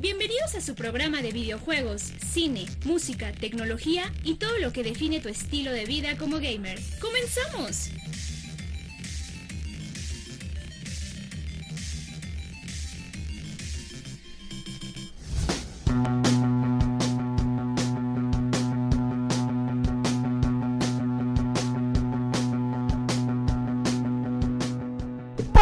Bienvenidos 0.00 0.54
a 0.54 0.62
su 0.62 0.74
programa 0.74 1.20
de 1.20 1.30
videojuegos, 1.30 2.00
cine, 2.32 2.64
música, 2.86 3.32
tecnología 3.32 4.10
y 4.24 4.36
todo 4.36 4.56
lo 4.58 4.72
que 4.72 4.82
define 4.82 5.20
tu 5.20 5.28
estilo 5.28 5.72
de 5.72 5.84
vida 5.84 6.16
como 6.16 6.36
gamer. 6.36 6.78
¡Comenzamos! 7.02 7.90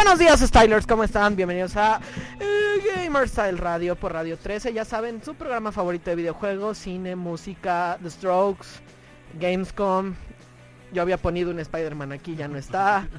Buenos 0.01 0.17
días, 0.17 0.39
Stylers, 0.39 0.87
¿cómo 0.87 1.03
están? 1.03 1.35
Bienvenidos 1.35 1.75
a 1.75 1.99
eh, 2.39 3.03
Gamer 3.03 3.27
Style 3.27 3.57
Radio 3.57 3.97
por 3.97 4.13
Radio 4.13 4.37
13. 4.37 4.71
Ya 4.71 4.85
saben, 4.85 5.21
su 5.21 5.35
programa 5.35 5.73
favorito 5.73 6.09
de 6.09 6.15
videojuegos, 6.15 6.77
cine, 6.77 7.17
música, 7.17 7.99
The 8.01 8.09
Strokes, 8.09 8.67
Gamescom. 9.37 10.15
Yo 10.93 11.01
había 11.01 11.17
ponido 11.17 11.51
un 11.51 11.59
Spider-Man 11.59 12.13
aquí, 12.13 12.37
ya 12.37 12.47
no 12.47 12.57
está. 12.57 13.09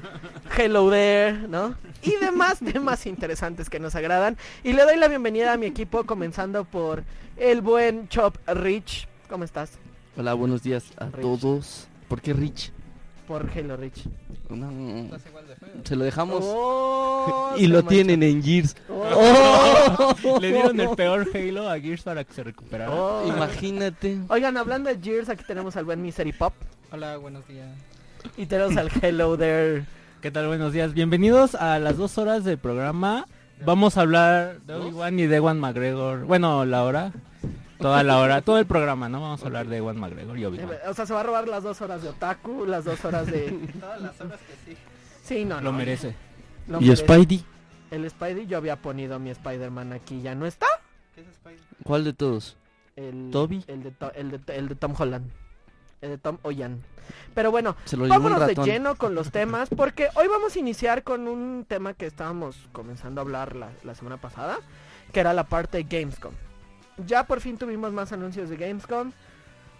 Hello 0.57 0.89
there, 0.89 1.47
¿no? 1.47 1.75
Y 2.01 2.15
demás 2.15 2.57
temas 2.73 3.05
interesantes 3.05 3.69
que 3.69 3.79
nos 3.79 3.93
agradan. 3.93 4.35
Y 4.63 4.73
le 4.73 4.81
doy 4.81 4.97
la 4.97 5.07
bienvenida 5.07 5.53
a 5.53 5.57
mi 5.57 5.67
equipo, 5.67 6.03
comenzando 6.05 6.65
por 6.65 7.03
el 7.37 7.61
buen 7.61 8.09
Chop 8.09 8.37
Rich. 8.47 9.07
¿Cómo 9.29 9.43
estás? 9.43 9.73
Hola, 10.17 10.33
buenos 10.33 10.63
días 10.63 10.85
a 10.97 11.05
Rich. 11.05 11.21
todos. 11.21 11.87
¿Por 12.07 12.21
qué 12.21 12.33
Rich? 12.33 12.73
Por 13.31 13.79
Rich. 13.79 14.09
No, 14.49 15.17
se 15.85 15.95
lo 15.95 16.03
dejamos 16.03 16.43
Oh, 16.45 17.53
y 17.57 17.67
lo 17.67 17.75
manchó. 17.75 17.87
tienen 17.87 18.23
en 18.23 18.43
Gears. 18.43 18.75
Oh. 18.89 20.37
Le 20.41 20.51
dieron 20.51 20.77
el 20.81 20.89
peor 20.97 21.25
Halo 21.33 21.69
a 21.69 21.79
Gears 21.79 22.01
para 22.01 22.25
que 22.25 22.33
se 22.33 22.43
recuperara. 22.43 22.91
Oh. 22.91 23.25
Imagínate. 23.25 24.19
Oigan, 24.27 24.57
hablando 24.57 24.89
de 24.93 24.99
Gears, 25.01 25.29
aquí 25.29 25.45
tenemos 25.47 25.77
al 25.77 25.85
buen 25.85 26.01
Misery 26.01 26.33
Pop. 26.33 26.53
Hola, 26.91 27.15
buenos 27.15 27.47
días. 27.47 27.69
Y 28.35 28.47
tenemos 28.47 28.75
al 28.75 28.89
Hello 29.01 29.37
There. 29.37 29.85
¿Qué 30.21 30.29
tal? 30.29 30.47
Buenos 30.47 30.73
días. 30.73 30.93
Bienvenidos 30.93 31.55
a 31.55 31.79
las 31.79 31.95
dos 31.95 32.17
horas 32.17 32.43
del 32.43 32.57
programa. 32.57 33.27
Vamos 33.65 33.95
a 33.95 34.01
hablar 34.01 34.59
de 34.67 34.73
Obi-Wan 34.73 35.17
y 35.19 35.27
de 35.27 35.37
Ewan 35.37 35.57
McGregor. 35.57 36.25
Bueno, 36.25 36.65
la 36.65 36.83
hora. 36.83 37.13
Toda 37.81 38.03
la 38.03 38.17
hora. 38.19 38.41
Todo 38.41 38.59
el 38.59 38.65
programa, 38.65 39.09
¿no? 39.09 39.21
Vamos 39.21 39.41
a 39.43 39.45
hablar 39.47 39.67
de 39.67 39.77
Ewan 39.77 39.97
McGregor 39.99 40.37
y 40.37 40.45
Obi-Wan. 40.45 40.69
O 40.87 40.93
sea, 40.93 41.05
se 41.05 41.13
va 41.13 41.21
a 41.21 41.23
robar 41.23 41.47
las 41.47 41.63
dos 41.63 41.81
horas 41.81 42.01
de 42.03 42.09
Otaku, 42.09 42.65
las 42.65 42.85
dos 42.85 43.03
horas 43.05 43.27
de... 43.27 43.51
Todas 43.79 44.01
las 44.01 44.21
horas 44.21 44.39
que 44.41 44.71
sí. 44.73 44.77
Sí, 45.23 45.45
no, 45.45 45.55
Lo 45.61 45.71
no. 45.71 45.77
merece. 45.77 46.15
lo 46.67 46.79
¿Y 46.81 46.85
merece. 46.85 47.03
Spidey? 47.05 47.45
El 47.91 48.09
Spidey, 48.09 48.47
yo 48.47 48.57
había 48.57 48.75
ponido 48.77 49.19
mi 49.19 49.29
Spider-Man 49.31 49.93
aquí, 49.93 50.21
¿ya 50.21 50.33
no 50.35 50.45
está? 50.45 50.67
¿Qué 51.15 51.21
es 51.21 51.27
Spider? 51.27 51.59
¿Cuál 51.83 52.03
de 52.05 52.13
todos? 52.13 52.55
El, 52.95 53.29
¿Toby? 53.31 53.63
El 53.67 53.83
de, 53.83 53.91
To- 53.91 54.13
el, 54.13 54.31
de, 54.31 54.39
el 54.57 54.69
de 54.69 54.75
Tom 54.75 54.93
Holland. 54.97 55.29
El 56.01 56.09
de 56.11 56.17
Tom 56.17 56.37
Oyan. 56.43 56.81
Pero 57.35 57.51
bueno, 57.51 57.75
vámonos 58.07 58.47
de 58.47 58.55
lleno 58.55 58.95
con 58.95 59.13
los 59.15 59.31
temas, 59.31 59.69
porque 59.69 60.07
hoy 60.15 60.27
vamos 60.27 60.55
a 60.55 60.59
iniciar 60.59 61.03
con 61.03 61.27
un 61.27 61.65
tema 61.67 61.93
que 61.93 62.05
estábamos 62.05 62.55
comenzando 62.71 63.21
a 63.21 63.23
hablar 63.23 63.55
la, 63.55 63.69
la 63.83 63.93
semana 63.95 64.17
pasada, 64.17 64.57
que 65.11 65.19
era 65.19 65.33
la 65.33 65.43
parte 65.43 65.77
de 65.77 65.83
Gamescom. 65.83 66.33
Ya 67.05 67.25
por 67.25 67.39
fin 67.41 67.57
tuvimos 67.57 67.91
más 67.93 68.11
anuncios 68.11 68.49
de 68.49 68.57
Gamescom. 68.57 69.11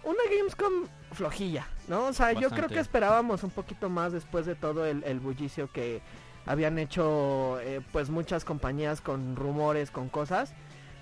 Una 0.04 0.18
Gamescom 0.36 0.72
flojilla, 1.12 1.66
¿no? 1.88 2.06
O 2.06 2.12
sea, 2.12 2.32
yo 2.32 2.50
creo 2.50 2.68
que 2.68 2.80
esperábamos 2.80 3.42
un 3.44 3.50
poquito 3.50 3.88
más 3.88 4.12
después 4.12 4.46
de 4.46 4.54
todo 4.54 4.84
el, 4.86 5.04
el 5.04 5.20
bullicio 5.20 5.70
que 5.72 6.00
habían 6.44 6.78
hecho 6.78 7.60
eh, 7.60 7.80
pues 7.92 8.10
muchas 8.10 8.44
compañías 8.44 9.00
con 9.00 9.36
rumores, 9.36 9.90
con 9.92 10.08
cosas. 10.08 10.52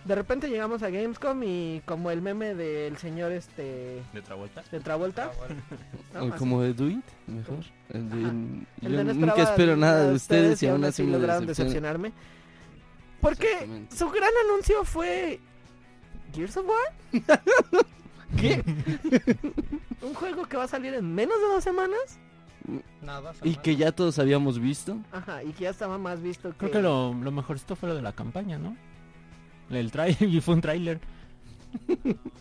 De 0.04 0.14
repente 0.14 0.48
llegamos 0.48 0.82
a 0.82 0.88
Gamescom 0.90 1.42
y 1.42 1.82
como 1.84 2.10
el 2.10 2.22
meme 2.22 2.54
del 2.54 2.96
señor 2.98 3.32
este 3.32 4.02
¿De 4.12 4.20
otra 4.20 4.34
vuelta? 4.34 4.62
de 4.70 4.80
Travolta, 4.80 5.30
¿no? 6.14 6.24
O 6.24 6.30
como 6.36 6.62
de 6.62 6.72
Do 6.74 6.88
It, 6.88 7.04
mejor. 7.26 7.58
El 7.90 8.08
de- 8.10 8.66
yo 8.80 8.88
El 8.88 9.06
de 9.06 9.14
nunca 9.14 9.42
espero 9.42 9.76
nada 9.76 10.08
de 10.08 10.14
ustedes 10.14 10.62
y 10.62 10.68
aún 10.68 10.84
así 10.84 11.02
me 11.02 11.12
lograron 11.12 11.46
decepcionarme. 11.46 12.12
Porque 13.20 13.86
su 13.94 14.08
gran 14.10 14.30
anuncio 14.48 14.84
fue 14.84 15.38
Gears 16.32 16.56
of 16.56 16.66
War. 16.66 17.22
¿Qué? 18.36 18.62
Un 20.02 20.14
juego 20.14 20.46
que 20.46 20.56
va 20.56 20.64
a 20.64 20.68
salir 20.68 20.94
en 20.94 21.14
menos 21.14 21.36
de 21.38 21.46
dos 21.46 21.64
semanas. 21.64 22.18
Nada. 23.02 23.32
Y 23.42 23.56
que 23.56 23.76
ya 23.76 23.92
todos 23.92 24.18
habíamos 24.18 24.58
visto. 24.58 24.98
Ajá, 25.12 25.42
y 25.42 25.52
que 25.52 25.64
ya 25.64 25.70
estaba 25.70 25.98
más 25.98 26.22
visto 26.22 26.50
que... 26.50 26.56
Creo 26.56 26.70
que 26.70 26.82
lo, 26.82 27.14
lo 27.14 27.32
mejorcito 27.32 27.74
fue 27.74 27.88
lo 27.88 27.94
de 27.94 28.02
la 28.02 28.12
campaña, 28.12 28.58
¿no? 28.58 28.76
El 29.70 29.90
trailer, 29.90 30.22
y 30.28 30.40
fue 30.40 30.54
un 30.54 30.60
tráiler. 30.60 31.00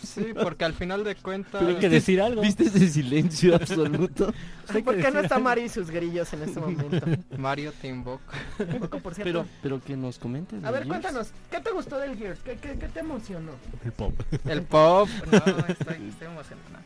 Sí, 0.03 0.27
porque 0.33 0.65
al 0.65 0.73
final 0.73 1.03
de 1.03 1.15
cuentas... 1.15 1.61
Hay 1.61 1.75
que 1.75 1.89
decir 1.89 2.21
algo. 2.21 2.41
¿Viste 2.41 2.63
ese 2.63 2.87
silencio 2.87 3.55
absoluto? 3.55 4.33
Ay, 4.67 4.81
¿Por 4.81 4.97
qué 4.97 5.11
no 5.11 5.19
está 5.19 5.39
Mari 5.39 5.63
y 5.63 5.69
sus 5.69 5.89
grillos 5.89 6.31
en 6.33 6.43
este 6.43 6.59
momento? 6.59 7.05
Mario 7.37 7.73
te 7.81 7.87
invoca. 7.87 8.37
Poco, 8.79 8.99
por 8.99 9.13
cierto. 9.13 9.23
Pero, 9.23 9.45
pero 9.61 9.81
que 9.81 9.97
nos 9.97 10.17
comentes. 10.19 10.63
A 10.63 10.71
ver, 10.71 10.83
Gears. 10.83 10.87
cuéntanos, 10.87 11.31
¿qué 11.51 11.59
te 11.59 11.71
gustó 11.71 11.97
del 11.99 12.17
Gears? 12.17 12.39
¿Qué, 12.41 12.57
qué, 12.57 12.77
qué 12.77 12.87
te 12.87 12.99
emocionó? 12.99 13.51
El 13.83 13.91
pop. 13.91 14.13
El 14.45 14.63
pop. 14.63 15.09
No, 15.31 15.37
estoy, 15.67 16.07
estoy 16.09 16.27
emocionado. 16.27 16.83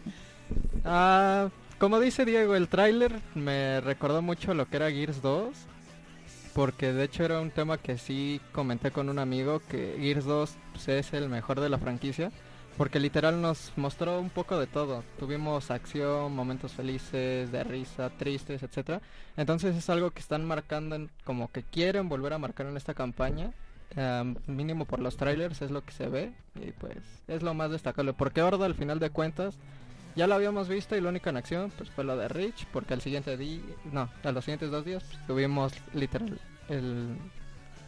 Ah, 0.85 1.49
como 1.79 1.99
dice 1.99 2.25
Diego, 2.25 2.55
el 2.55 2.67
tráiler 2.67 3.19
me 3.35 3.81
recordó 3.81 4.21
mucho 4.21 4.53
lo 4.53 4.67
que 4.67 4.77
era 4.77 4.89
Gears 4.91 5.21
2. 5.21 5.53
Porque 6.53 6.93
de 6.93 7.03
hecho 7.05 7.23
era 7.23 7.41
un 7.41 7.49
tema 7.49 7.77
que 7.77 7.97
sí 7.97 8.39
comenté 8.51 8.91
con 8.91 9.09
un 9.09 9.17
amigo 9.19 9.61
que 9.69 9.95
Gears 9.99 10.25
2 10.25 10.55
pues, 10.73 10.87
es 10.87 11.13
el 11.13 11.27
mejor 11.29 11.59
de 11.59 11.69
la 11.69 11.77
franquicia. 11.79 12.31
Porque 12.77 12.99
literal 12.99 13.39
nos 13.39 13.71
mostró 13.75 14.19
un 14.19 14.31
poco 14.31 14.57
de 14.59 14.65
todo. 14.65 15.03
Tuvimos 15.19 15.69
acción, 15.69 16.35
momentos 16.35 16.71
felices, 16.73 17.51
de 17.51 17.63
risa, 17.63 18.09
tristes, 18.09 18.63
etcétera. 18.63 18.99
Entonces 19.37 19.75
es 19.75 19.89
algo 19.91 20.09
que 20.09 20.19
están 20.21 20.43
marcando 20.43 20.95
en- 20.95 21.11
como 21.23 21.51
que 21.51 21.61
quieren 21.61 22.09
volver 22.09 22.33
a 22.33 22.39
marcar 22.39 22.65
en 22.65 22.75
esta 22.77 22.95
campaña. 22.95 23.51
Am, 23.95 24.37
mínimo 24.47 24.85
por 24.85 24.97
los 24.99 25.17
trailers 25.17 25.61
es 25.61 25.69
lo 25.69 25.83
que 25.85 25.91
se 25.91 26.07
ve. 26.07 26.33
Y 26.55 26.71
pues 26.71 26.97
es 27.27 27.43
lo 27.43 27.53
más 27.53 27.69
destacable. 27.69 28.13
Porque 28.13 28.41
Horda 28.41 28.65
al 28.65 28.73
final 28.73 28.97
de 28.99 29.11
cuentas 29.11 29.55
ya 30.15 30.27
lo 30.27 30.35
habíamos 30.35 30.67
visto 30.67 30.95
y 30.95 31.01
la 31.01 31.09
única 31.09 31.29
en 31.29 31.37
acción 31.37 31.71
pues 31.77 31.89
fue 31.89 32.03
lo 32.03 32.17
de 32.17 32.27
Rich. 32.27 32.67
Porque 32.71 32.93
al 32.93 33.01
siguiente 33.01 33.37
día, 33.37 33.61
no, 33.91 34.09
a 34.23 34.31
los 34.31 34.45
siguientes 34.45 34.71
dos 34.71 34.85
días 34.85 35.03
pues, 35.03 35.27
tuvimos 35.27 35.73
literal 35.93 36.39
el 36.69 37.17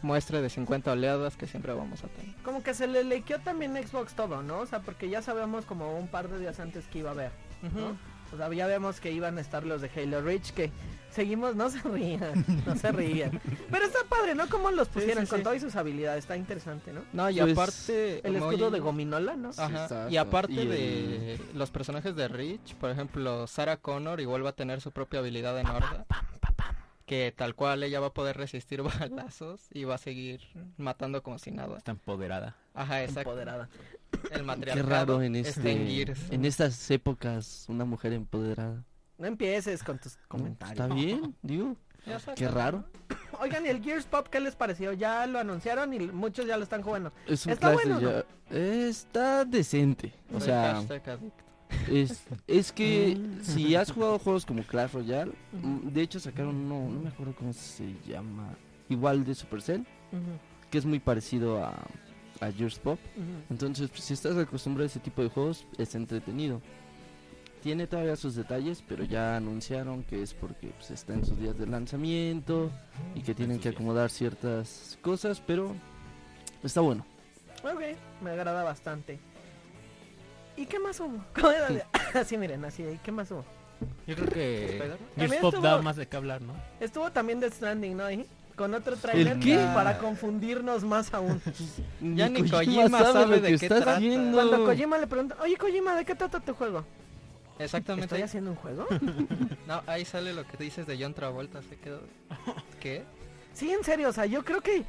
muestre 0.02 0.40
de 0.40 0.50
50 0.50 0.92
oleadas 0.92 1.36
que 1.36 1.46
siempre 1.46 1.72
vamos 1.72 2.04
a 2.04 2.08
tener. 2.08 2.34
Como 2.42 2.62
que 2.62 2.74
se 2.74 2.86
le 2.86 3.04
lequeó 3.04 3.40
también 3.40 3.74
Xbox 3.76 4.14
todo, 4.14 4.42
¿no? 4.42 4.58
O 4.60 4.66
sea, 4.66 4.80
porque 4.80 5.08
ya 5.08 5.22
sabíamos 5.22 5.64
como 5.64 5.98
un 5.98 6.08
par 6.08 6.28
de 6.28 6.38
días 6.38 6.60
antes 6.60 6.86
que 6.86 7.00
iba 7.00 7.10
a 7.10 7.12
haber, 7.12 7.32
¿no? 7.62 7.96
O 8.32 8.36
sea, 8.36 8.52
ya 8.52 8.66
vemos 8.66 9.00
que 9.00 9.12
iban 9.12 9.38
a 9.38 9.40
estar 9.40 9.64
los 9.64 9.80
de 9.80 9.90
Halo 9.96 10.20
Reach, 10.20 10.50
que 10.52 10.70
seguimos, 11.10 11.56
no 11.56 11.70
se 11.70 11.80
rían, 11.82 12.44
no 12.66 12.76
se 12.76 12.92
rían. 12.92 13.40
Pero 13.70 13.86
está 13.86 14.00
padre, 14.08 14.34
¿no? 14.34 14.48
Como 14.48 14.70
los 14.70 14.88
pusieron 14.88 15.24
sí, 15.24 15.30
con 15.30 15.38
sí. 15.38 15.44
todas 15.44 15.62
sus 15.62 15.74
habilidades, 15.76 16.24
está 16.24 16.36
interesante, 16.36 16.92
¿no? 16.92 17.02
No, 17.12 17.30
y 17.30 17.38
Pues, 17.40 17.52
aparte... 17.52 18.20
El 18.26 18.38
muy- 18.38 18.54
escudo 18.54 18.70
de 18.70 18.80
gominola, 18.80 19.36
¿no? 19.36 19.50
Ajá, 19.56 20.08
y 20.10 20.16
aparte 20.18 20.52
Y 20.52 20.58
el- 20.58 20.68
de 20.70 21.40
los 21.54 21.70
personajes 21.70 22.14
de 22.16 22.28
Rich, 22.28 22.74
por 22.74 22.90
ejemplo, 22.90 23.46
Sarah 23.46 23.76
Connor 23.78 24.20
igual 24.20 24.44
va 24.44 24.50
a 24.50 24.54
tener 24.54 24.80
su 24.80 24.90
propia 24.92 25.20
habilidad 25.20 25.58
en 25.58 25.66
Horda. 25.68 26.04
Que 27.06 27.32
tal 27.34 27.54
cual 27.54 27.82
ella 27.84 28.00
va 28.00 28.08
a 28.08 28.12
poder 28.12 28.36
resistir 28.36 28.82
balazos 29.00 29.60
y 29.72 29.84
va 29.84 29.94
a 29.94 29.98
seguir 29.98 30.40
matando 30.76 31.22
como 31.22 31.38
si 31.38 31.52
nada. 31.52 31.78
Está 31.78 31.92
empoderada. 31.92 32.56
Ajá, 32.74 33.02
exacto. 33.02 33.30
Empoderada. 33.30 33.68
El 34.30 34.30
Qué 34.38 34.42
matriarcado 34.42 34.88
raro 34.88 35.22
en 35.22 35.36
este, 35.36 35.70
en 35.72 35.86
Gears. 35.88 36.30
en 36.30 36.44
estas 36.44 36.90
épocas 36.90 37.64
una 37.68 37.84
mujer 37.84 38.12
empoderada. 38.12 38.84
No 39.18 39.26
empieces 39.26 39.82
con 39.82 39.98
tus 39.98 40.16
comentarios. 40.28 40.80
Está 40.80 40.94
bien, 40.94 41.34
digo. 41.42 41.76
Qué 42.36 42.48
raro. 42.48 42.84
Oigan, 43.40 43.66
¿y 43.66 43.68
el 43.68 43.82
Gears 43.82 44.06
Pop 44.06 44.28
qué 44.28 44.38
les 44.40 44.54
pareció? 44.56 44.92
Ya 44.92 45.26
lo 45.26 45.38
anunciaron 45.38 45.92
y 45.94 45.98
muchos 46.00 46.46
ya 46.46 46.56
lo 46.56 46.62
están 46.64 46.82
jugando. 46.82 47.12
Es 47.26 47.46
un 47.46 47.52
¿Está 47.52 47.72
clase 47.72 47.88
bueno 47.88 48.00
ya- 48.50 48.56
Está 48.56 49.44
decente. 49.44 50.12
O 50.32 50.38
Soy 50.38 50.46
sea. 50.48 50.82
Es, 51.90 52.24
es 52.46 52.72
que 52.72 53.18
si 53.42 53.74
has 53.74 53.90
jugado 53.90 54.18
juegos 54.18 54.46
como 54.46 54.62
Clash 54.62 54.92
Royale, 54.92 55.32
mm, 55.52 55.88
de 55.88 56.02
hecho 56.02 56.20
sacaron 56.20 56.56
uno, 56.56 56.90
no 56.92 57.00
me 57.00 57.08
acuerdo 57.08 57.34
cómo 57.36 57.52
se 57.52 57.94
llama, 58.06 58.56
igual 58.88 59.24
de 59.24 59.34
Supercell, 59.34 59.86
que 60.70 60.78
es 60.78 60.84
muy 60.84 61.00
parecido 61.00 61.64
a, 61.64 61.70
a 62.40 62.50
Pop. 62.82 62.98
Entonces, 63.50 63.90
si 63.94 64.14
estás 64.14 64.36
acostumbrado 64.36 64.84
a 64.84 64.86
ese 64.86 65.00
tipo 65.00 65.22
de 65.22 65.28
juegos, 65.28 65.64
es 65.78 65.94
entretenido. 65.94 66.60
Tiene 67.62 67.86
todavía 67.86 68.14
sus 68.14 68.36
detalles, 68.36 68.84
pero 68.86 69.02
ya 69.04 69.36
anunciaron 69.36 70.04
que 70.04 70.22
es 70.22 70.34
porque 70.34 70.68
pues, 70.68 70.90
está 70.90 71.14
en 71.14 71.24
sus 71.24 71.38
días 71.38 71.58
de 71.58 71.66
lanzamiento 71.66 72.70
y 73.14 73.22
que 73.22 73.34
tienen 73.34 73.58
que 73.58 73.70
acomodar 73.70 74.10
ciertas 74.10 74.98
cosas, 75.02 75.42
pero 75.44 75.74
está 76.62 76.80
bueno. 76.80 77.04
Ok, 77.64 77.80
me 78.22 78.30
agrada 78.30 78.62
bastante. 78.62 79.18
¿Y 80.56 80.66
qué 80.66 80.78
más 80.78 80.98
hubo? 81.00 81.22
¿Cómo 81.34 81.50
era? 81.50 81.86
Así 82.14 82.36
miren, 82.36 82.64
así, 82.64 82.82
¿y 82.82 82.98
qué 83.02 83.12
más 83.12 83.30
hubo? 83.30 83.44
Yo 84.06 84.14
creo 84.16 84.28
que. 84.28 84.66
Gears 84.78 84.98
También 85.16 85.40
Pop 85.42 85.54
estuvo- 85.54 85.62
da 85.66 85.82
más 85.82 85.96
de 85.96 86.06
qué 86.08 86.16
hablar, 86.16 86.40
¿no? 86.42 86.54
Estuvo 86.80 87.10
también 87.12 87.40
Death 87.40 87.54
Stranding, 87.54 87.96
¿no? 87.96 88.04
Ahí, 88.04 88.26
con 88.56 88.72
otro 88.72 88.96
trailer 88.96 89.38
qué? 89.38 89.56
para 89.74 89.98
confundirnos 89.98 90.82
más 90.82 91.12
aún. 91.12 91.42
Ya 92.00 92.28
ni 92.30 92.48
Kojima 92.48 93.00
sabe 93.00 93.40
de 93.40 93.58
qué 93.58 93.68
trata. 93.68 93.98
Cuando 94.00 94.64
Kojima 94.64 94.96
le 94.98 95.06
pregunta, 95.06 95.36
oye 95.42 95.56
Kojima, 95.56 95.94
¿de 95.94 96.04
qué 96.06 96.14
trata 96.14 96.40
tu 96.40 96.54
juego? 96.54 96.84
Exactamente. 97.58 98.06
¿Estoy 98.06 98.22
haciendo 98.22 98.50
un 98.50 98.56
juego? 98.56 98.86
No, 99.66 99.82
ahí 99.86 100.04
sale 100.04 100.32
lo 100.32 100.46
que 100.46 100.56
dices 100.58 100.86
de 100.86 100.96
John 100.98 101.12
Travolta. 101.12 101.60
Se 101.62 101.76
quedó. 101.76 102.00
¿Qué? 102.80 103.02
Sí, 103.52 103.70
en 103.72 103.82
serio, 103.82 104.08
o 104.08 104.12
sea, 104.12 104.24
yo 104.26 104.44
creo 104.44 104.60
que 104.60 104.84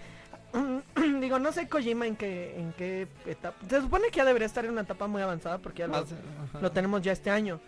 digo, 1.22 1.40
no 1.40 1.52
sé 1.52 1.68
Kojima 1.68 2.08
en 2.08 2.16
qué 2.16 2.60
en 2.60 2.74
qué 2.74 3.08
etapa. 3.26 3.58
Se 3.70 3.82
supone 3.82 4.08
que 4.10 4.18
ya 4.18 4.26
debería 4.26 4.46
estar 4.46 4.66
en 4.66 4.72
una 4.72 4.82
etapa 4.82 5.08
muy 5.08 5.22
avanzada 5.22 5.58
porque 5.60 5.80
ya 5.80 5.88
lo, 5.88 5.94
Más- 5.94 6.12
ajá. 6.50 6.60
lo 6.62 6.72
tenemos 6.72 7.02
ya 7.02 7.12
este 7.12 7.30
año. 7.30 7.60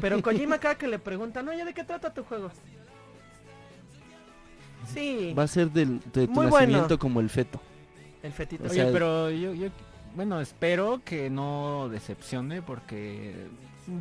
Pero 0.00 0.20
Kojima 0.20 0.58
cada 0.60 0.76
que 0.76 0.88
le 0.88 0.98
preguntan, 0.98 1.48
"Oye, 1.48 1.64
¿de 1.64 1.72
qué 1.74 1.84
trata 1.84 2.12
tu 2.12 2.24
juego?" 2.24 2.50
Sí, 4.92 5.34
Va 5.36 5.44
a 5.44 5.48
ser 5.48 5.70
del, 5.70 6.00
de 6.12 6.26
tu 6.26 6.32
Muy 6.32 6.46
bueno. 6.46 6.66
nacimiento 6.66 6.98
como 6.98 7.20
el 7.20 7.28
feto. 7.30 7.60
el 8.22 8.32
fetito. 8.32 8.64
o 8.64 8.70
Oye, 8.70 8.86
pero 8.92 9.30
yo, 9.30 9.52
yo, 9.54 9.68
bueno, 10.14 10.40
espero 10.40 11.00
que 11.04 11.28
no 11.30 11.88
decepcione 11.90 12.62
porque 12.62 13.34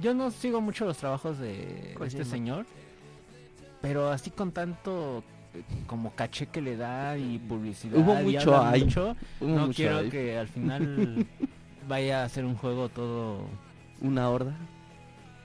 yo 0.01 0.13
no 0.13 0.31
sigo 0.31 0.61
mucho 0.61 0.85
los 0.85 0.97
trabajos 0.97 1.37
de 1.39 1.91
Kojima. 1.97 2.07
este 2.07 2.25
señor, 2.25 2.65
pero 3.81 4.09
así 4.11 4.29
con 4.31 4.51
tanto 4.51 5.23
como 5.87 6.13
caché 6.15 6.47
que 6.47 6.61
le 6.61 6.75
da 6.77 7.17
y 7.17 7.39
publicidad 7.39 7.97
Hubo 7.99 8.15
mucho 8.15 8.55
habla 8.55 8.71
hype. 8.77 8.85
mucho, 8.85 9.15
Hubo 9.39 9.49
no 9.49 9.67
mucho 9.67 9.75
quiero 9.75 9.99
hype. 9.99 10.09
que 10.09 10.37
al 10.37 10.47
final 10.47 11.25
vaya 11.87 12.23
a 12.23 12.29
ser 12.29 12.45
un 12.45 12.55
juego 12.55 12.89
todo 12.89 13.39
Una 14.01 14.29
horda. 14.29 14.53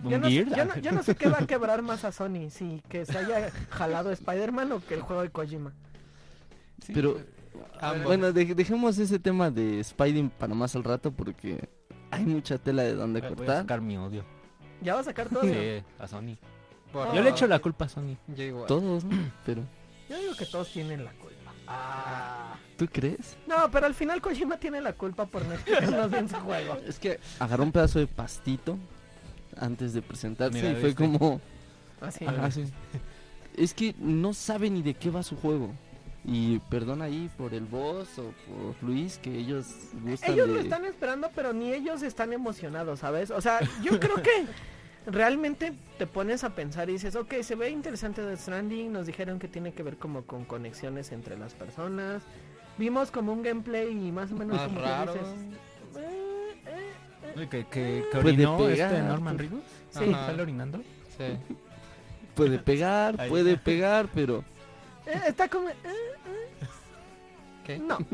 Yo 0.02 0.18
no, 0.18 0.26
sé- 0.28 0.32
Gears. 0.32 0.56
yo 0.56 0.64
no- 0.64 0.76
yo 0.78 0.92
no 0.92 1.02
sé 1.02 1.14
qué 1.14 1.28
va 1.28 1.38
a 1.40 1.46
quebrar 1.46 1.82
más 1.82 2.04
a 2.04 2.12
Sony, 2.12 2.48
si 2.50 2.82
que 2.88 3.04
se 3.04 3.18
haya 3.18 3.50
jalado 3.70 4.10
Spider-Man 4.10 4.72
o 4.72 4.80
que 4.80 4.94
el 4.94 5.02
juego 5.02 5.22
de 5.22 5.28
Kojima. 5.30 5.72
Sí, 6.84 6.92
Pero, 6.94 7.18
Ambos. 7.80 8.04
bueno, 8.04 8.32
de- 8.32 8.54
dejemos 8.54 8.96
ese 8.98 9.18
tema 9.18 9.50
de 9.50 9.84
Spidey 9.84 10.30
para 10.38 10.54
más 10.54 10.74
al 10.74 10.84
rato 10.84 11.12
porque 11.12 11.68
hay 12.10 12.24
mucha 12.24 12.56
tela 12.56 12.82
de 12.82 12.94
donde 12.94 13.20
voy 13.20 13.30
a 13.32 13.34
cortar. 13.34 13.56
sacar 13.62 13.80
mi 13.82 13.98
odio. 13.98 14.24
Ya 14.80 14.94
va 14.94 15.00
a 15.00 15.04
sacar 15.04 15.28
todo. 15.28 15.42
Sí, 15.42 15.82
a 15.98 16.06
Sony. 16.08 16.36
Por- 16.90 17.14
Yo 17.14 17.20
le 17.22 17.28
echo 17.30 17.46
la 17.46 17.58
culpa 17.58 17.84
a 17.84 17.88
Sony. 17.90 18.16
Yo 18.34 18.42
igual. 18.42 18.66
Todos, 18.66 19.04
¿no? 19.04 19.10
Pero, 19.44 19.62
Yo 20.10 20.18
digo 20.18 20.34
que 20.34 20.44
todos 20.44 20.68
tienen 20.72 21.04
la 21.04 21.12
culpa. 21.12 21.52
Ah. 21.68 22.56
¿tú 22.76 22.88
crees? 22.90 23.36
No, 23.46 23.70
pero 23.70 23.86
al 23.86 23.94
final 23.94 24.20
Kojima 24.20 24.58
tiene 24.58 24.80
la 24.80 24.94
culpa 24.94 25.26
por 25.26 25.44
no 25.44 25.52
explicarnos 25.54 26.10
bien 26.10 26.28
su 26.28 26.34
juego. 26.36 26.78
Es 26.88 26.98
que 26.98 27.20
agarró 27.38 27.62
un 27.62 27.72
pedazo 27.72 28.00
de 28.00 28.06
pastito 28.06 28.76
antes 29.56 29.92
de 29.92 30.02
presentarse 30.02 30.56
Mira, 30.56 30.70
y 30.72 30.74
fue 30.76 30.88
¿viste? 30.88 31.04
como... 31.04 31.40
Así. 32.00 32.24
Ajá, 32.24 32.50
sí. 32.50 32.64
Es 33.56 33.72
que 33.74 33.94
no 33.98 34.32
sabe 34.32 34.68
ni 34.70 34.82
de 34.82 34.94
qué 34.94 35.10
va 35.10 35.22
su 35.22 35.36
juego. 35.36 35.70
Y 36.24 36.58
perdón 36.70 37.02
ahí 37.02 37.30
por 37.36 37.54
el 37.54 37.64
boss 37.64 38.18
o 38.18 38.32
por 38.48 38.82
Luis 38.82 39.18
que 39.18 39.38
ellos 39.38 39.66
gustan 40.02 40.32
Ellos 40.32 40.48
de... 40.48 40.54
lo 40.54 40.60
están 40.60 40.84
esperando, 40.86 41.30
pero 41.34 41.52
ni 41.52 41.72
ellos 41.72 42.02
están 42.02 42.32
emocionados, 42.32 43.00
¿sabes? 43.00 43.30
O 43.30 43.40
sea, 43.40 43.60
yo 43.82 44.00
creo 44.00 44.16
que 44.22 44.46
realmente 45.06 45.73
te 45.99 46.06
pones 46.06 46.44
a 46.44 46.55
pensar 46.55 46.88
y 46.91 46.94
dices, 46.94 47.17
ok, 47.17 47.35
se 47.43 47.55
ve 47.55 47.70
interesante 47.70 48.23
The 48.23 48.37
Stranding, 48.37 48.93
nos 48.93 49.06
dijeron 49.06 49.38
que 49.38 49.49
tiene 49.49 49.73
que 49.73 49.82
ver 49.82 49.97
como 49.97 50.23
con 50.25 50.44
conexiones 50.44 51.12
entre 51.12 51.38
las 51.38 51.55
personas. 51.55 52.23
Vimos 52.79 53.11
como 53.11 53.32
un 53.32 53.43
gameplay 53.43 53.91
y 53.91 54.12
más 54.12 54.31
o 54.32 54.35
menos 54.37 54.56
Más 54.56 54.67
como 54.69 54.81
que 54.81 54.87
raro. 54.87 55.12
dices, 55.12 55.29
"Eh, 55.97 56.55
eh, 56.67 56.93
eh". 57.25 57.32
Oye, 57.37 57.49
Que, 57.49 57.64
que, 57.67 58.05
que 58.11 58.19
Puede 58.19 58.35
orinó 58.35 58.56
pegar, 58.58 58.93
este 58.93 59.02
Norman 59.06 59.37
pues. 59.37 59.50
Reedus. 59.50 59.64
Sí. 59.91 60.05
¿Está 60.05 60.43
orinando? 60.43 60.79
Sí. 61.19 61.56
Puede 62.35 62.58
pegar, 62.58 63.20
Ahí. 63.20 63.29
puede 63.29 63.56
pegar, 63.58 64.08
pero... 64.14 64.44
Eh, 65.06 65.20
está 65.29 65.49
como... 65.49 65.69
eh, 65.69 65.75
¿Qué? 67.67 67.79
No. 67.79 67.99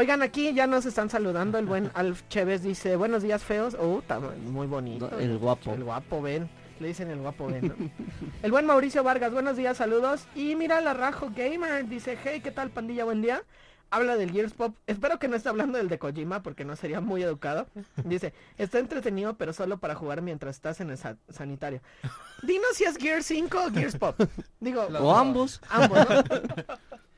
Oigan, 0.00 0.22
aquí 0.22 0.54
ya 0.54 0.66
nos 0.66 0.86
están 0.86 1.10
saludando. 1.10 1.58
El 1.58 1.66
buen 1.66 1.90
Alf 1.92 2.22
Chévez 2.30 2.62
dice, 2.62 2.96
buenos 2.96 3.22
días 3.22 3.44
feos. 3.44 3.74
Uh, 3.78 3.98
está 3.98 4.18
muy 4.18 4.66
bonito. 4.66 5.10
El 5.18 5.36
guapo. 5.36 5.74
El 5.74 5.84
guapo, 5.84 6.22
ven. 6.22 6.48
Le 6.78 6.88
dicen 6.88 7.10
el 7.10 7.18
guapo, 7.18 7.48
ven. 7.48 7.68
¿no? 7.68 7.74
el 8.42 8.50
buen 8.50 8.64
Mauricio 8.64 9.04
Vargas, 9.04 9.30
buenos 9.30 9.58
días, 9.58 9.76
saludos. 9.76 10.24
Y 10.34 10.56
mira 10.56 10.80
la 10.80 10.94
Rajo 10.94 11.30
Gamer, 11.36 11.86
dice, 11.86 12.16
hey, 12.24 12.40
¿qué 12.42 12.50
tal 12.50 12.70
pandilla? 12.70 13.04
Buen 13.04 13.20
día. 13.20 13.42
Habla 13.90 14.16
del 14.16 14.30
Gears 14.32 14.54
Pop. 14.54 14.74
Espero 14.86 15.18
que 15.18 15.28
no 15.28 15.36
esté 15.36 15.50
hablando 15.50 15.76
del 15.76 15.90
de 15.90 15.98
Kojima 15.98 16.42
porque 16.42 16.64
no 16.64 16.76
sería 16.76 17.02
muy 17.02 17.22
educado. 17.22 17.66
Dice, 18.02 18.32
está 18.56 18.78
entretenido 18.78 19.34
pero 19.34 19.52
solo 19.52 19.76
para 19.80 19.94
jugar 19.96 20.22
mientras 20.22 20.56
estás 20.56 20.80
en 20.80 20.88
el 20.88 20.96
sa- 20.96 21.18
sanitario. 21.28 21.82
Dinos 22.42 22.70
si 22.72 22.84
es 22.84 22.96
Gears 22.96 23.26
5 23.26 23.58
o 23.66 23.70
Gears 23.70 23.96
Pop. 23.98 24.18
Digo, 24.60 24.80
O 24.98 25.14
ambos. 25.14 25.60
Ambos, 25.68 25.98
¿no? 26.08 26.24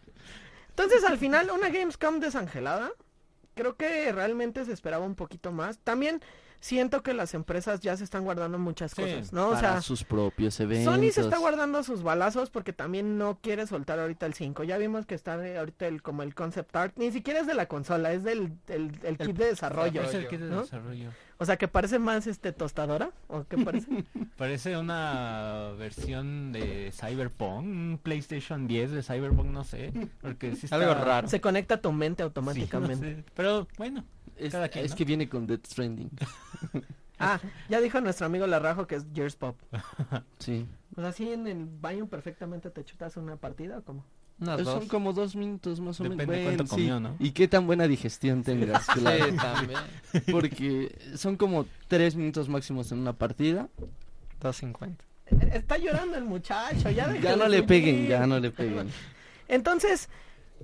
Entonces 0.82 1.08
al 1.08 1.18
final 1.18 1.50
una 1.50 1.68
Gamescom 1.68 2.20
desangelada. 2.20 2.90
Creo 3.54 3.76
que 3.76 4.10
realmente 4.12 4.64
se 4.64 4.72
esperaba 4.72 5.04
un 5.04 5.14
poquito 5.14 5.52
más. 5.52 5.78
También 5.78 6.22
siento 6.60 7.02
que 7.02 7.12
las 7.12 7.34
empresas 7.34 7.80
ya 7.80 7.96
se 7.96 8.04
están 8.04 8.24
guardando 8.24 8.56
muchas 8.58 8.92
Sí, 8.92 9.02
cosas, 9.02 9.32
¿no? 9.32 9.48
O 9.48 9.50
para 9.50 9.72
sea, 9.72 9.82
sus 9.82 10.04
propios 10.04 10.58
eventos. 10.60 10.94
Sony 10.94 11.10
se 11.10 11.20
está 11.20 11.36
guardando 11.38 11.82
sus 11.82 12.02
balazos 12.02 12.50
porque 12.50 12.72
también 12.72 13.18
no 13.18 13.38
quiere 13.42 13.66
soltar 13.66 13.98
ahorita 13.98 14.26
el 14.26 14.34
5. 14.34 14.62
Ya 14.64 14.78
vimos 14.78 15.04
que 15.04 15.14
está 15.14 15.44
eh, 15.46 15.58
ahorita 15.58 15.86
el, 15.86 16.02
como 16.02 16.22
el 16.22 16.34
concept 16.34 16.74
art. 16.74 16.94
Ni 16.96 17.10
siquiera 17.10 17.40
es 17.40 17.46
de 17.46 17.54
la 17.54 17.66
consola, 17.66 18.12
es 18.12 18.22
del 18.22 18.52
el, 18.68 18.98
el 19.02 19.18
kit 19.18 19.36
de 19.36 19.46
desarrollo. 19.46 20.02
Es 20.02 20.14
el 20.14 20.28
kit 20.28 20.40
de 20.40 20.50
¿no? 20.50 20.64
O 21.42 21.44
sea, 21.44 21.56
que 21.56 21.66
parece 21.66 21.98
más 21.98 22.28
este 22.28 22.52
tostadora. 22.52 23.10
¿O 23.26 23.42
qué 23.44 23.58
parece? 23.58 23.88
Parece 24.36 24.76
una 24.76 25.72
versión 25.76 26.52
de 26.52 26.92
Cyberpunk, 26.92 27.64
un 27.66 28.00
PlayStation 28.00 28.68
10 28.68 28.92
de 28.92 29.02
Cyberpunk, 29.02 29.46
no 29.48 29.64
sé. 29.64 29.92
Porque 30.20 30.54
sí 30.54 30.66
está... 30.66 30.76
Algo 30.76 30.94
raro. 30.94 31.26
se 31.26 31.40
conecta 31.40 31.74
a 31.74 31.80
tu 31.80 31.90
mente 31.90 32.22
Sí, 32.22 32.24
automáticamente. 32.24 33.10
no 33.10 33.16
sé. 33.16 33.24
Pero 33.34 33.66
bueno, 33.76 34.04
Es, 34.36 34.52
Cada 34.52 34.68
quien, 34.68 34.84
es 34.84 34.92
¿no? 34.92 34.96
que 34.96 35.04
viene 35.04 35.28
con 35.28 35.46
Death 35.48 35.66
Stranding. 35.66 36.10
Ah, 37.24 37.38
ya 37.68 37.80
dijo 37.80 38.00
nuestro 38.00 38.26
amigo 38.26 38.48
Larrajo 38.48 38.88
que 38.88 38.96
es 38.96 39.06
Gears 39.14 39.36
Pop. 39.36 39.56
Sí. 40.38 40.66
Pues 40.92 41.06
así 41.06 41.30
en 41.32 41.46
el 41.46 41.66
baño 41.66 42.06
perfectamente 42.06 42.68
te 42.70 42.84
chutas 42.84 43.16
una 43.16 43.36
partida 43.36 43.78
o 43.78 43.82
cómo? 43.82 44.04
Unas 44.42 44.64
dos. 44.64 44.74
son 44.80 44.88
como 44.88 45.12
dos 45.12 45.34
minutos 45.36 45.80
más 45.80 45.98
o 46.00 46.02
menos. 46.02 46.18
Depende 46.18 46.44
cuánto 46.44 46.64
sí. 46.64 46.70
comió, 46.70 47.00
¿no? 47.00 47.16
Y 47.18 47.30
qué 47.30 47.48
tan 47.48 47.66
buena 47.66 47.86
digestión 47.88 48.42
tengas. 48.42 48.86
claro. 48.94 49.24
Sí, 49.26 49.36
también. 49.36 49.80
Porque 50.30 50.96
son 51.16 51.36
como 51.36 51.66
tres 51.88 52.14
minutos 52.16 52.48
máximos 52.48 52.90
en 52.92 52.98
una 52.98 53.12
partida. 53.12 53.68
2.50. 54.40 54.96
Está 55.54 55.78
llorando 55.78 56.16
el 56.18 56.24
muchacho, 56.24 56.90
ya 56.90 57.14
Ya 57.20 57.36
no 57.36 57.48
le 57.48 57.62
peguen, 57.62 58.06
ya 58.08 58.26
no 58.26 58.38
le 58.40 58.50
peguen. 58.50 58.90
Entonces, 59.48 60.08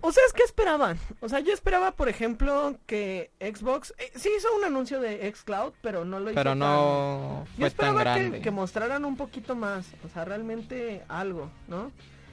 ¿ustedes 0.03 0.33
qué 0.35 0.43
esperaban? 0.43 0.99
O 1.21 1.29
sea, 1.29 1.41
yo 1.41 1.53
esperaba, 1.53 1.93
por 1.93 2.09
ejemplo, 2.09 2.77
que 2.87 3.31
Xbox 3.41 3.95
eh, 3.99 4.11
sí 4.17 4.29
hizo 4.37 4.49
un 4.57 4.65
anuncio 4.65 5.01
de 5.01 5.33
xCloud, 5.33 5.73
pero 5.81 6.05
no 6.05 6.19
lo 6.19 6.31
hizo 6.31 6.35
Pero 6.35 6.51
tan- 6.51 6.59
no 6.59 7.45
Yo 7.57 7.57
fue 7.57 7.57
tan 7.59 7.67
esperaba 7.89 7.99
que, 8.15 8.21
grande. 8.21 8.41
que 8.41 8.51
mostraran 8.51 9.05
un 9.05 9.17
poquito 9.17 9.55
más, 9.55 9.87
o 10.05 10.09
sea, 10.13 10.25
realmente 10.25 11.03
algo, 11.09 11.51
¿no? 11.69 11.91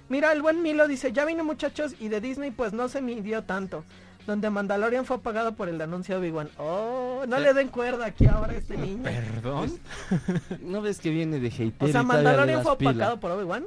Mira, 0.09 0.31
el 0.31 0.41
buen 0.41 0.61
Milo 0.61 0.87
dice, 0.87 1.11
ya 1.11 1.25
vine 1.25 1.43
muchachos 1.43 1.95
y 1.99 2.09
de 2.09 2.21
Disney 2.21 2.51
pues 2.51 2.73
no 2.73 2.87
se 2.89 3.01
midió 3.01 3.43
tanto. 3.43 3.83
Donde 4.27 4.49
Mandalorian 4.49 5.05
fue 5.05 5.17
apagado 5.17 5.53
por 5.55 5.69
el 5.69 5.79
anuncio 5.81 6.15
de 6.19 6.21
Obi-Wan. 6.27 6.49
Oh, 6.57 7.23
no 7.27 7.37
Sí. 7.37 7.43
le 7.43 7.53
den 7.53 7.67
cuerda 7.67 8.07
aquí 8.07 8.25
ahora 8.25 8.53
a 8.53 8.55
este 8.55 8.75
niño. 8.75 9.03
perdón. 9.03 9.71
¿No 10.61 10.81
ves 10.81 10.99
que 10.99 11.11
viene 11.11 11.39
de 11.39 11.51
hater 11.51 11.87
O 11.87 11.91
sea, 11.91 12.01
Mandalorian 12.01 12.63
fue 12.63 12.75
pila? 12.77 12.91
opacado 12.91 13.19
por 13.19 13.31
Obi-Wan. 13.31 13.65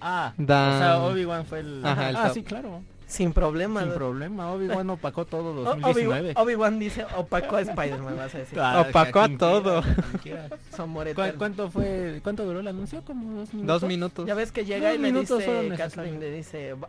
Ah, 0.00 0.32
Dan- 0.36 0.74
o 0.74 0.78
sea, 0.78 0.98
Obi-Wan 1.04 1.46
fue 1.46 1.60
el... 1.60 1.84
Ajá, 1.84 2.10
el 2.10 2.16
ah, 2.16 2.24
top. 2.24 2.34
sí, 2.34 2.42
claro. 2.42 2.82
Sin 3.12 3.32
problema. 3.34 3.82
Sin 3.82 3.92
problema, 3.92 4.50
Obi-Wan 4.52 4.88
opacó 4.90 5.24
todo 5.26 5.50
O- 5.60 5.64
2019. 5.64 6.30
Obi- 6.30 6.40
Obi-Wan 6.42 6.78
dice 6.78 7.04
opacó 7.16 7.56
a 7.56 7.60
Spider-Man, 7.60 8.16
vas 8.16 8.34
a 8.34 8.38
decir. 8.38 8.58
Ah, 8.58 8.86
Opacó 8.88 9.20
a 9.20 9.28
todo. 9.36 9.82
quiera, 9.82 9.96
quien 10.02 10.18
quiera. 10.22 10.48
Son 10.76 10.86
¿Cu- 10.88 10.92
moretas. 10.94 11.32
¿Cuánto 11.36 11.70
fue? 11.70 12.20
¿Cuánto 12.22 12.44
duró 12.46 12.60
el 12.60 12.68
anuncio? 12.68 13.02
¿Como 13.04 13.34
dos 13.40 13.52
minutos? 13.52 13.80
Dos 13.82 13.88
minutos. 13.88 14.26
Ya 14.26 14.34
ves 14.34 14.50
que 14.50 14.64
llega 14.64 14.88
Dos 14.88 14.98
y 14.98 15.02
le 15.02 15.12
dice. 15.12 15.76
Kathleen 15.76 16.20
le 16.20 16.30
dice, 16.30 16.72
"Va- 16.74 16.88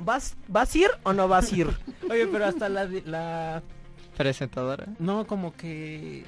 ¿vas, 0.00 0.36
¿vas 0.48 0.74
a 0.74 0.78
ir 0.78 0.88
o 1.02 1.12
no 1.12 1.28
vas 1.28 1.52
a 1.52 1.56
ir? 1.56 1.68
Oye, 2.10 2.26
pero 2.28 2.46
hasta 2.46 2.68
la, 2.68 2.88
la... 3.04 3.62
Presentadora. 4.16 4.86
No, 4.98 5.26
como 5.26 5.54
que 5.54 6.24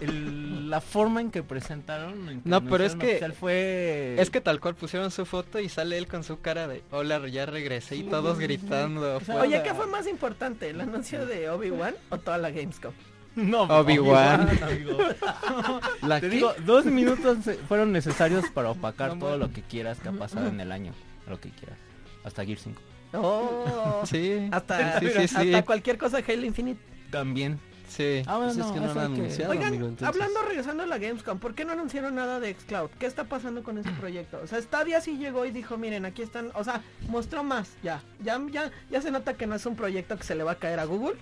el- 0.00 0.70
la 0.70 0.80
forma 0.80 1.20
en 1.20 1.30
que 1.30 1.42
presentaron. 1.42 2.28
en 2.28 2.40
que 2.42 2.48
No, 2.48 2.64
pero 2.64 2.84
es 2.84 2.96
que- 2.96 3.20
fue. 3.38 4.16
Es 4.18 4.30
que 4.30 4.40
tal 4.40 4.60
cual 4.60 4.74
pusieron 4.74 5.10
su 5.10 5.24
foto 5.26 5.60
y 5.60 5.68
sale 5.68 5.98
él 5.98 6.06
con 6.08 6.24
su 6.24 6.40
cara 6.40 6.66
de 6.68 6.82
hola, 6.90 7.26
ya 7.28 7.46
regresé 7.46 7.96
y 7.96 8.02
todos 8.04 8.38
gritando. 8.38 9.16
Oye, 9.16 9.24
fuera. 9.24 9.62
¿qué 9.62 9.74
fue 9.74 9.86
más 9.86 10.06
importante? 10.08 10.70
¿El 10.70 10.80
anuncio 10.80 11.26
de 11.26 11.48
Obi-Wan 11.50 11.94
o 12.10 12.18
toda 12.18 12.38
la 12.38 12.50
Gamescom? 12.50 12.92
No, 13.36 13.62
Obi-Wan. 13.64 14.48
amigo. 14.62 14.96
¿La 16.02 16.20
Te 16.20 16.28
qué? 16.28 16.34
digo, 16.36 16.52
dos 16.64 16.84
minutos 16.86 17.38
fueron 17.68 17.90
necesarios 17.92 18.44
para 18.50 18.70
opacar 18.70 19.14
No, 19.14 19.18
todo 19.26 19.38
lo 19.38 19.52
que 19.52 19.62
quieras 19.62 19.98
que 19.98 20.08
ha 20.08 20.12
pasado 20.12 20.46
en 20.48 20.60
el 20.60 20.70
año. 20.70 20.92
Lo 21.28 21.40
que 21.40 21.50
quieras. 21.50 21.76
Hasta 22.22 22.44
Gear 22.44 22.58
5. 22.58 22.80
Oh, 23.12 24.02
Sí, 24.04 24.48
hasta, 24.52 24.98
sí, 25.00 25.06
sí, 25.08 25.28
sí. 25.28 25.36
hasta 25.36 25.62
cualquier 25.64 25.98
cosa 25.98 26.20
de 26.20 26.32
Halo 26.32 26.44
Infinite. 26.46 26.80
También. 27.10 27.58
Sí. 27.88 28.22
Ah, 28.26 28.36
bueno, 28.38 28.52
Pues 28.54 28.66
es 28.66 28.72
que 28.72 28.80
no 28.80 28.86
han 28.86 28.94
que- 28.94 29.00
anunciado. 29.20 29.50
Oigan, 29.52 29.68
amigo, 29.68 29.86
entonces. 29.88 30.08
hablando, 30.08 30.42
regresando 30.42 30.82
a 30.82 30.86
la 30.86 30.98
Gamescom, 30.98 31.38
¿por 31.38 31.54
qué 31.54 31.64
no 31.64 31.72
anunciaron 31.72 32.14
nada 32.14 32.40
de 32.40 32.54
Xcloud? 32.54 32.90
¿Qué 32.98 33.06
está 33.06 33.24
pasando 33.24 33.62
con 33.62 33.78
ese 33.78 33.90
proyecto? 33.92 34.40
O 34.42 34.46
sea, 34.46 34.60
Stadia 34.60 35.00
sí 35.00 35.16
llegó 35.16 35.44
y 35.46 35.50
dijo, 35.50 35.76
miren, 35.78 36.04
aquí 36.04 36.22
están, 36.22 36.50
o 36.54 36.64
sea, 36.64 36.82
mostró 37.08 37.42
más, 37.44 37.70
ya, 37.82 38.02
ya, 38.22 38.40
ya, 38.50 38.70
ya 38.90 39.00
se 39.02 39.10
nota 39.10 39.34
que 39.34 39.46
no 39.46 39.54
es 39.54 39.64
un 39.66 39.76
proyecto 39.76 40.16
que 40.16 40.24
se 40.24 40.34
le 40.34 40.42
va 40.44 40.52
a 40.52 40.56
caer 40.56 40.80
a 40.80 40.84
Google, 40.84 41.16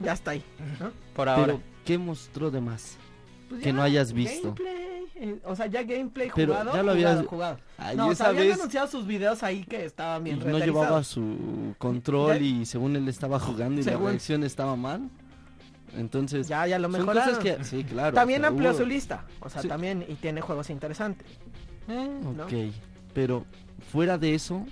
ya 0.00 0.12
está 0.12 0.32
ahí, 0.32 0.42
¿no? 0.80 0.92
Por 1.14 1.28
ahora. 1.28 1.46
Pero, 1.46 1.60
¿qué 1.84 1.98
mostró 1.98 2.50
de 2.50 2.60
más? 2.60 2.96
Pues 3.48 3.60
Que 3.60 3.66
ya, 3.66 3.72
no 3.74 3.82
hayas 3.82 4.12
visto. 4.14 4.54
Gameplay, 4.54 5.04
eh, 5.16 5.38
o 5.44 5.54
sea, 5.54 5.66
ya 5.66 5.82
gameplay 5.82 6.30
Pero 6.34 6.54
jugado, 6.54 6.72
ya 6.74 6.82
lo 6.82 6.92
habías- 6.92 7.26
jugado. 7.26 7.58
Ay, 7.76 7.96
No, 7.96 8.08
o 8.08 8.14
sea, 8.14 8.28
habían 8.28 8.46
vez 8.48 8.54
anunciado 8.58 8.86
sus 8.86 9.06
videos 9.06 9.42
ahí 9.42 9.64
que 9.64 9.84
estaban 9.84 10.24
bien 10.24 10.38
no 10.38 10.58
llevaba 10.58 11.04
su 11.04 11.74
control 11.78 12.38
Ya- 12.38 12.44
y 12.44 12.64
según 12.64 12.96
él 12.96 13.06
estaba 13.08 13.38
jugando 13.38 13.80
y 13.80 13.84
Según. 13.84 14.04
la 14.04 14.10
reacción 14.10 14.42
estaba 14.44 14.74
mal. 14.76 15.10
Entonces, 15.96 16.48
Ya, 16.48 16.66
ya 16.66 16.78
lo 16.78 16.88
mejoraron. 16.88 17.38
que... 17.38 17.62
Sí, 17.64 17.84
claro. 17.84 18.14
También 18.14 18.40
o 18.40 18.42
sea, 18.44 18.48
amplió 18.50 18.70
hubo- 18.70 18.78
su 18.78 18.86
lista, 18.86 19.24
o 19.40 19.48
sea, 19.50 19.62
Sí. 19.62 19.68
también, 19.68 20.04
y 20.08 20.14
tiene 20.14 20.40
juegos 20.40 20.70
interesantes. 20.70 21.26
Eh, 21.88 22.08
¿no? 22.36 22.44
Ok, 22.44 22.52
pero 23.14 23.44
fuera 23.90 24.16
de 24.18 24.34
eso, 24.34 24.64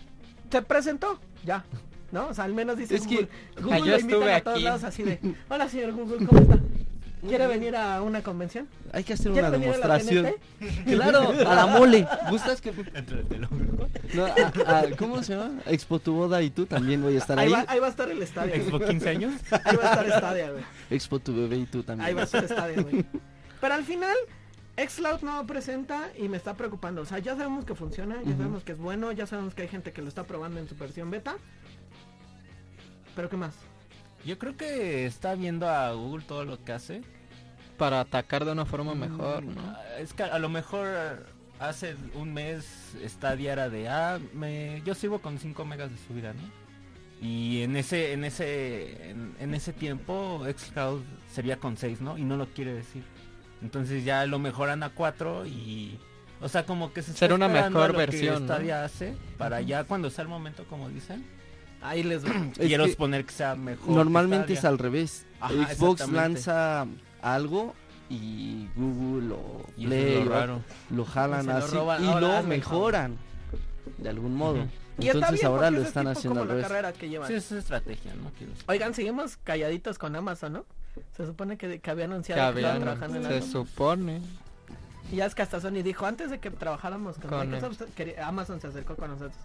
Se 0.50 0.62
presentó, 0.62 1.20
ya, 1.44 1.64
¿no? 2.10 2.28
O 2.28 2.34
sea, 2.34 2.44
al 2.44 2.54
menos 2.54 2.76
dice 2.76 2.96
Es 2.96 3.06
que- 3.06 3.14
Google, 3.16 3.28
Google 3.62 3.78
yo 3.78 3.84
lo 3.84 4.00
invitan 4.00 4.10
estuve 4.10 4.32
a 4.34 4.40
todos 4.42 4.56
aquí. 4.56 4.64
lados 4.64 4.84
así 4.84 5.02
de, 5.04 5.20
hola 5.48 5.68
señor 5.68 5.92
Google, 5.92 6.26
¿cómo 6.26 6.40
está? 6.40 6.58
¿Quiere 7.26 7.46
venir 7.46 7.76
a 7.76 8.02
una 8.02 8.22
convención? 8.22 8.66
hay 8.92 9.04
que 9.04 9.12
hacer 9.12 9.30
¿Quiere 9.32 9.48
una 9.48 9.56
venir 9.56 9.74
a 9.74 9.86
la 9.86 9.98
demostración. 9.98 10.34
Claro, 10.86 11.30
a 11.48 11.54
la 11.54 11.66
mole. 11.66 12.06
¿Gustas 12.30 12.60
que...? 12.60 12.72
No, 14.14 14.24
a- 14.26 14.78
a- 14.78 14.96
¿Cómo 14.96 15.22
se 15.22 15.34
llama? 15.36 15.60
Expo 15.66 15.98
tu 15.98 16.14
boda 16.14 16.42
y 16.42 16.50
tú 16.50 16.66
también 16.66 17.02
voy 17.02 17.14
a 17.14 17.18
estar 17.18 17.38
Ahí 17.38 17.46
ahí. 17.46 17.52
va, 17.52 17.64
ahí 17.68 17.78
va 17.78 17.86
a 17.86 17.90
estar 17.90 18.10
el 18.10 18.22
estadio. 18.22 18.50
güey. 18.52 18.60
Expo 18.62 18.80
15 18.80 19.08
años. 19.08 19.34
Ahí 19.64 19.76
va 19.76 19.82
a 19.84 19.90
estar 20.02 20.18
Stadia, 20.18 20.50
güey. 20.50 20.64
Expo 20.90 21.18
tu 21.20 21.34
bebé 21.36 21.56
y 21.58 21.66
tú 21.66 21.82
también. 21.82 22.08
Ahí 22.08 22.14
va 22.14 22.22
a 22.22 22.24
estar 22.24 22.44
Stadia, 22.44 22.82
güey. 22.82 23.04
Pero 23.60 23.74
al 23.74 23.84
final, 23.84 24.16
Xcloud 24.76 25.20
no 25.22 25.46
presenta 25.46 26.08
y 26.18 26.28
me 26.28 26.36
está 26.38 26.54
preocupando. 26.54 27.02
O 27.02 27.04
sea, 27.04 27.18
ya 27.18 27.36
sabemos 27.36 27.64
que 27.64 27.74
funciona, 27.74 28.16
ya 28.24 28.32
sabemos 28.36 28.64
que 28.64 28.72
es 28.72 28.78
bueno, 28.78 29.12
ya 29.12 29.26
sabemos 29.26 29.54
que 29.54 29.62
hay 29.62 29.68
gente 29.68 29.92
que 29.92 30.00
lo 30.02 30.08
está 30.08 30.24
probando 30.24 30.58
en 30.58 30.68
su 30.68 30.74
versión 30.76 31.10
beta. 31.10 31.36
Pero 33.14 33.28
¿qué 33.28 33.36
más? 33.36 33.54
Yo 34.24 34.38
creo 34.38 34.56
que 34.56 35.06
está 35.06 35.34
viendo 35.34 35.68
a 35.68 35.92
Google 35.92 36.24
todo 36.26 36.44
lo 36.44 36.62
que 36.62 36.72
hace. 36.72 37.02
Para 37.78 38.00
atacar 38.00 38.44
de 38.44 38.52
una 38.52 38.66
forma 38.66 38.94
mejor, 38.94 39.42
Mm, 39.42 39.54
¿no? 39.54 39.76
Es 39.98 40.12
que 40.12 40.22
a 40.22 40.38
lo 40.38 40.50
mejor 40.50 41.26
hace 41.58 41.96
un 42.14 42.34
mes 42.34 42.94
Stadia 43.06 43.52
era 43.52 43.70
de, 43.70 43.88
ah, 43.88 44.18
me, 44.34 44.82
yo 44.84 44.94
sigo 44.94 45.20
con 45.20 45.38
5 45.38 45.64
megas 45.64 45.90
de 45.90 45.96
subida, 45.96 46.34
¿no? 46.34 46.42
Y 47.22 47.62
en 47.62 47.76
ese, 47.76 48.12
en 48.12 48.24
ese, 48.24 49.10
en, 49.10 49.34
en 49.38 49.54
ese 49.54 49.72
tiempo 49.72 50.42
Xcloud 50.46 51.02
sería 51.30 51.56
con 51.58 51.76
6, 51.76 52.00
¿no? 52.00 52.16
Y 52.18 52.22
no 52.22 52.36
lo 52.36 52.46
quiere 52.46 52.72
decir. 52.74 53.02
Entonces 53.62 54.04
ya 54.04 54.24
lo 54.26 54.38
mejoran 54.38 54.82
a 54.82 54.90
4 54.90 55.46
y... 55.46 55.98
O 56.42 56.48
sea, 56.48 56.64
como 56.64 56.94
que 56.94 57.02
se 57.02 57.10
está 57.10 57.26
Será 57.26 57.34
una 57.34 57.48
mejor 57.48 57.90
que 57.90 57.96
versión, 57.98 58.46
¿no? 58.46 58.54
Stadia 58.54 58.84
hace 58.84 59.14
para 59.36 59.60
ya 59.60 59.84
cuando 59.84 60.08
sea 60.08 60.22
el 60.22 60.28
momento, 60.28 60.64
como 60.64 60.88
dicen, 60.88 61.26
Ahí 61.82 62.02
les 62.02 62.22
quiero 62.58 62.86
que 62.86 62.94
poner 62.94 63.24
que 63.24 63.32
sea 63.32 63.54
mejor. 63.54 63.88
Normalmente 63.90 64.52
es 64.52 64.64
al 64.64 64.78
revés. 64.78 65.26
Ajá, 65.40 65.74
Xbox 65.74 66.08
lanza 66.10 66.86
algo 67.22 67.74
y 68.10 68.68
Google 68.76 69.34
o 69.34 69.62
Y 69.76 69.86
Play 69.86 70.24
lo 70.24 70.30
raro. 70.30 70.60
lo 70.90 71.04
jalan 71.04 71.44
Se 71.44 71.50
lo 71.52 71.56
así 71.56 71.74
roban, 71.76 72.04
y 72.04 72.08
ahora 72.08 72.42
lo 72.42 72.48
mejoran 72.48 73.16
de 73.98 74.08
algún 74.08 74.34
modo. 74.34 74.66
Y 74.98 75.06
está 75.06 75.18
Entonces 75.18 75.44
ahora 75.44 75.70
lo 75.70 75.80
están 75.82 76.08
haciendo 76.08 76.42
al 76.42 76.48
la 76.48 76.54
revés. 76.54 76.68
carrera 76.68 76.92
que 76.92 77.08
llevan. 77.08 77.28
Sí, 77.28 77.34
es 77.34 77.50
estrategia, 77.52 78.12
¿no? 78.14 78.30
Quiero 78.36 78.52
Oigan, 78.66 78.92
seguimos 78.94 79.38
calladitos 79.38 79.98
con 79.98 80.14
Amazon, 80.14 80.52
¿no? 80.52 80.66
Se 81.16 81.24
supone 81.24 81.56
que, 81.56 81.78
que 81.80 81.90
había 81.90 82.04
anunciado 82.04 82.52
que, 82.52 82.60
estaban 82.60 82.82
trabajando 82.82 83.16
en 83.16 83.22
se 83.24 83.34
algo. 83.34 83.46
supone. 83.46 84.20
Y 85.10 85.16
ya 85.16 85.26
es 85.26 85.34
que 85.34 85.42
hasta 85.42 85.60
Sony 85.60 85.82
dijo, 85.82 86.04
antes 86.04 86.30
de 86.30 86.38
que 86.38 86.50
trabajáramos 86.50 87.16
con, 87.18 87.30
Con 87.30 87.50
Microsoft, 87.50 87.82
Amazon 88.22 88.60
se 88.60 88.66
acercó 88.66 88.94
con 88.96 89.10
nosotros. 89.10 89.36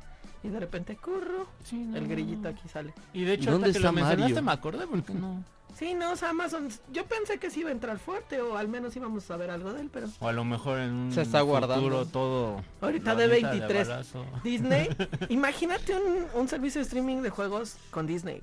Y 0.46 0.50
de 0.50 0.60
repente, 0.60 0.96
curro, 0.96 1.48
Sí, 1.64 1.78
no, 1.78 1.98
el 1.98 2.08
grillito 2.08 2.48
aquí 2.50 2.68
sale. 2.70 2.94
Y 3.14 3.24
de 3.24 3.34
hecho, 3.34 3.52
¿Dónde 3.52 3.68
hasta 3.70 3.80
que 3.80 3.84
lo 3.84 3.90
está 3.90 3.92
mencionaste 3.92 4.34
Mario? 4.34 4.44
me 4.44 4.52
acordé 4.52 4.88
porque 4.88 5.14
no. 5.14 5.44
Sí, 5.76 5.94
no, 5.94 6.12
o 6.14 6.16
sea, 6.16 6.30
Amazon, 6.30 6.70
yo 6.94 7.06
pensé 7.06 7.38
que 7.38 7.50
sí 7.50 7.60
iba 7.62 7.70
a 7.70 7.74
entrar 7.74 8.00
fuerte 8.00 8.40
o 8.42 8.56
al 8.58 8.68
menos 8.70 8.96
íbamos 8.96 9.30
a 9.30 9.36
ver 9.36 9.50
algo 9.50 9.74
de 9.74 9.82
él, 9.82 9.90
pero 9.92 10.08
O 10.20 10.28
a 10.30 10.32
lo 10.32 10.46
mejor 10.46 10.80
en 10.80 10.94
un 10.94 11.12
Se 11.12 11.22
está 11.24 11.42
guardando. 11.42 11.76
futuro 11.84 12.06
todo. 12.06 12.64
ahorita 12.80 13.14
de 13.16 13.28
neta 13.28 13.50
23. 13.50 13.88
balazo. 13.90 14.26
Disney, 14.44 14.88
imagínate 15.30 15.94
un, 15.96 16.28
un 16.40 16.48
servicio 16.48 16.80
de 16.80 16.84
streaming 16.86 17.18
de 17.24 17.30
juegos 17.30 17.76
con 17.92 18.08
Disney. 18.08 18.40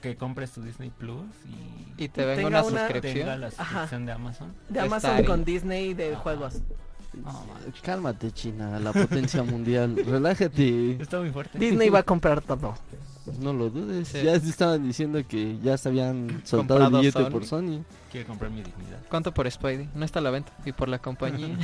Que 0.00 0.16
compres 0.16 0.50
tu 0.50 0.62
Disney 0.62 0.90
Plus 0.90 1.26
y 1.98 2.04
Y 2.04 2.08
te 2.08 2.24
venga 2.24 2.46
una, 2.48 2.62
una- 2.64 2.80
suscripción. 2.88 3.14
tenga 3.14 3.36
la 3.36 3.50
suscripción 3.50 4.06
de 4.06 4.12
Amazon. 4.12 4.48
De 4.68 4.78
Está 4.80 4.82
Amazon 4.84 5.16
ahí. 5.16 5.24
con 5.24 5.44
Disney 5.44 5.94
de 5.94 6.12
Ajá. 6.14 6.22
juegos. 6.22 6.54
No. 7.14 7.44
Cálmate, 7.82 8.30
China, 8.32 8.78
la 8.78 8.92
potencia 8.92 9.42
mundial. 9.44 9.96
Relájate. 10.06 10.92
Está 11.02 11.20
muy 11.20 11.30
fuerte. 11.30 11.58
Disney 11.58 11.88
va 11.90 12.00
a 12.00 12.02
comprar 12.02 12.40
todo. 12.40 12.74
No 13.40 13.52
lo 13.52 13.70
dudes. 13.70 14.08
Sí. 14.08 14.22
Ya 14.22 14.34
estaban 14.34 14.82
diciendo 14.82 15.20
que 15.28 15.56
ya 15.62 15.76
se 15.78 15.88
habían 15.90 16.40
soltado 16.44 16.80
Comprado 16.80 16.98
billete 17.00 17.22
Sony. 17.22 17.30
por 17.30 17.44
Sony. 17.44 17.84
Quiere 18.10 18.26
comprar 18.26 18.50
mi 18.50 18.62
dignidad. 18.62 18.98
¿Cuánto 19.08 19.32
por 19.32 19.48
Spidey? 19.50 19.88
No 19.94 20.04
está 20.04 20.18
a 20.18 20.22
la 20.22 20.30
venta. 20.30 20.52
Y 20.64 20.72
por 20.72 20.88
la 20.88 20.98
compañía. 20.98 21.56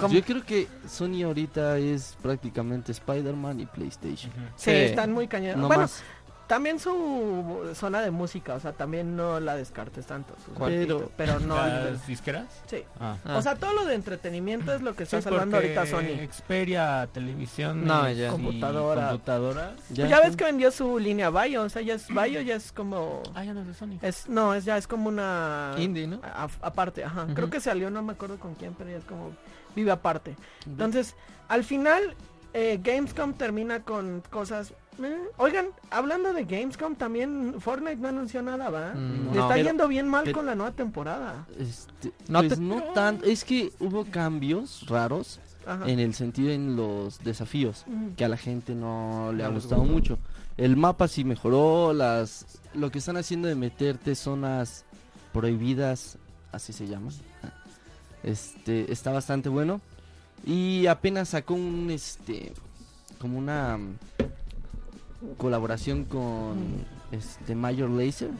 ¿Cómo? 0.00 0.14
Yo 0.14 0.22
creo 0.22 0.42
que 0.44 0.66
Sony 0.88 1.22
ahorita 1.24 1.78
es 1.78 2.16
prácticamente 2.22 2.92
Spider-Man 2.92 3.60
y 3.60 3.66
PlayStation. 3.66 4.32
Sí, 4.56 4.70
Sí. 4.70 4.70
están 4.70 5.12
muy 5.12 5.28
cañones. 5.28 5.56
No 5.58 5.66
bueno, 5.66 5.82
más. 5.82 6.02
También 6.46 6.78
su 6.78 7.70
zona 7.74 8.00
de 8.02 8.10
música, 8.10 8.54
o 8.54 8.60
sea, 8.60 8.72
también 8.72 9.16
no 9.16 9.40
la 9.40 9.56
descartes 9.56 10.06
tanto. 10.06 10.34
artistas, 10.60 11.02
pero 11.16 11.40
no. 11.40 11.56
¿Las 11.56 12.06
disqueras? 12.06 12.46
Sí. 12.66 12.84
Ah. 13.00 13.16
Ah. 13.24 13.36
O 13.38 13.42
sea, 13.42 13.56
todo 13.56 13.72
lo 13.72 13.84
de 13.86 13.94
entretenimiento 13.94 14.72
es 14.74 14.82
lo 14.82 14.94
que 14.94 15.04
está 15.04 15.18
Sí, 15.18 15.22
salvando 15.24 15.56
ahorita 15.56 15.86
Sony. 15.86 16.26
Xperia, 16.30 17.08
televisión, 17.12 17.84
No, 17.84 18.08
y 18.10 18.16
ya. 18.16 18.30
Computadora. 18.30 19.08
computadora. 19.08 19.72
Pues 19.88 20.08
ya 20.08 20.20
ves 20.20 20.36
que 20.36 20.44
vendió 20.44 20.70
su 20.70 20.98
línea 20.98 21.30
Bayo, 21.30 21.62
o 21.62 21.68
sea, 21.68 21.82
ya 21.82 21.94
es 21.94 22.08
Bayo, 22.12 22.40
ya 22.40 22.56
es 22.56 22.72
como 22.72 23.22
Ah, 23.34 23.44
ya 23.44 23.54
no 23.54 23.60
es 23.62 23.66
de 23.68 23.74
Sony. 23.74 23.98
es 24.02 24.28
no, 24.28 24.54
es 24.54 24.64
ya 24.64 24.76
es 24.76 24.86
como 24.86 25.08
una 25.08 25.74
Indie, 25.78 26.06
¿no? 26.06 26.20
a- 26.22 26.48
aparte, 26.62 27.04
ajá. 27.04 27.26
Creo 27.34 27.50
que 27.50 27.60
salió, 27.60 27.90
no 27.90 28.02
me 28.02 28.12
acuerdo 28.12 28.38
con 28.38 28.54
quién, 28.54 28.74
pero 28.74 28.90
ya 28.90 28.96
es 28.98 29.04
como 29.04 29.32
vive 29.74 29.90
aparte. 29.90 30.36
Entonces, 30.66 31.14
al 31.48 31.64
final 31.64 32.14
eh, 32.56 32.78
Gamescom 32.82 33.32
termina 33.34 33.80
con 33.82 34.22
cosas 34.30 34.74
eh, 35.02 35.18
Oigan, 35.38 35.66
hablando 35.90 36.32
de 36.32 36.44
Gamescom, 36.44 36.94
también 36.94 37.56
Fortnite 37.60 37.96
no 37.96 38.08
anunció 38.08 38.42
nada, 38.42 38.70
¿va? 38.70 38.94
Mm, 38.94 39.28
Le 39.28 39.34
no. 39.36 39.42
está 39.42 39.54
Pero- 39.54 39.66
yendo 39.68 39.88
bien 39.88 40.08
mal 40.08 40.24
pero- 40.24 40.36
con 40.36 40.46
la 40.46 40.54
nueva 40.54 40.72
temporada. 40.72 41.46
Este, 41.58 42.12
No 42.28 42.40
pues 42.40 42.54
te- 42.54 42.60
no 42.60 42.82
tanto. 42.94 43.24
Es 43.24 43.44
que 43.44 43.72
hubo 43.80 44.04
cambios 44.04 44.86
raros 44.88 45.40
Ajá. 45.66 45.88
en 45.88 45.98
el 45.98 46.14
sentido 46.14 46.50
en 46.52 46.76
los 46.76 47.18
desafíos 47.20 47.84
que 48.16 48.24
a 48.24 48.28
la 48.28 48.36
gente 48.36 48.74
no 48.74 49.32
le 49.34 49.44
ha 49.44 49.48
No 49.48 49.54
gustado 49.54 49.84
mucho. 49.84 50.18
El 50.56 50.76
mapa 50.76 51.08
sí 51.08 51.24
mejoró, 51.24 51.92
las 51.92 52.60
lo 52.74 52.90
que 52.90 52.98
están 52.98 53.16
haciendo 53.16 53.48
de 53.48 53.54
meterte 53.56 54.14
zonas 54.14 54.84
prohibidas, 55.32 56.18
así 56.52 56.72
se 56.72 56.86
llaman. 56.86 57.12
Este 58.22 58.90
está 58.92 59.10
bastante 59.12 59.48
bueno 59.48 59.80
y 60.46 60.86
apenas 60.86 61.30
sacó 61.30 61.54
un 61.54 61.90
este 61.90 62.52
como 63.18 63.38
una 63.38 63.78
colaboración 65.36 66.04
con 66.04 66.84
este 67.12 67.54
Major 67.54 67.88
Laser 67.88 68.30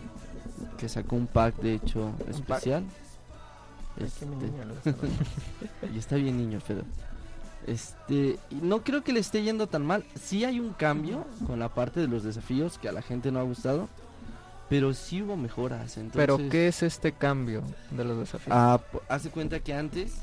que 0.78 0.88
sacó 0.88 1.16
un 1.16 1.26
pack 1.26 1.56
de 1.56 1.74
hecho 1.74 2.12
especial. 2.28 2.84
Este, 3.96 4.26
y 5.94 5.98
está 5.98 6.16
bien 6.16 6.36
niño, 6.36 6.60
pero 6.66 6.82
este 7.66 8.38
no 8.50 8.82
creo 8.82 9.04
que 9.04 9.12
le 9.12 9.20
esté 9.20 9.42
yendo 9.42 9.68
tan 9.68 9.86
mal. 9.86 10.04
Sí 10.20 10.44
hay 10.44 10.60
un 10.60 10.72
cambio 10.72 11.24
con 11.46 11.58
la 11.58 11.68
parte 11.68 12.00
de 12.00 12.08
los 12.08 12.22
desafíos 12.24 12.78
que 12.78 12.88
a 12.88 12.92
la 12.92 13.02
gente 13.02 13.30
no 13.30 13.38
ha 13.38 13.44
gustado, 13.44 13.88
pero 14.68 14.92
sí 14.94 15.22
hubo 15.22 15.36
mejoras. 15.36 15.96
Entonces, 15.96 16.16
Pero 16.16 16.38
¿qué 16.50 16.68
es 16.68 16.82
este 16.82 17.12
cambio 17.12 17.62
de 17.90 18.04
los 18.04 18.18
desafíos? 18.18 18.56
Ah, 18.56 18.80
de 19.22 19.30
cuenta 19.30 19.60
que 19.60 19.74
antes 19.74 20.22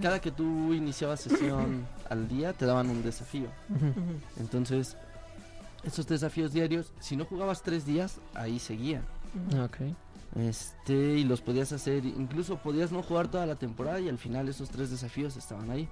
cada 0.00 0.20
que 0.20 0.30
tú 0.30 0.72
iniciabas 0.72 1.20
sesión 1.20 1.86
al 2.08 2.28
día 2.28 2.52
te 2.52 2.66
daban 2.66 2.88
un 2.88 3.02
desafío. 3.02 3.48
Entonces, 4.38 4.96
esos 5.84 6.06
desafíos 6.06 6.52
diarios, 6.52 6.92
si 7.00 7.16
no 7.16 7.24
jugabas 7.24 7.62
tres 7.62 7.86
días, 7.86 8.20
ahí 8.34 8.58
seguía. 8.58 9.02
Ok. 9.62 9.78
Este, 10.36 11.18
y 11.18 11.24
los 11.24 11.42
podías 11.42 11.72
hacer, 11.72 12.04
incluso 12.04 12.56
podías 12.56 12.90
no 12.90 13.02
jugar 13.02 13.30
toda 13.30 13.44
la 13.44 13.56
temporada 13.56 14.00
y 14.00 14.08
al 14.08 14.18
final 14.18 14.48
esos 14.48 14.70
tres 14.70 14.90
desafíos 14.90 15.36
estaban 15.36 15.70
ahí. 15.70 15.88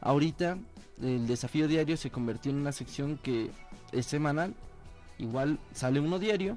Ahorita 0.00 0.58
el 1.02 1.26
desafío 1.26 1.66
diario 1.68 1.96
se 1.96 2.10
convirtió 2.10 2.52
en 2.52 2.58
una 2.58 2.72
sección 2.72 3.18
que 3.18 3.50
es 3.92 4.06
semanal, 4.06 4.54
igual 5.18 5.58
sale 5.72 6.00
uno 6.00 6.18
diario, 6.18 6.56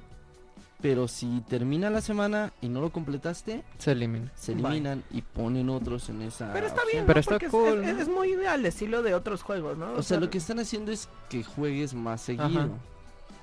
pero 0.82 1.08
si 1.08 1.42
termina 1.48 1.90
la 1.90 2.00
semana 2.00 2.52
y 2.60 2.68
no 2.68 2.80
lo 2.80 2.90
completaste, 2.90 3.62
Se 3.78 3.92
elimina. 3.92 4.30
se 4.34 4.54
Bye. 4.54 4.64
eliminan 4.66 5.02
y 5.10 5.22
ponen 5.22 5.68
otros 5.70 6.08
en 6.08 6.22
esa 6.22 6.52
Pero 6.52 6.66
está 6.66 6.80
bien, 6.90 7.04
Pero 7.06 7.20
está 7.20 7.32
Porque 7.32 7.48
cool, 7.48 7.84
es, 7.84 7.94
¿no? 7.96 8.02
es 8.02 8.08
muy 8.08 8.32
al 8.46 8.64
estilo 8.66 9.02
de 9.02 9.14
otros 9.14 9.42
juegos, 9.42 9.76
¿no? 9.76 9.92
O 9.94 10.02
sea, 10.02 10.18
lo 10.18 10.30
que 10.30 10.38
están 10.38 10.58
haciendo 10.58 10.90
es 10.92 11.08
que 11.28 11.44
juegues 11.44 11.94
más 11.94 12.22
seguido. 12.22 12.46
Ajá. 12.46 12.68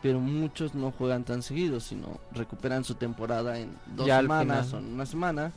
Pero 0.01 0.19
muchos 0.19 0.75
no 0.75 0.91
juegan 0.91 1.23
tan 1.23 1.41
seguido, 1.41 1.79
sino 1.79 2.19
recuperan 2.31 2.83
su 2.83 2.93
temporada 2.95 3.57
en 3.59 3.71
dos 3.95 4.05
Ya 4.05 4.21
semanas 4.21 4.71
o 4.73 4.77
en 4.77 4.93
una 4.93 5.05
semana. 5.07 5.51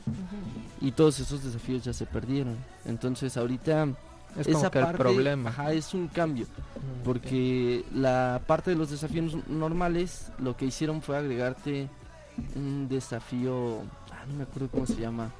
Y 0.80 0.92
todos 0.92 1.20
esos 1.20 1.44
desafíos 1.44 1.84
ya 1.84 1.92
se 1.92 2.06
perdieron. 2.06 2.56
Entonces 2.86 3.36
ahorita 3.36 3.88
Es 4.38 4.46
esa 4.46 4.52
como 4.52 4.70
que 4.70 4.78
el 4.78 4.96
problema. 4.96 5.50
ajá, 5.50 5.72
es 5.72 5.94
un 5.94 6.08
cambio. 6.08 6.46
Porque 7.04 7.84
la 7.94 8.40
parte 8.46 8.70
de 8.70 8.76
los 8.76 8.90
desafíos 8.90 9.36
normales, 9.48 10.30
lo 10.38 10.56
que 10.56 10.66
hicieron 10.66 11.02
fue 11.02 11.16
agregarte 11.16 11.88
un 12.54 12.88
desafío, 12.88 13.80
ah, 14.12 14.24
no 14.28 14.34
me 14.34 14.42
acuerdo 14.44 14.68
cómo 14.70 14.86
se 14.86 14.96
llama, 14.96 15.30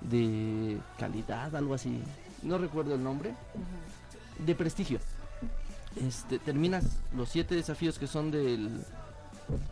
de 0.00 0.78
calidad, 0.98 1.54
algo 1.54 1.74
así. 1.74 2.00
No 2.42 2.58
recuerdo 2.58 2.94
el 2.94 3.02
nombre. 3.02 3.34
De 4.44 4.54
prestigio. 4.54 4.98
Este, 5.96 6.38
terminas 6.38 6.84
los 7.14 7.28
siete 7.28 7.54
desafíos 7.54 7.98
que 7.98 8.06
son 8.06 8.30
del 8.30 8.80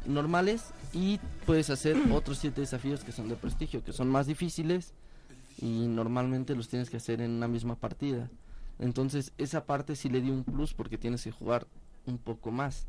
normales 0.05 0.65
y 0.93 1.19
puedes 1.47 1.71
hacer 1.71 1.97
otros 2.13 2.39
siete 2.39 2.61
desafíos 2.61 3.05
que 3.05 3.13
son 3.13 3.29
de 3.29 3.37
prestigio, 3.37 3.83
que 3.83 3.93
son 3.93 4.09
más 4.09 4.27
difíciles 4.27 4.93
y 5.59 5.87
normalmente 5.87 6.55
los 6.55 6.69
tienes 6.69 6.91
que 6.91 6.99
hacer 6.99 7.21
en 7.21 7.31
una 7.33 7.49
misma 7.49 7.75
partida. 7.75 8.29
Entonces 8.81 9.33
esa 9.39 9.65
parte 9.65 9.95
sí 9.95 10.09
le 10.09 10.21
dio 10.21 10.33
un 10.33 10.45
plus 10.45 10.75
porque 10.75 10.99
tienes 10.99 11.23
que 11.23 11.31
jugar 11.31 11.67
un 12.07 12.19
poco 12.19 12.51
más. 12.51 12.87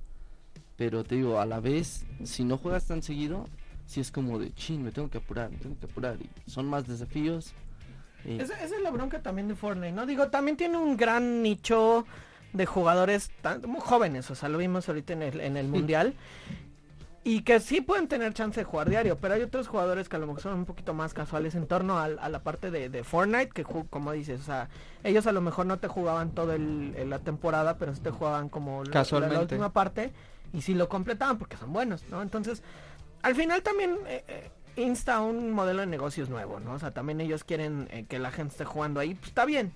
Pero 0.77 1.03
te 1.03 1.15
digo, 1.15 1.39
a 1.39 1.45
la 1.45 1.60
vez, 1.60 2.05
si 2.24 2.43
no 2.43 2.57
juegas 2.57 2.88
tan 2.88 3.03
seguido, 3.03 3.45
si 3.86 4.00
es 4.00 4.10
como 4.12 4.39
de, 4.39 4.53
chin, 4.53 4.83
me 4.83 4.91
tengo 4.91 5.10
que 5.10 5.17
apurar, 5.19 5.51
me 5.51 5.57
tengo 5.57 5.77
que 5.79 5.86
apurar. 5.86 6.17
Y 6.21 6.50
son 6.50 6.67
más 6.67 6.88
desafíos. 6.88 7.53
eh, 8.25 8.38
Esa, 8.41 8.55
esa 8.63 8.75
es 8.75 8.81
la 8.81 8.89
bronca 8.89 9.21
también 9.21 9.48
de 9.48 9.55
Fortnite, 9.55 9.91
¿no? 9.91 10.05
Digo, 10.05 10.29
también 10.29 10.57
tiene 10.57 10.77
un 10.77 10.98
gran 10.98 11.43
nicho 11.43 12.05
de 12.53 12.65
jugadores 12.65 13.31
tan, 13.41 13.62
muy 13.69 13.79
jóvenes, 13.81 14.29
o 14.31 14.36
sea, 14.36 14.50
lo 14.50 14.57
vimos 14.57 14.88
ahorita 14.89 15.13
en 15.13 15.21
el, 15.21 15.39
en 15.39 15.55
el 15.57 15.67
mundial. 15.67 16.15
Y 17.23 17.43
que 17.43 17.59
sí 17.59 17.81
pueden 17.81 18.07
tener 18.07 18.33
chance 18.33 18.59
de 18.59 18.63
jugar 18.63 18.89
diario, 18.89 19.15
pero 19.15 19.35
hay 19.35 19.43
otros 19.43 19.67
jugadores 19.67 20.09
que 20.09 20.15
a 20.15 20.19
lo 20.19 20.25
mejor 20.25 20.41
son 20.41 20.53
un 20.55 20.65
poquito 20.65 20.95
más 20.95 21.13
casuales 21.13 21.53
en 21.53 21.67
torno 21.67 21.99
al- 21.99 22.17
a, 22.19 22.29
la 22.29 22.39
parte 22.39 22.71
de, 22.71 22.89
de 22.89 23.03
Fortnite, 23.03 23.49
que 23.49 23.63
como 23.63 24.11
dices, 24.11 24.39
o 24.41 24.43
sea, 24.43 24.69
ellos 25.03 25.27
a 25.27 25.31
lo 25.31 25.39
mejor 25.39 25.67
no 25.67 25.77
te 25.77 25.87
jugaban 25.87 26.31
toda 26.31 26.57
la 26.57 27.19
temporada, 27.19 27.77
pero 27.77 27.93
sí 27.93 28.01
te 28.01 28.09
jugaban 28.09 28.49
como 28.49 28.83
la 29.35 29.39
última 29.41 29.71
parte 29.71 30.11
y 30.51 30.61
sí 30.61 30.73
lo 30.73 30.89
completaban 30.89 31.37
porque 31.37 31.57
son 31.57 31.71
buenos, 31.71 32.03
¿no? 32.09 32.23
Entonces, 32.23 32.63
al 33.21 33.35
final 33.35 33.61
también 33.61 33.97
eh, 34.07 34.23
eh, 34.27 34.49
insta 34.77 35.21
un 35.21 35.51
modelo 35.51 35.81
de 35.81 35.85
negocios 35.87 36.27
nuevo, 36.27 36.59
¿no? 36.59 36.73
O 36.73 36.79
sea, 36.79 36.89
también 36.89 37.21
ellos 37.21 37.43
quieren 37.43 37.87
eh, 37.91 38.05
que 38.09 38.17
la 38.17 38.31
gente 38.31 38.53
esté 38.53 38.65
jugando 38.65 38.99
ahí, 38.99 39.13
pues 39.13 39.27
está 39.29 39.45
bien. 39.45 39.71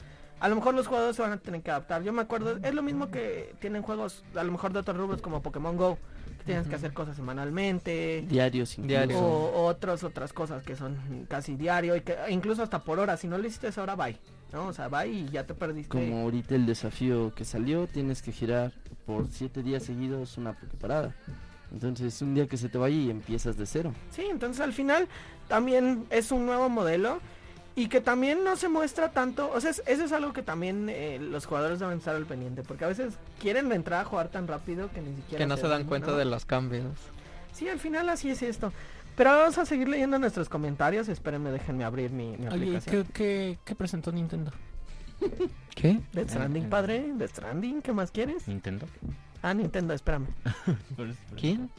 A 0.45 0.47
lo 0.47 0.55
mejor 0.57 0.75
los 0.75 0.85
jugadores 0.85 1.15
se 1.15 1.23
van 1.23 1.31
a 1.31 1.37
tener 1.37 1.63
que 1.63 1.71
adaptar. 1.71 2.03
Yo 2.03 2.13
me 2.13 2.21
acuerdo, 2.21 2.59
es 2.61 2.71
lo 2.71 2.83
mismo 2.83 3.09
que 3.09 3.55
tienen 3.59 3.81
juegos, 3.81 4.23
a 4.35 4.43
lo 4.43 4.51
mejor 4.51 4.73
de 4.73 4.77
otros 4.77 4.95
rubros 4.95 5.19
como 5.19 5.41
Pokémon 5.41 5.75
Go, 5.75 5.97
que 6.37 6.43
tienes 6.43 6.67
que 6.67 6.75
hacer 6.75 6.93
cosas 6.93 7.15
semanalmente. 7.15 8.23
diarios. 8.29 8.75
Diarios. 8.77 9.19
O, 9.19 9.25
o 9.25 9.65
otras 9.65 10.03
otras 10.03 10.33
cosas 10.33 10.61
que 10.61 10.75
son 10.75 11.25
casi 11.27 11.55
diario 11.55 11.95
y 11.95 12.01
que 12.01 12.13
e 12.27 12.31
incluso 12.31 12.61
hasta 12.61 12.77
por 12.77 12.99
hora. 12.99 13.17
Si 13.17 13.27
no 13.27 13.39
lo 13.39 13.47
hiciste 13.47 13.69
esa 13.69 13.81
hora, 13.81 13.95
bye. 13.95 14.19
¿no? 14.53 14.67
O 14.67 14.73
sea, 14.73 14.87
bye 14.87 15.07
y 15.07 15.27
ya 15.29 15.47
te 15.47 15.55
perdiste. 15.55 15.89
Como 15.89 16.21
ahorita 16.21 16.53
el 16.53 16.67
desafío 16.67 17.33
que 17.33 17.43
salió, 17.43 17.87
tienes 17.87 18.21
que 18.21 18.31
girar 18.31 18.71
por 19.07 19.27
siete 19.31 19.63
días 19.63 19.81
seguidos 19.81 20.37
una 20.37 20.55
parada. 20.79 21.15
Entonces, 21.71 22.21
un 22.21 22.35
día 22.35 22.45
que 22.45 22.57
se 22.57 22.69
te 22.69 22.77
vaya 22.77 22.95
y 22.95 23.09
empiezas 23.09 23.57
de 23.57 23.65
cero. 23.65 23.95
Sí, 24.11 24.27
entonces 24.29 24.61
al 24.61 24.73
final 24.73 25.07
también 25.47 26.05
es 26.11 26.31
un 26.31 26.45
nuevo 26.45 26.69
modelo 26.69 27.19
y 27.75 27.87
que 27.89 27.99
también 28.01 28.43
no 28.43 28.55
se 28.55 28.69
muestra 28.69 29.11
tanto, 29.11 29.51
o 29.53 29.59
sea, 29.61 29.71
es- 29.71 29.83
eso 29.85 30.05
es 30.05 30.11
algo 30.11 30.31
que 30.33 30.41
también 30.41 30.87
eh, 30.89 31.19
los 31.19 31.45
jugadores 31.45 31.79
deben 31.79 31.97
estar 31.97 32.15
al 32.15 32.25
pendiente, 32.25 32.63
porque 32.63 32.85
a 32.85 32.87
veces 32.87 33.15
quieren 33.39 33.71
entrar 33.71 34.01
a 34.01 34.05
jugar 34.05 34.29
tan 34.29 34.47
rápido 34.47 34.89
que 34.91 35.01
ni 35.01 35.15
siquiera 35.15 35.37
Que 35.43 35.47
no 35.47 35.57
se 35.57 35.67
dan 35.67 35.83
cuenta 35.85 36.15
de 36.15 36.25
los 36.25 36.45
cambios. 36.45 36.85
Sí, 37.53 37.67
al 37.69 37.79
final 37.79 38.09
así 38.09 38.29
es 38.29 38.41
esto. 38.41 38.71
Pero 39.15 39.29
vamos 39.31 39.57
a 39.57 39.65
seguir 39.65 39.87
leyendo 39.87 40.19
nuestros 40.19 40.49
comentarios, 40.49 41.07
espérenme, 41.07 41.49
déjenme 41.51 41.85
abrir 41.85 42.11
mi, 42.11 42.35
mi 42.37 42.47
Oye, 42.47 42.55
aplicación. 42.55 43.03
¿qué, 43.05 43.13
qué, 43.13 43.59
qué 43.63 43.75
presentó 43.75 44.11
Nintendo? 44.11 44.51
¿Qué? 45.75 46.01
Death 46.11 46.29
Stranding, 46.31 46.69
padre, 46.69 47.11
Death 47.15 47.29
Stranding, 47.31 47.81
¿qué 47.81 47.93
más 47.93 48.11
quieres? 48.11 48.45
¿Nintendo? 48.47 48.85
Ah, 49.41 49.53
Nintendo, 49.53 49.93
espérame. 49.93 50.27
¿Quién? 51.39 51.69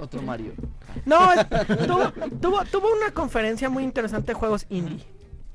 Otro 0.00 0.22
Mario. 0.22 0.52
No, 1.04 1.32
es- 1.32 1.46
tuvo, 1.86 2.12
tuvo, 2.40 2.64
tuvo 2.64 2.92
una 2.96 3.12
conferencia 3.12 3.68
muy 3.68 3.82
interesante 3.84 4.28
de 4.28 4.34
juegos 4.34 4.66
indie. 4.70 5.04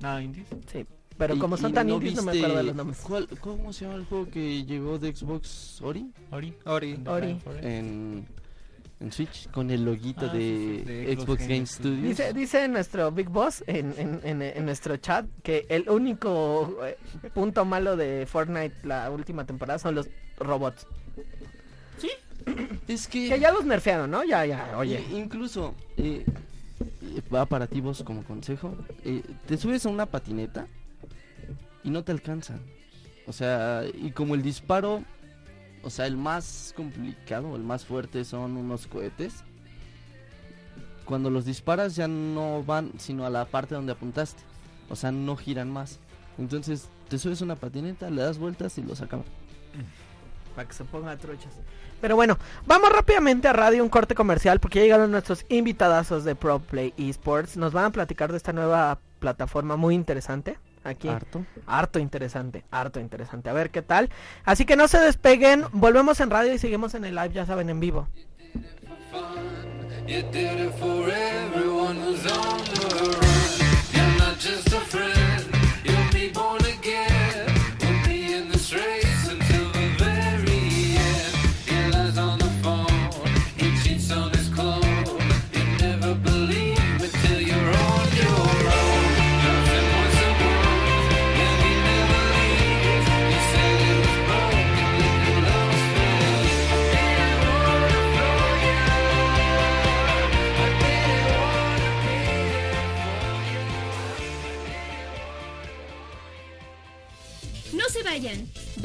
Ah, 0.04 0.22
indies. 0.22 0.46
Sí, 0.72 0.86
pero 1.18 1.36
Y- 1.36 1.40
como 1.40 1.58
son 1.58 1.72
y 1.72 1.74
tan 1.74 1.88
¿no 1.88 1.96
indies 1.96 2.16
no 2.16 2.24
me 2.24 2.32
acuerdo 2.34 2.58
de 2.58 2.64
los 2.64 2.76
nombres. 2.76 3.00
cuál- 3.02 3.28
¿Cómo 3.40 3.72
se 3.74 3.86
llama 3.86 3.98
el 3.98 4.06
juego 4.06 4.28
que 4.30 4.64
llegó 4.66 5.00
de 5.00 5.16
Xbox 5.16 5.82
Ori? 5.82 6.12
Ori. 6.32 6.54
Ori. 6.66 7.00
Ori. 7.06 7.40
En, 7.62 8.28
en 9.00 9.12
Switch 9.12 9.50
con 9.52 9.70
el 9.72 9.84
loguito 9.86 10.26
Ah, 10.26 10.32
sí, 10.32 10.38
de, 10.38 10.44
sí, 10.80 10.84
de 10.86 11.06
Xbox, 11.16 11.24
Xbox 11.26 11.40
Game 11.42 11.54
Game 11.56 11.66
Studios. 11.66 12.04
Dice, 12.04 12.34
dice 12.34 12.68
nuestro 12.68 13.12
Big 13.12 13.30
Boss 13.30 13.64
en, 13.68 13.94
en, 13.98 14.20
en, 14.24 14.42
en 14.42 14.66
nuestro 14.66 14.98
chat 14.98 15.26
que 15.44 15.66
el 15.70 15.90
único 15.90 16.78
eh, 16.86 16.98
punto 17.34 17.66
malo 17.66 17.96
de 17.98 18.26
Fortnite 18.26 18.76
la 18.84 19.10
última 19.12 19.46
temporada 19.46 19.80
son 19.80 19.96
los 19.96 20.10
robots. 20.38 20.86
Es 22.88 23.08
que, 23.08 23.30
Que 23.30 23.40
ya 23.40 23.52
los 23.52 23.66
nerfearon, 23.66 24.10
¿no? 24.12 24.24
Ya, 24.24 24.46
ya, 24.46 24.78
oye. 24.78 25.04
incluso 25.12 25.74
eh, 25.98 26.24
eh, 26.80 27.22
va 27.34 27.46
para 27.46 27.68
ti 27.68 27.82
vos 27.82 28.04
como 28.04 28.24
consejo. 28.24 28.76
eh, 29.04 29.24
te 29.48 29.58
subes 29.58 29.86
a 29.86 29.90
una 29.90 30.06
patineta 30.06 30.68
y 31.84 31.90
no 31.90 32.04
te 32.04 32.12
alcanzan. 32.12 32.62
O 33.28 33.34
sea, 33.34 33.84
y 33.94 34.12
como 34.12 34.36
el 34.36 34.44
disparo, 34.44 35.04
o 35.84 35.90
sea, 35.90 36.06
el 36.06 36.16
más 36.18 36.74
complicado, 36.76 37.56
el 37.56 37.64
más 37.64 37.86
fuerte 37.86 38.24
son 38.24 38.56
unos 38.58 38.86
cohetes. 38.88 39.44
Cuando 41.06 41.30
los 41.30 41.46
disparas 41.46 41.96
ya 41.96 42.08
no 42.08 42.64
van 42.64 42.92
sino 42.98 43.26
a 43.26 43.30
la 43.30 43.46
parte 43.46 43.76
donde 43.76 43.92
apuntaste. 43.94 44.42
O 44.90 44.96
sea, 44.96 45.12
no 45.12 45.36
giran 45.36 45.70
más. 45.72 46.00
Entonces 46.38 46.88
te 47.10 47.18
subes 47.18 47.42
a 47.42 47.46
una 47.46 47.56
patineta, 47.56 48.10
le 48.10 48.22
das 48.22 48.38
vueltas 48.38 48.78
y 48.78 48.84
los 48.84 49.02
acabas. 49.02 49.26
Para 50.56 50.68
que 50.68 50.74
se 50.74 50.84
ponga 50.86 51.18
truchas. 51.18 51.54
Pero 52.02 52.16
bueno, 52.16 52.38
vamos 52.66 52.92
rápidamente 52.92 53.48
a 53.48 53.54
radio, 53.54 53.84
un 53.84 53.90
corte 53.90 54.16
comercial, 54.16 54.60
porque 54.60 54.80
ya 54.80 54.84
llegaron 54.84 55.12
nuestros 55.12 55.46
invitadazos 55.50 56.24
de 56.24 56.36
Pro 56.36 56.60
Play 56.60 56.94
Esports. 56.98 57.58
Nos 57.58 57.74
van 57.74 57.86
a 57.86 57.90
platicar 57.90 58.32
de 58.32 58.38
esta 58.38 58.54
nueva 58.54 59.00
plataforma 59.20 59.76
muy 59.76 59.96
interesante. 59.96 60.58
Aquí. 60.84 61.08
Harto. 61.08 61.44
Harto 61.66 61.98
interesante, 61.98 62.64
harto 62.70 63.00
interesante. 63.00 63.50
A 63.50 63.54
ver 63.54 63.72
qué 63.72 63.82
tal. 63.82 64.12
Así 64.44 64.66
que 64.66 64.76
no 64.76 64.88
se 64.88 65.00
despeguen. 65.00 65.66
Volvemos 65.72 66.20
en 66.20 66.30
radio 66.30 66.54
y 66.54 66.60
seguimos 66.60 66.94
en 66.94 67.06
el 67.06 67.16
live, 67.16 67.34
ya 67.34 67.46
saben, 67.46 67.70
en 67.70 67.80
vivo. 67.80 68.08
You 70.08 70.22
did 70.32 70.60
it 70.60 70.72
for 70.76 71.10
everyone 71.10 71.96
who's 71.96 72.24
on 72.32 72.60
the 72.66 72.86
run. 72.94 73.36
You're 73.92 74.18
not 74.20 74.38
just 74.38 74.68
a 74.68 74.80
friend, 74.82 75.15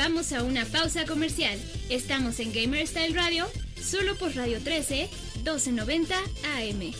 Vamos 0.02 0.32
a 0.32 0.42
una 0.42 0.64
pausa 0.64 1.04
comercial. 1.04 1.58
Estamos 1.90 2.40
en 2.40 2.54
Gamer 2.54 2.86
Style 2.86 3.14
Radio, 3.14 3.46
solo 3.78 4.16
por 4.16 4.34
Radio 4.34 4.58
13, 4.58 5.10
1290 5.44 6.14
AM. 6.56 6.92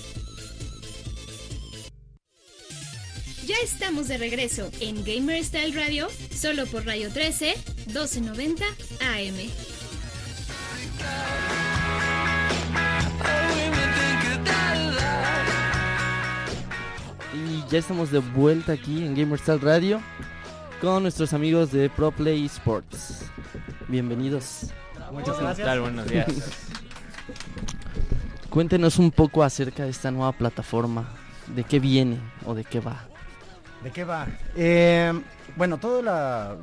Ya 3.47 3.55
estamos 3.65 4.07
de 4.09 4.19
regreso 4.19 4.71
en 4.81 5.03
Gamer 5.03 5.43
Style 5.43 5.73
Radio, 5.73 6.09
solo 6.31 6.67
por 6.67 6.85
Radio 6.85 7.11
13, 7.11 7.55
1290 7.87 8.67
AM. 8.67 9.35
Y 17.33 17.71
ya 17.71 17.79
estamos 17.79 18.11
de 18.11 18.19
vuelta 18.19 18.73
aquí 18.73 18.99
en 18.99 19.15
Gamer 19.15 19.39
Style 19.39 19.61
Radio 19.61 20.03
con 20.81 21.03
nuestros 21.03 21.35
amigos 21.35 21.73
de 21.73 21.91
Pro 21.91 22.11
Play 22.11 22.47
Sports. 22.47 23.25
Bienvenidos. 23.89 24.71
Muchas 25.13 25.37
¿Qué 25.37 25.43
gracias. 25.43 25.67
tal? 25.67 25.81
Buenos 25.81 26.09
días. 26.09 26.27
Cuéntenos 28.51 28.99
un 28.99 29.11
poco 29.11 29.43
acerca 29.43 29.85
de 29.85 29.91
esta 29.91 30.11
nueva 30.11 30.33
plataforma, 30.33 31.09
de 31.55 31.65
qué 31.65 31.81
viene 31.81 32.19
o 32.47 32.55
de 32.55 32.65
qué 32.65 32.81
va. 32.81 33.05
¿De 33.85 33.91
qué 33.91 34.05
va? 34.05 34.27
Eh, 34.57 35.13
bueno, 35.57 35.79
todo 35.79 36.03
la... 36.03 36.57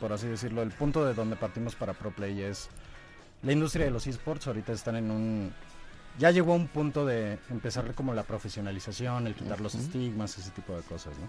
Por 0.00 0.12
así 0.12 0.26
decirlo, 0.26 0.62
el 0.62 0.70
punto 0.70 1.04
de 1.04 1.14
donde 1.14 1.36
partimos 1.36 1.74
para 1.74 1.94
ProPlay 1.94 2.42
es... 2.42 2.68
La 3.42 3.52
industria 3.52 3.86
de 3.86 3.90
los 3.90 4.06
esports 4.06 4.46
ahorita 4.46 4.72
están 4.72 4.96
en 4.96 5.10
un... 5.10 5.52
Ya 6.18 6.30
llegó 6.30 6.52
a 6.52 6.56
un 6.56 6.68
punto 6.68 7.06
de 7.06 7.38
empezar 7.50 7.92
como 7.94 8.14
la 8.14 8.22
profesionalización, 8.22 9.26
el 9.26 9.34
quitar 9.34 9.60
los 9.60 9.74
estigmas, 9.74 10.38
ese 10.38 10.50
tipo 10.50 10.76
de 10.76 10.82
cosas, 10.82 11.14
¿no? 11.18 11.28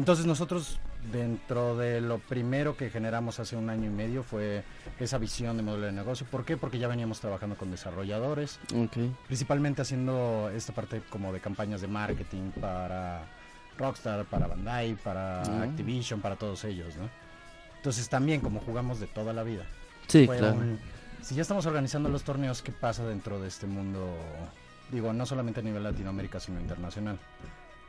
Entonces 0.00 0.24
nosotros, 0.24 0.78
dentro 1.12 1.76
de 1.76 2.00
lo 2.00 2.20
primero 2.20 2.74
que 2.74 2.88
generamos 2.88 3.38
hace 3.38 3.54
un 3.54 3.68
año 3.68 3.84
y 3.86 3.92
medio 3.92 4.22
fue 4.22 4.64
esa 4.98 5.18
visión 5.18 5.58
de 5.58 5.62
modelo 5.62 5.84
de 5.84 5.92
negocio. 5.92 6.26
¿Por 6.30 6.46
qué? 6.46 6.56
Porque 6.56 6.78
ya 6.78 6.88
veníamos 6.88 7.20
trabajando 7.20 7.54
con 7.54 7.70
desarrolladores, 7.70 8.58
Ok. 8.74 8.96
principalmente 9.26 9.82
haciendo 9.82 10.50
esta 10.56 10.72
parte 10.72 11.02
como 11.10 11.34
de 11.34 11.40
campañas 11.40 11.82
de 11.82 11.88
marketing 11.88 12.50
para 12.58 13.24
Rockstar, 13.76 14.24
para 14.24 14.46
Bandai, 14.46 14.94
para. 14.94 15.42
Activision, 15.64 16.22
para 16.22 16.36
todos 16.36 16.64
ellos, 16.64 16.96
¿no? 16.96 17.10
Entonces 17.76 18.08
también 18.08 18.40
como 18.40 18.60
jugamos 18.60 19.00
de 19.00 19.06
toda 19.06 19.34
la 19.34 19.42
vida. 19.42 19.66
Sí, 20.06 20.24
fue 20.24 20.38
claro. 20.38 20.54
un- 20.56 20.80
si 21.20 21.34
ya 21.34 21.42
estamos 21.42 21.66
organizando 21.66 22.08
los 22.08 22.22
torneos, 22.24 22.62
¿qué 22.62 22.72
pasa 22.72 23.04
dentro 23.04 23.38
de 23.38 23.48
este 23.48 23.66
mundo? 23.66 24.16
Digo, 24.90 25.12
no 25.12 25.26
solamente 25.26 25.60
a 25.60 25.62
nivel 25.62 25.82
Latinoamérica, 25.82 26.40
sino 26.40 26.58
internacional. 26.58 27.18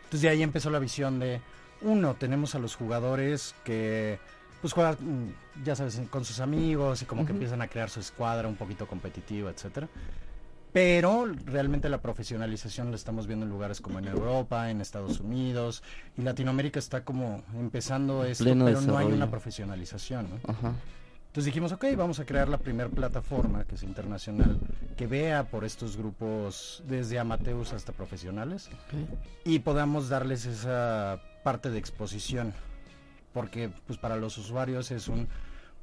Entonces 0.04 0.22
de 0.24 0.28
ahí 0.30 0.44
empezó 0.44 0.70
la 0.70 0.80
visión 0.80 1.18
de, 1.20 1.40
uno, 1.82 2.16
tenemos 2.16 2.56
a 2.56 2.60
los 2.60 2.76
jugadores 2.76 3.56
que 3.64 4.20
pues 4.62 4.74
juegan, 4.74 4.96
mm, 5.00 5.64
ya 5.66 5.76
sabes, 5.76 6.00
con 6.10 6.24
sus 6.24 6.40
amigos 6.40 7.02
y 7.02 7.06
como 7.06 7.26
que 7.26 7.32
empiezan 7.32 7.62
a 7.62 7.68
crear 7.68 7.90
su 7.90 8.00
escuadra 8.00 8.48
un 8.48 8.56
poquito 8.56 8.88
competitiva, 8.88 9.50
etcétera. 9.50 9.90
Pero 10.72 11.26
realmente 11.46 11.90
la 11.90 12.02
profesionalización 12.02 12.92
la 12.92 12.96
estamos 12.96 13.28
viendo 13.28 13.46
en 13.46 13.52
lugares 13.52 13.82
como 13.82 14.00
en 14.00 14.08
Europa, 14.08 14.70
en 14.70 14.80
Estados 14.80 15.20
Unidos 15.20 15.84
y 16.18 16.22
Latinoamérica 16.22 16.80
está 16.80 17.04
como 17.04 17.44
empezando 17.60 18.24
esto, 18.24 18.46
Pleno 18.46 18.66
pero 18.66 18.80
no 18.82 18.98
hay 18.98 19.08
una 19.08 19.30
profesionalización, 19.30 20.30
¿no? 20.30 20.36
Ajá. 20.50 20.74
Entonces 21.28 21.46
dijimos, 21.46 21.72
ok, 21.72 21.86
vamos 21.96 22.20
a 22.20 22.26
crear 22.26 22.50
la 22.50 22.58
primera 22.58 22.90
plataforma, 22.90 23.64
que 23.64 23.76
es 23.76 23.84
internacional, 23.84 24.60
que 24.98 25.08
vea 25.08 25.46
por 25.46 25.64
estos 25.64 25.96
grupos 25.96 26.84
desde 26.88 27.20
amateurs 27.20 27.72
hasta 27.72 27.94
profesionales 27.94 28.70
y 29.46 29.60
podamos 29.60 30.10
darles 30.10 30.46
esa 30.46 31.22
parte 31.44 31.70
de 31.70 31.80
exposición. 31.80 32.54
Porque 33.34 33.70
pues 33.88 33.98
para 33.98 34.18
los 34.18 34.38
usuarios 34.38 34.92
es 34.92 35.08
un, 35.08 35.28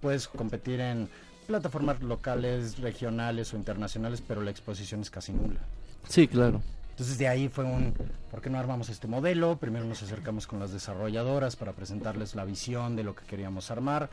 puedes 0.01 0.29
competir 0.29 0.81
en 0.81 1.09
plataformas 1.47 2.03
locales, 2.03 2.79
regionales 2.79 3.55
o 3.55 3.57
internacionales, 3.57 4.23
pero 4.27 4.43
la 4.43 4.51
exposición 4.51 5.01
es 5.01 5.11
casi 5.11 5.33
nula. 5.33 5.61
Sí, 6.07 6.29
claro. 6.29 6.61
Entonces 6.91 7.17
de 7.17 7.29
ahí 7.29 7.49
fue 7.49 7.65
un, 7.65 7.95
¿por 8.31 8.43
qué 8.43 8.51
no 8.51 8.59
armamos 8.59 8.89
este 8.89 9.07
modelo? 9.07 9.57
Primero 9.57 9.85
nos 9.85 10.03
acercamos 10.03 10.47
con 10.47 10.59
las 10.59 10.73
desarrolladoras 10.73 11.55
para 11.55 11.73
presentarles 11.73 12.35
la 12.35 12.45
visión 12.45 12.97
de 12.97 13.05
lo 13.05 13.15
que 13.15 13.25
queríamos 13.25 13.71
armar. 13.71 14.11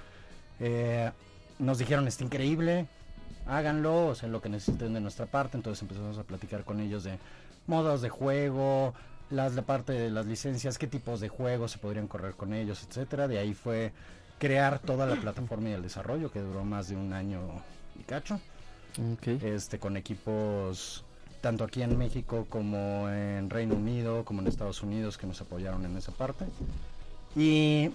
Eh, 0.59 1.11
nos 1.57 1.77
dijeron, 1.79 2.07
está 2.07 2.23
increíble, 2.23 2.87
háganlo, 3.47 4.07
o 4.07 4.15
sea, 4.15 4.29
lo 4.29 4.41
que 4.41 4.49
necesiten 4.49 4.93
de 4.93 5.01
nuestra 5.01 5.25
parte. 5.25 5.57
Entonces 5.57 5.81
empezamos 5.81 6.17
a 6.19 6.23
platicar 6.23 6.63
con 6.63 6.79
ellos 6.79 7.03
de 7.03 7.17
modos 7.67 8.01
de 8.01 8.09
juego, 8.09 8.93
las, 9.35 9.53
la 9.53 9.61
parte 9.61 9.93
de 9.93 10.09
las 10.09 10.25
licencias, 10.25 10.77
qué 10.77 10.87
tipos 10.87 11.19
de 11.19 11.29
juegos 11.29 11.71
se 11.71 11.77
podrían 11.77 12.07
correr 12.07 12.33
con 12.35 12.53
ellos, 12.53 12.85
etcétera. 12.87 13.27
De 13.27 13.37
ahí 13.39 13.53
fue 13.53 13.91
crear 14.39 14.79
toda 14.79 15.05
la 15.05 15.15
plataforma 15.15 15.69
y 15.69 15.73
el 15.73 15.81
desarrollo, 15.81 16.31
que 16.31 16.39
duró 16.39 16.63
más 16.65 16.89
de 16.89 16.95
un 16.95 17.13
año 17.13 17.39
y 17.99 18.03
cacho 18.03 18.39
este 19.27 19.77
con 19.77 19.97
equipos 19.97 21.03
tanto 21.41 21.63
aquí 21.65 21.81
en 21.81 21.97
México 21.97 22.45
como 22.49 23.09
en 23.09 23.49
Reino 23.49 23.75
Unido 23.75 24.23
como 24.23 24.41
en 24.41 24.47
Estados 24.47 24.81
Unidos 24.83 25.17
que 25.17 25.27
nos 25.27 25.41
apoyaron 25.41 25.85
en 25.85 25.97
esa 25.97 26.13
parte 26.13 26.45
y 27.35 27.91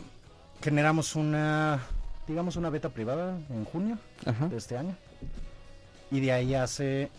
generamos 0.63 1.17
una 1.17 1.81
digamos 2.29 2.57
una 2.57 2.69
beta 2.69 2.91
privada 2.91 3.39
en 3.49 3.65
junio 3.65 3.99
Ajá. 4.27 4.49
de 4.49 4.57
este 4.59 4.77
año 4.77 4.95
y 6.11 6.21
de 6.21 6.33
ahí 6.33 6.55
hace 6.55 7.11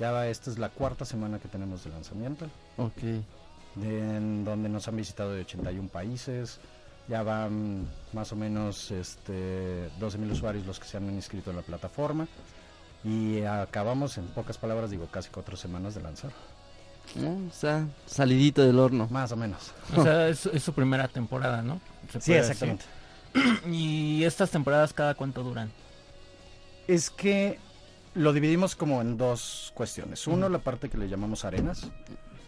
ya 0.00 0.26
esta 0.26 0.50
es 0.50 0.58
la 0.58 0.70
cuarta 0.70 1.04
semana 1.04 1.38
que 1.38 1.46
tenemos 1.48 1.84
de 1.84 1.90
lanzamiento 1.90 2.46
Ok. 2.76 3.02
De- 3.76 4.16
en 4.16 4.44
donde 4.44 4.68
nos 4.68 4.86
han 4.88 4.96
visitado 4.96 5.32
de 5.32 5.40
81 5.42 5.88
países 5.88 6.58
ya 7.08 7.22
van 7.22 7.88
más 8.12 8.30
o 8.32 8.36
menos 8.36 8.90
este 8.90 9.88
12.000 9.98 10.30
usuarios 10.32 10.66
los 10.66 10.78
que 10.78 10.86
se 10.86 10.96
han 10.98 11.10
inscrito 11.10 11.50
en 11.50 11.56
la 11.56 11.62
plataforma 11.62 12.28
y 13.04 13.42
acabamos 13.42 14.18
en 14.18 14.26
pocas 14.28 14.56
palabras 14.58 14.90
digo 14.90 15.06
casi 15.10 15.28
cuatro 15.30 15.56
semanas 15.56 15.94
de 15.96 16.02
lanzar 16.02 16.30
No, 17.16 17.32
o 17.48 17.52
sea, 17.52 17.86
salidito 18.06 18.62
del 18.62 18.78
horno. 18.78 19.08
más 19.10 19.32
o 19.32 19.36
menos 19.36 19.72
O 19.96 20.02
sea, 20.02 20.28
es, 20.28 20.46
es 20.46 20.62
su 20.62 20.72
primera 20.72 21.08
temporada, 21.08 21.60
¿no? 21.62 21.80
Sí 22.20 22.32
exactamente 22.34 22.84
decir. 23.34 23.58
¿Y 23.72 24.22
estas 24.24 24.50
temporadas 24.50 24.92
cada 24.92 25.14
cuánto 25.14 25.42
duran? 25.42 25.70
es 26.86 27.10
que 27.10 27.58
lo 28.14 28.32
dividimos 28.32 28.76
como 28.76 29.00
en 29.00 29.16
dos 29.16 29.72
cuestiones 29.74 30.26
uno 30.26 30.48
la 30.48 30.58
parte 30.58 30.88
que 30.90 30.98
le 30.98 31.08
llamamos 31.08 31.44
arenas 31.44 31.88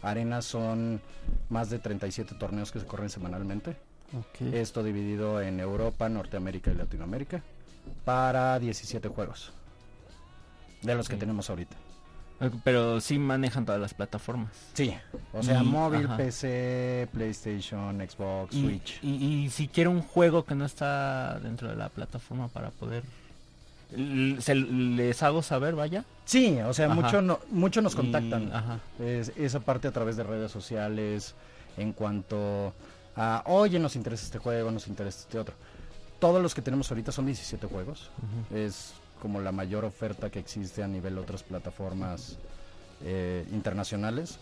arenas 0.05 0.45
son 0.45 1.01
más 1.49 1.71
de 1.71 1.79
37 1.79 2.35
torneos 2.37 2.71
que 2.73 2.81
se 2.81 2.87
corren 2.87 3.11
semanalmente 3.11 3.77
Ok. 4.17 4.43
Esto 4.53 4.85
dividido 4.85 5.41
en 5.43 5.59
Europa, 5.59 6.09
Norteamérica 6.09 6.71
y 6.71 6.75
Latinoamérica 6.75 7.43
para 8.05 8.59
17 8.61 9.09
juegos. 9.09 9.51
De 10.83 10.95
los 10.95 11.09
que 11.09 11.17
tenemos 11.17 11.51
ahorita. 11.51 11.75
Eh, 12.41 12.51
Pero 12.63 13.01
sí 13.01 13.19
manejan 13.19 13.65
todas 13.65 13.81
las 13.81 13.95
plataformas. 13.95 14.51
Sí, 14.75 14.95
o 15.33 15.43
sea, 15.43 15.63
Y- 15.63 15.67
móvil, 15.67 16.05
ajá. 16.07 16.17
PC, 16.19 17.09
PlayStation, 17.13 17.99
Xbox, 18.09 18.55
Y, 18.55 18.63
Switch. 18.63 18.99
y- 19.03 19.45
y 19.45 19.51
si 19.51 19.67
quiero 19.67 19.91
un 19.91 20.03
juego 20.03 20.45
que 20.45 20.55
no 20.55 20.65
está 20.65 21.41
dentro 21.41 21.69
de 21.69 21.77
la 21.77 21.89
plataforma 21.89 22.47
para 22.49 22.71
poder... 22.71 23.03
¿Se 24.41 24.55
les 24.55 25.23
hago 25.23 25.43
saber, 25.43 25.75
vaya? 25.75 26.05
Sí, 26.25 26.59
o 26.67 26.73
sea, 26.75 26.87
Ajá. 26.87 26.95
mucho, 26.95 27.23
no, 27.23 27.41
mucho 27.51 27.81
nos 27.83 27.95
Y- 27.95 27.97
contactan. 27.97 28.53
ajá. 28.53 28.79
Es- 28.99 29.33
esa 29.37 29.61
parte 29.61 29.89
a 29.89 29.93
través 29.93 30.17
de 30.17 30.23
redes 30.25 30.51
sociales, 30.51 31.35
en 31.77 31.93
cuanto 31.93 32.73
a, 33.17 33.43
oye, 33.47 33.79
nos 33.79 33.97
interesa 33.97 34.25
este 34.25 34.39
juego, 34.39 34.71
nos 34.71 34.89
interesa 34.89 35.21
este 35.21 35.39
otro. 35.39 35.55
Todos 36.19 36.41
los 36.43 36.55
que 36.55 36.63
tenemos 36.63 36.91
ahorita 36.91 37.13
son 37.13 37.27
17 37.27 37.67
juegos. 37.67 38.11
es 38.55 38.93
como 39.21 39.41
la 39.41 39.53
mayor 39.53 39.85
oferta 39.85 40.29
que 40.31 40.39
existe 40.39 40.83
a 40.83 40.89
nivel 40.89 41.15
de 41.15 41.21
otras 41.21 41.43
plataformas 41.43 42.39
eh, 43.03 43.47
internacionales. 43.53 44.39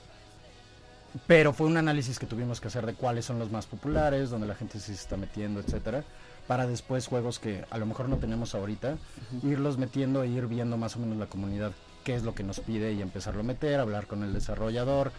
Pero 1.26 1.52
fue 1.52 1.66
un 1.66 1.76
análisis 1.76 2.18
que 2.18 2.26
tuvimos 2.26 2.60
que 2.60 2.68
hacer 2.68 2.86
de 2.86 2.94
cuáles 2.94 3.24
son 3.26 3.38
los 3.38 3.50
más 3.50 3.66
populares, 3.66 4.30
donde 4.30 4.46
la 4.46 4.54
gente 4.54 4.80
se 4.80 4.92
está 4.94 5.16
metiendo, 5.16 5.60
etcétera, 5.60 6.04
para 6.46 6.66
después 6.66 7.06
juegos 7.06 7.38
que 7.38 7.64
a 7.70 7.78
lo 7.78 7.86
mejor 7.86 8.08
no 8.08 8.16
tenemos 8.16 8.54
ahorita, 8.54 8.96
irlos 9.42 9.78
metiendo 9.78 10.22
e 10.22 10.28
ir 10.28 10.46
viendo 10.46 10.76
más 10.76 10.96
o 10.96 10.98
menos 10.98 11.16
la 11.16 11.26
comunidad 11.26 11.72
qué 12.04 12.14
es 12.14 12.24
lo 12.24 12.34
que 12.34 12.42
nos 12.42 12.60
pide 12.60 12.92
y 12.92 13.02
empezarlo 13.02 13.40
a 13.40 13.44
meter, 13.44 13.80
hablar 13.80 14.06
con 14.06 14.22
el 14.22 14.32
desarrollador, 14.32 15.12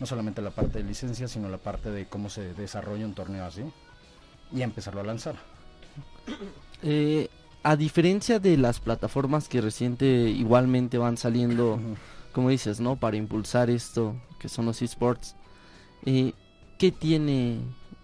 no 0.00 0.06
solamente 0.06 0.42
la 0.42 0.50
parte 0.50 0.78
de 0.78 0.84
licencia, 0.84 1.28
sino 1.28 1.48
la 1.48 1.58
parte 1.58 1.90
de 1.90 2.06
cómo 2.06 2.30
se 2.30 2.54
desarrolla 2.54 3.04
un 3.04 3.14
torneo 3.14 3.44
así 3.44 3.62
y 4.52 4.62
empezarlo 4.62 5.00
a 5.00 5.04
lanzar. 5.04 5.36
Eh, 6.82 7.28
a 7.62 7.76
diferencia 7.76 8.38
de 8.38 8.56
las 8.56 8.80
plataformas 8.80 9.48
que 9.48 9.60
reciente 9.60 10.06
igualmente 10.06 10.98
van 10.98 11.16
saliendo, 11.16 11.80
como 12.32 12.50
dices, 12.50 12.80
¿no? 12.80 12.96
Para 12.96 13.16
impulsar 13.16 13.68
esto, 13.68 14.14
que 14.38 14.48
son 14.48 14.66
los 14.66 14.80
esports. 14.80 15.34
Eh, 16.06 16.32
¿Qué 16.78 16.92
tiene 16.92 17.58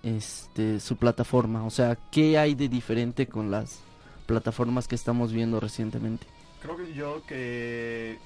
este 0.04 0.80
su 0.80 0.96
plataforma? 0.96 1.64
O 1.64 1.70
sea, 1.70 1.96
¿qué 2.10 2.38
hay 2.38 2.54
de 2.54 2.68
diferente 2.68 3.26
con 3.26 3.50
las 3.50 3.80
plataformas 4.26 4.86
que 4.86 4.94
estamos 4.94 5.32
viendo 5.32 5.60
recientemente? 5.60 6.26
Creo 6.62 6.76
que 6.76 6.94
yo 6.94 7.22
que 7.26 8.18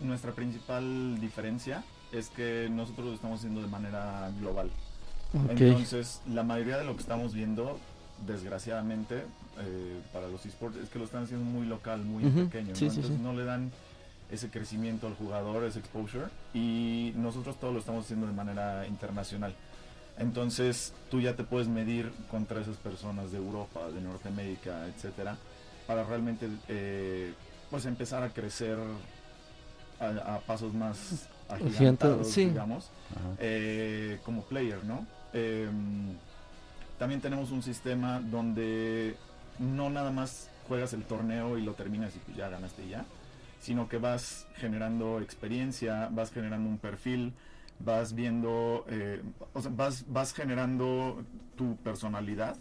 nuestra 0.00 0.32
principal 0.32 1.18
diferencia 1.20 1.84
es 2.12 2.28
que 2.28 2.68
nosotros 2.70 3.06
lo 3.06 3.14
estamos 3.14 3.40
haciendo 3.40 3.62
de 3.62 3.68
manera 3.68 4.30
global. 4.40 4.70
Entonces, 5.48 6.22
la 6.28 6.42
mayoría 6.42 6.78
de 6.78 6.84
lo 6.84 6.94
que 6.94 7.02
estamos 7.02 7.34
viendo, 7.34 7.78
desgraciadamente, 8.26 9.24
eh, 9.58 10.00
para 10.12 10.28
los 10.28 10.46
esports, 10.46 10.78
es 10.78 10.88
que 10.88 10.98
lo 10.98 11.04
están 11.04 11.24
haciendo 11.24 11.44
muy 11.44 11.66
local, 11.66 12.02
muy 12.04 12.24
pequeño. 12.24 12.68
¿no? 12.68 12.74
sí, 12.74 12.88
sí, 12.90 12.96
Entonces, 12.96 13.06
sí. 13.06 13.22
no 13.22 13.34
le 13.34 13.44
dan 13.44 13.70
ese 14.30 14.50
crecimiento 14.50 15.06
al 15.06 15.14
jugador, 15.14 15.64
ese 15.64 15.80
exposure. 15.80 16.26
Y 16.54 17.12
nosotros 17.16 17.58
todo 17.58 17.72
lo 17.72 17.80
estamos 17.80 18.04
haciendo 18.04 18.26
de 18.26 18.32
manera 18.32 18.86
internacional. 18.86 19.54
Entonces, 20.18 20.94
tú 21.10 21.20
ya 21.20 21.36
te 21.36 21.44
puedes 21.44 21.68
medir 21.68 22.10
contra 22.30 22.60
esas 22.60 22.76
personas 22.76 23.32
de 23.32 23.38
Europa, 23.38 23.88
de 23.90 24.00
Norteamérica, 24.00 24.86
etcétera, 24.86 25.36
para 25.86 26.04
realmente, 26.04 26.48
eh, 26.68 27.32
pues, 27.70 27.84
empezar 27.86 28.22
a 28.22 28.30
crecer 28.30 28.78
a, 30.00 30.36
a 30.36 30.38
pasos 30.40 30.72
más 30.72 31.28
agigantados, 31.48 32.30
sí. 32.30 32.46
digamos, 32.46 32.90
eh, 33.38 34.18
como 34.24 34.42
player, 34.42 34.84
¿no? 34.84 35.06
Eh, 35.32 35.68
también 36.98 37.20
tenemos 37.20 37.50
un 37.50 37.62
sistema 37.62 38.20
donde 38.20 39.16
no 39.58 39.90
nada 39.90 40.10
más 40.10 40.50
juegas 40.66 40.92
el 40.92 41.04
torneo 41.04 41.58
y 41.58 41.62
lo 41.62 41.74
terminas 41.74 42.14
y 42.16 42.18
pues 42.20 42.36
ya 42.36 42.48
ganaste 42.48 42.84
y 42.84 42.90
ya, 42.90 43.04
sino 43.60 43.88
que 43.88 43.98
vas 43.98 44.46
generando 44.56 45.20
experiencia, 45.20 46.08
vas 46.10 46.32
generando 46.32 46.68
un 46.68 46.78
perfil, 46.78 47.32
vas 47.78 48.14
viendo, 48.14 48.84
eh, 48.88 49.22
o 49.52 49.62
sea, 49.62 49.70
vas, 49.74 50.04
vas 50.08 50.32
generando 50.32 51.24
tu 51.56 51.76
personalidad 51.76 52.56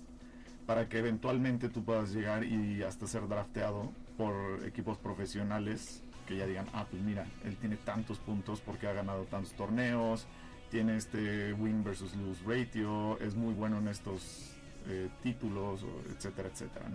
para 0.66 0.90
que 0.90 0.98
eventualmente 0.98 1.70
tú 1.70 1.84
puedas 1.84 2.12
llegar 2.12 2.44
y 2.44 2.84
hasta 2.84 3.08
ser 3.08 3.28
drafteado 3.28 3.92
por 4.18 4.66
equipos 4.66 4.98
profesionales 4.98 6.04
que 6.26 6.38
ya 6.38 6.48
digan, 6.48 6.66
ah, 6.74 6.86
pues 6.90 7.04
mira, 7.04 7.28
él 7.44 7.56
tiene 7.58 7.78
tantos 7.78 8.18
puntos 8.20 8.60
porque 8.62 8.88
ha 8.88 8.94
ganado 8.94 9.26
tantos 9.26 9.54
torneos, 9.54 10.28
tiene 10.72 10.98
este 10.98 11.54
win 11.54 11.84
versus 11.84 12.16
lose 12.16 12.44
ratio, 12.46 13.20
es 13.20 13.36
muy 13.36 13.54
bueno 13.54 13.78
en 13.78 13.88
estos 13.88 14.56
eh, 14.88 15.10
títulos, 15.22 15.86
etcétera, 16.10 16.50
etcétera. 16.52 16.88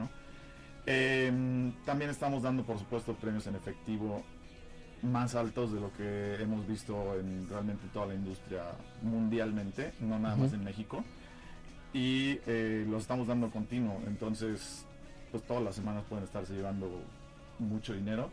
Em, 0.87 1.73
también 1.85 2.11
estamos 2.11 2.43
dando, 2.43 2.65
por 2.65 2.79
supuesto, 2.79 3.15
premios 3.15 3.47
en 3.47 3.55
efectivo 3.55 4.23
más 5.03 5.35
altos 5.35 5.73
de 5.73 5.81
lo 5.81 5.93
que 5.95 6.37
hemos 6.41 6.67
visto 6.67 7.19
en 7.19 7.49
realmente 7.49 7.87
toda 7.93 8.07
la 8.07 8.15
industria 8.15 8.63
mundialmente, 9.03 9.93
no 10.01 10.19
nada 10.19 10.37
más 10.37 10.53
en 10.53 10.65
México. 10.65 11.05
Y 11.93 12.39
eh, 12.47 12.87
los 12.89 13.03
estamos 13.03 13.27
dando 13.27 13.51
continuo, 13.51 14.01
entonces, 14.07 14.87
pues 15.31 15.43
todas 15.45 15.63
las 15.63 15.75
semanas 15.75 16.05
pueden 16.09 16.25
estarse 16.25 16.55
llevando 16.55 16.89
mucho 17.59 17.95
dinero. 17.95 18.31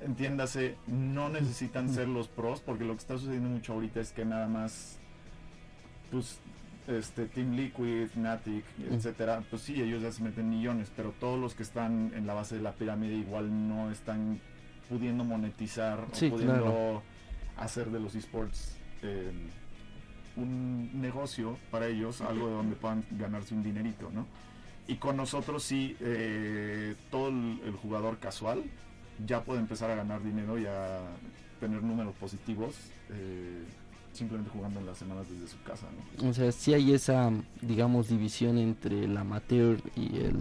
Entiéndase, 0.00 0.76
no 0.86 1.28
necesitan 1.28 1.88
ser 1.88 2.06
los 2.08 2.28
pros, 2.28 2.60
porque 2.60 2.84
lo 2.84 2.92
que 2.92 3.00
está 3.00 3.16
sucediendo 3.18 3.48
mucho 3.48 3.72
ahorita 3.72 4.00
es 4.00 4.12
que 4.12 4.24
nada 4.24 4.46
más, 4.46 4.98
pues, 6.10 6.38
este, 6.86 7.26
Team 7.26 7.56
Liquid, 7.56 8.06
Fnatic, 8.08 8.64
etcétera, 8.90 9.42
pues 9.50 9.62
sí, 9.62 9.80
ellos 9.80 10.02
ya 10.02 10.12
se 10.12 10.22
meten 10.22 10.48
millones, 10.48 10.92
pero 10.94 11.12
todos 11.18 11.40
los 11.40 11.54
que 11.54 11.64
están 11.64 12.12
en 12.14 12.26
la 12.26 12.34
base 12.34 12.56
de 12.56 12.62
la 12.62 12.72
pirámide 12.72 13.14
igual 13.14 13.68
no 13.68 13.90
están 13.90 14.40
pudiendo 14.88 15.24
monetizar 15.24 16.06
Sí, 16.12 16.26
o 16.26 16.30
pudiendo 16.30 16.54
claro. 16.62 17.02
hacer 17.58 17.90
de 17.90 18.00
los 18.00 18.14
esports 18.14 18.76
eh, 19.02 19.32
un 20.36 20.90
negocio 21.00 21.58
para 21.70 21.86
ellos, 21.88 22.20
algo 22.20 22.48
de 22.48 22.54
donde 22.54 22.76
puedan 22.76 23.04
ganarse 23.12 23.54
un 23.54 23.62
dinerito, 23.62 24.10
¿no? 24.12 24.26
Y 24.88 24.96
con 24.96 25.16
nosotros 25.16 25.62
sí, 25.62 25.96
eh, 26.00 26.94
todo 27.10 27.28
el, 27.28 27.60
el 27.64 27.72
jugador 27.72 28.18
casual 28.18 28.62
ya 29.26 29.42
puede 29.42 29.60
empezar 29.60 29.90
a 29.90 29.94
ganar 29.96 30.22
dinero 30.22 30.58
y 30.58 30.66
a 30.66 31.00
tener 31.58 31.82
números 31.82 32.14
positivos 32.16 32.74
eh, 33.10 33.64
simplemente 34.12 34.50
jugando 34.50 34.78
en 34.80 34.86
las 34.86 34.98
semanas 34.98 35.26
desde 35.30 35.48
su 35.48 35.60
casa, 35.62 35.86
¿no? 36.22 36.28
O 36.28 36.32
sea, 36.34 36.52
sí 36.52 36.74
hay 36.74 36.92
esa, 36.92 37.30
digamos, 37.62 38.08
división 38.08 38.58
entre 38.58 39.04
el 39.04 39.16
amateur 39.16 39.78
y 39.96 40.16
el 40.18 40.36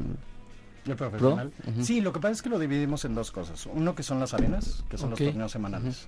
El 0.85 0.95
pro. 0.95 1.09
profesional. 1.09 1.51
Sí, 1.81 2.01
lo 2.01 2.13
que 2.13 2.19
pasa 2.19 2.33
es 2.33 2.41
que 2.41 2.49
lo 2.49 2.59
dividimos 2.59 3.05
en 3.05 3.15
dos 3.15 3.31
cosas. 3.31 3.65
Uno 3.65 3.95
que 3.95 4.03
son 4.03 4.19
las 4.19 4.33
arenas, 4.33 4.83
que 4.89 4.97
son 4.97 5.11
los 5.11 5.19
torneos 5.19 5.51
semanales. 5.51 6.07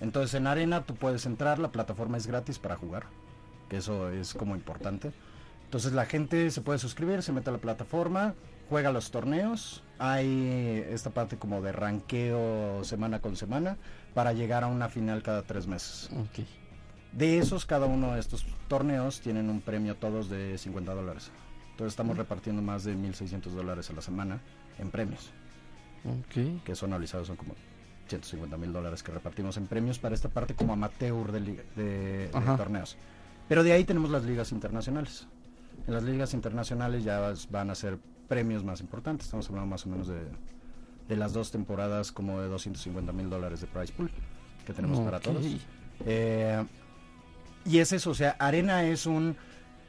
Entonces 0.00 0.34
en 0.34 0.46
arena 0.46 0.84
tú 0.84 0.94
puedes 0.94 1.26
entrar, 1.26 1.58
la 1.58 1.72
plataforma 1.72 2.16
es 2.16 2.26
gratis 2.26 2.58
para 2.58 2.76
jugar, 2.76 3.04
que 3.68 3.78
eso 3.78 4.10
es 4.10 4.34
como 4.34 4.54
importante. 4.54 5.12
Entonces 5.64 5.92
la 5.92 6.06
gente 6.06 6.50
se 6.50 6.60
puede 6.60 6.78
suscribir, 6.78 7.22
se 7.22 7.32
mete 7.32 7.50
a 7.50 7.52
la 7.52 7.58
plataforma, 7.58 8.34
juega 8.70 8.92
los 8.92 9.10
torneos, 9.10 9.82
hay 9.98 10.84
esta 10.88 11.10
parte 11.10 11.36
como 11.36 11.60
de 11.60 11.72
ranqueo 11.72 12.84
semana 12.84 13.20
con 13.20 13.36
semana 13.36 13.76
para 14.14 14.32
llegar 14.32 14.64
a 14.64 14.68
una 14.68 14.88
final 14.88 15.22
cada 15.22 15.42
tres 15.42 15.66
meses. 15.66 16.10
De 17.12 17.38
esos, 17.38 17.66
cada 17.66 17.86
uno 17.86 18.14
de 18.14 18.20
estos 18.20 18.46
torneos 18.68 19.20
tienen 19.20 19.50
un 19.50 19.60
premio 19.60 19.96
todos 19.96 20.28
de 20.28 20.56
50 20.56 20.94
dólares. 20.94 21.30
Entonces 21.78 21.92
estamos 21.92 22.16
repartiendo 22.16 22.60
más 22.60 22.82
de 22.82 22.96
1.600 22.96 23.40
dólares 23.52 23.88
a 23.88 23.92
la 23.92 24.02
semana 24.02 24.40
en 24.80 24.90
premios, 24.90 25.30
Ok. 26.04 26.64
que 26.64 26.74
son 26.74 26.92
analizados, 26.92 27.28
son 27.28 27.36
como 27.36 27.54
150 28.08 28.56
mil 28.56 28.72
dólares 28.72 29.04
que 29.04 29.12
repartimos 29.12 29.56
en 29.58 29.68
premios 29.68 30.00
para 30.00 30.16
esta 30.16 30.28
parte 30.28 30.54
como 30.56 30.72
amateur 30.72 31.30
de, 31.30 31.40
de- 31.76 32.30
torneos. 32.56 32.96
Pero 33.48 33.62
de 33.62 33.70
ahí 33.70 33.84
tenemos 33.84 34.10
las 34.10 34.24
ligas 34.24 34.50
internacionales. 34.50 35.28
En 35.86 35.94
las 35.94 36.02
ligas 36.02 36.34
internacionales 36.34 37.04
ya 37.04 37.32
van 37.48 37.70
a 37.70 37.76
ser 37.76 37.96
premios 38.26 38.64
más 38.64 38.80
importantes. 38.80 39.26
Estamos 39.26 39.48
hablando 39.48 39.68
más 39.70 39.86
o 39.86 39.88
menos 39.88 40.08
de, 40.08 40.18
de 41.08 41.16
las 41.16 41.32
dos 41.32 41.52
temporadas 41.52 42.10
como 42.10 42.40
de 42.40 42.48
250 42.48 43.12
mil 43.12 43.30
dólares 43.30 43.60
de 43.60 43.68
prize 43.68 43.92
pool 43.92 44.10
que 44.66 44.72
tenemos 44.72 44.98
para 44.98 45.20
todos. 45.20 45.46
Eh, 46.06 46.64
y 47.66 47.78
es 47.78 47.92
eso, 47.92 48.10
o 48.10 48.14
sea, 48.14 48.30
arena 48.40 48.82
es 48.82 49.06
un... 49.06 49.36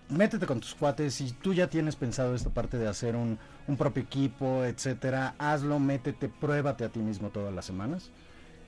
Métete 0.09 0.47
con 0.47 0.59
tus 0.59 0.73
cuates, 0.73 1.13
si 1.13 1.31
tú 1.33 1.53
ya 1.53 1.69
tienes 1.69 1.95
pensado 1.95 2.33
esta 2.33 2.49
parte 2.49 2.77
de 2.77 2.87
hacer 2.87 3.15
un, 3.15 3.37
un 3.67 3.77
propio 3.77 4.01
equipo, 4.01 4.65
etcétera, 4.65 5.35
hazlo, 5.37 5.79
métete, 5.79 6.29
pruébate 6.29 6.83
a 6.83 6.89
ti 6.89 6.99
mismo 6.99 7.29
todas 7.29 7.53
las 7.53 7.65
semanas. 7.65 8.09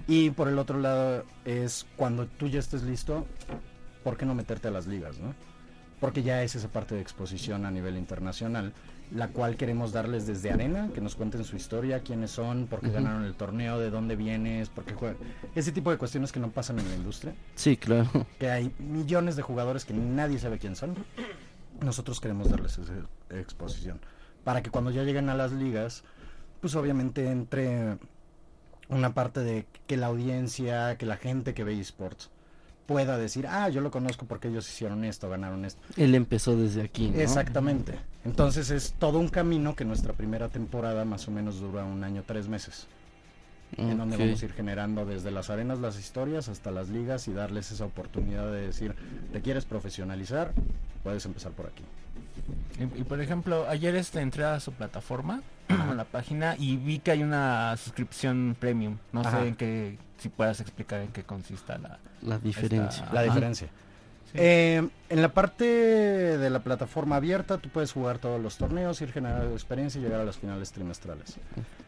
Y 0.08 0.30
por 0.32 0.47
el 0.47 0.60
otro 0.60 0.80
lado 0.80 1.25
es 1.43 1.88
cuando 1.95 2.27
tú 2.27 2.47
ya 2.47 2.60
estés 2.60 2.84
listo, 2.84 3.25
¿por 4.04 4.17
qué 4.17 4.25
no 4.25 4.36
meterte 4.36 4.67
a 4.67 4.71
las 4.71 4.86
ligas, 4.86 5.17
no? 5.17 5.34
Porque 5.99 6.21
ya 6.21 6.43
es 6.43 6.56
esa 6.56 6.67
parte 6.67 6.93
de 6.93 7.01
exposición 7.01 7.65
a 7.65 7.71
nivel 7.71 7.97
internacional, 7.97 8.73
la 9.13 9.28
cual 9.28 9.58
queremos 9.58 9.91
darles 9.91 10.26
desde 10.26 10.52
arena, 10.52 10.89
que 10.93 11.02
nos 11.02 11.15
cuenten 11.15 11.43
su 11.43 11.56
historia, 11.58 12.00
quiénes 12.00 12.32
son, 12.32 12.67
por 12.67 12.80
qué 12.80 12.89
ganaron 12.91 13.24
el 13.26 13.36
torneo, 13.36 13.78
de 13.78 13.89
dónde 13.89 14.15
vienes, 14.15 14.69
por 14.69 14.86
qué 14.86 14.93
juegan. 14.93 15.17
Ese 15.54 15.71
tipo 15.71 15.91
de 15.91 15.97
cuestiones 15.97 16.32
que 16.32 16.39
no 16.39 16.50
pasan 16.52 16.80
en 16.80 16.88
la 16.88 16.95
industria 16.95 17.34
Sí, 17.56 17.76
claro. 17.78 18.10
que 18.39 18.50
hay 18.50 18.74
millones 18.80 19.36
de 19.36 19.41
jugadores 19.41 19.84
que 19.86 19.93
nadie 19.93 20.39
sabe 20.39 20.60
quién 20.60 20.76
son. 20.76 20.95
Nosotros 21.82 22.21
queremos 22.21 22.50
darles 22.50 22.78
esa 22.78 22.93
exposición. 23.30 24.00
Para 24.43 24.62
que 24.63 24.69
cuando 24.69 24.91
ya 24.91 25.04
lleguen 25.04 25.30
a 25.30 25.36
las 25.36 25.52
ligas, 25.52 26.04
pues 26.62 26.76
obviamente 26.76 27.30
entre 27.30 27.97
una 28.88 29.13
parte 29.13 29.41
de 29.41 29.65
que 29.88 29.97
la 29.97 30.08
audiencia, 30.08 30.97
que 30.97 31.06
la 31.06 31.17
gente 31.17 31.54
que 31.54 31.63
ve 31.63 31.80
esports 31.80 32.30
pueda 32.86 33.17
decir, 33.17 33.48
ah, 33.48 33.70
yo 33.70 33.82
lo 33.82 33.91
conozco 33.91 34.26
porque 34.26 34.48
ellos 34.48 34.67
hicieron 34.70 35.04
esto, 35.06 35.30
ganaron 35.30 35.65
esto. 35.65 35.82
Él 35.98 36.15
empezó 36.15 36.56
desde 36.56 36.82
aquí, 36.82 37.10
¿no? 37.10 37.20
Exactamente. 37.20 38.00
Entonces 38.26 38.70
es 38.72 38.94
todo 39.00 39.20
un 39.20 39.30
camino 39.30 39.76
que 39.76 39.86
nuestra 39.86 40.13
primera 40.13 40.50
temporada 40.50 41.06
más 41.06 41.28
o 41.28 41.32
menos 41.32 41.60
dura 41.60 41.84
un 41.84 42.04
año, 42.04 42.24
tres 42.26 42.48
meses 42.48 42.88
en 43.78 43.98
donde 43.98 44.17
vamos 44.17 44.41
a 44.41 44.46
ir 44.46 44.54
generando 44.54 45.06
desde 45.06 45.32
las 45.32 45.50
arenas 45.50 45.80
las 45.80 46.00
historias 46.00 46.50
hasta 46.50 46.72
las 46.72 46.89
ligas 46.89 47.28
y 47.28 47.34
darles 47.34 47.72
esa 47.72 47.86
oportunidad 47.86 48.52
de 48.52 48.67
decir, 48.67 48.96
¿te 49.32 49.41
quieres 49.41 49.65
profesionalizar? 49.65 50.52
Puedes 51.04 51.26
empezar 51.26 51.52
por 51.54 51.67
aquí. 51.67 51.84
Y, 52.80 53.02
y, 53.02 53.04
por 53.04 53.21
ejemplo, 53.21 53.67
ayer 53.69 53.95
este 53.95 54.21
entré 54.21 54.43
a 54.43 54.60
su 54.60 54.71
plataforma, 54.74 55.41
a 55.69 55.93
la 55.93 56.06
página, 56.06 56.56
y 56.58 56.78
vi 56.78 57.00
que 57.00 57.12
hay 57.12 57.24
una 57.24 57.76
suscripción 57.78 58.56
premium. 58.60 58.97
No 59.12 59.21
Ajá. 59.21 59.39
sé 59.41 59.47
en 59.50 59.56
qué, 59.56 59.97
si 60.17 60.30
puedas 60.30 60.60
explicar 60.62 61.02
en 61.02 61.10
qué 61.10 61.24
consista 61.24 61.78
la... 61.78 62.00
La 62.21 62.38
diferencia. 62.39 63.04
esta- 63.04 63.13
La 63.15 63.24
diferencia. 63.24 63.67
Sí. 63.67 64.38
Eh, 64.38 64.88
en 65.10 65.21
la 65.21 65.30
parte 65.34 65.65
de 65.65 66.50
la 66.50 66.60
plataforma 66.60 67.17
abierta 67.17 67.58
tú 67.58 67.67
puedes 67.67 67.91
jugar 67.91 68.17
todos 68.17 68.39
los 68.41 68.58
torneos, 68.58 69.02
ir 69.02 69.12
generando 69.12 69.52
experiencia 69.54 70.00
y 70.00 70.04
llegar 70.04 70.21
a 70.21 70.24
las 70.24 70.38
finales 70.38 70.71
trimestrales. 70.71 71.36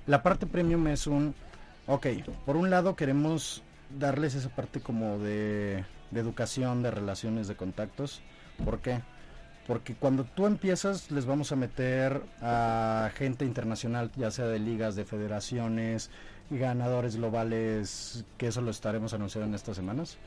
La 0.07 0.21
parte 0.23 0.45
premium 0.45 0.86
es 0.88 1.07
un, 1.07 1.33
ok, 1.88 2.07
por 2.45 2.57
un 2.57 2.69
lado 2.69 2.97
queremos 2.97 3.63
darles 3.97 4.36
esa 4.36 4.49
parte 4.49 4.81
como 4.81 5.19
de, 5.19 5.86
de 6.12 6.19
educación, 6.19 6.83
de 6.83 6.91
relaciones, 6.91 7.47
de 7.47 7.55
contactos. 7.55 8.21
¿Por 8.65 8.79
qué? 8.81 8.99
Porque 9.67 9.95
cuando 9.95 10.26
tú 10.26 10.45
empiezas 10.45 11.10
les 11.10 11.26
vamos 11.26 11.52
a 11.52 11.56
meter 11.56 12.21
a 12.41 13.12
gente 13.15 13.45
internacional, 13.45 14.12
ya 14.17 14.30
sea 14.30 14.45
de 14.45 14.60
ligas, 14.60 14.95
de 14.95 15.06
federaciones, 15.06 16.10
ganadores 16.49 17.15
globales, 17.15 18.26
que 18.38 18.47
eso 18.47 18.62
lo 18.62 18.71
estaremos 18.71 19.13
anunciando 19.13 19.47
en 19.47 19.56
estas 19.56 19.76
semanas 19.76 20.17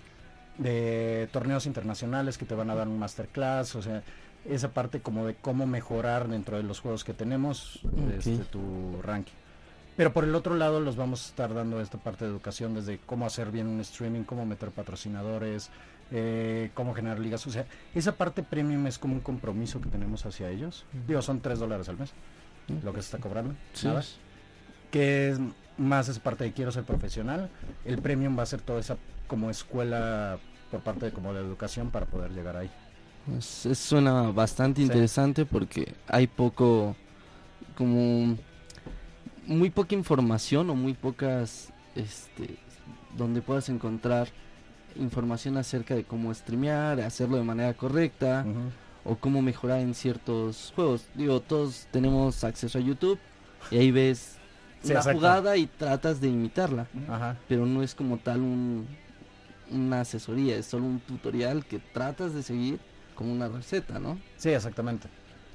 de 0.58 1.28
torneos 1.32 1.66
internacionales 1.66 2.38
que 2.38 2.46
te 2.46 2.54
van 2.54 2.70
a 2.70 2.74
dar 2.74 2.88
un 2.88 2.98
masterclass, 2.98 3.74
o 3.76 3.82
sea, 3.82 4.02
esa 4.44 4.70
parte 4.70 5.00
como 5.00 5.26
de 5.26 5.34
cómo 5.34 5.66
mejorar 5.66 6.28
dentro 6.28 6.56
de 6.56 6.62
los 6.62 6.80
juegos 6.80 7.04
que 7.04 7.12
tenemos 7.12 7.80
este, 8.16 8.38
tu 8.44 9.00
ranking. 9.02 9.34
Pero 9.96 10.12
por 10.12 10.24
el 10.24 10.34
otro 10.34 10.54
lado 10.54 10.78
los 10.80 10.96
vamos 10.96 11.24
a 11.24 11.28
estar 11.28 11.54
dando 11.54 11.80
esta 11.80 11.98
parte 11.98 12.24
de 12.24 12.30
educación 12.30 12.74
desde 12.74 12.98
cómo 12.98 13.26
hacer 13.26 13.50
bien 13.50 13.66
un 13.66 13.80
streaming, 13.80 14.24
cómo 14.24 14.44
meter 14.44 14.70
patrocinadores, 14.70 15.70
eh, 16.10 16.70
cómo 16.74 16.94
generar 16.94 17.18
ligas. 17.18 17.46
O 17.46 17.50
sea, 17.50 17.66
esa 17.94 18.12
parte 18.12 18.42
premium 18.42 18.86
es 18.86 18.98
como 18.98 19.14
un 19.14 19.20
compromiso 19.20 19.80
que 19.80 19.88
tenemos 19.88 20.24
hacia 20.26 20.50
ellos. 20.50 20.84
Digo, 21.06 21.20
son 21.22 21.40
3 21.40 21.58
dólares 21.58 21.88
al 21.88 21.98
mes 21.98 22.12
lo 22.82 22.92
que 22.92 23.00
se 23.02 23.06
está 23.06 23.18
cobrando. 23.18 23.54
Sí. 23.72 23.86
Nada. 23.86 24.02
Que 24.90 25.30
es 25.30 25.38
más 25.78 26.08
esa 26.08 26.20
parte 26.22 26.44
de 26.44 26.52
quiero 26.52 26.70
ser 26.72 26.84
profesional. 26.84 27.50
El 27.84 27.98
premium 28.00 28.38
va 28.38 28.42
a 28.42 28.46
ser 28.46 28.60
toda 28.60 28.80
esa 28.80 28.96
como 29.26 29.50
escuela 29.50 30.38
por 30.70 30.80
parte 30.80 31.06
de 31.06 31.12
como 31.12 31.32
de 31.34 31.40
educación 31.40 31.90
para 31.90 32.06
poder 32.06 32.30
llegar 32.32 32.56
ahí. 32.56 32.70
Es- 33.36 33.66
es- 33.66 33.78
suena 33.78 34.30
bastante 34.30 34.80
Sí. 34.80 34.86
interesante 34.86 35.44
porque 35.44 35.94
hay 36.08 36.26
poco, 36.28 36.94
como 37.76 38.36
muy 39.46 39.70
poca 39.70 39.94
información 39.94 40.70
o 40.70 40.74
muy 40.74 40.94
pocas, 40.94 41.72
este, 41.94 42.56
donde 43.16 43.42
puedas 43.42 43.68
encontrar 43.68 44.28
información 44.98 45.56
acerca 45.56 45.94
de 45.94 46.04
cómo 46.04 46.32
streamear, 46.34 47.00
hacerlo 47.00 47.36
de 47.36 47.42
manera 47.44 47.74
correcta 47.74 48.44
o 49.04 49.16
cómo 49.16 49.42
mejorar 49.42 49.80
en 49.80 49.94
ciertos 49.94 50.72
juegos. 50.74 51.06
Digo, 51.14 51.40
todos 51.40 51.86
tenemos 51.90 52.42
acceso 52.44 52.78
a 52.78 52.80
YouTube 52.80 53.18
y 53.70 53.78
ahí 53.78 53.90
ves 53.90 54.36
Sí, 54.82 54.92
exacto. 54.92 55.18
jugada 55.18 55.56
y 55.56 55.66
tratas 55.66 56.20
de 56.20 56.28
imitarla, 56.28 56.86
Ajá. 57.08 57.36
pero 57.48 57.66
no 57.66 57.82
es 57.82 57.94
como 57.94 58.18
tal 58.18 58.40
un, 58.42 58.86
una 59.70 60.02
asesoría, 60.02 60.56
es 60.56 60.66
solo 60.66 60.84
un 60.86 61.00
tutorial 61.00 61.64
que 61.64 61.78
tratas 61.78 62.34
de 62.34 62.42
seguir 62.42 62.78
como 63.16 63.32
una 63.32 63.48
receta, 63.48 63.98
¿no? 63.98 64.18
Sí, 64.36 64.50
exactamente. 64.50 65.08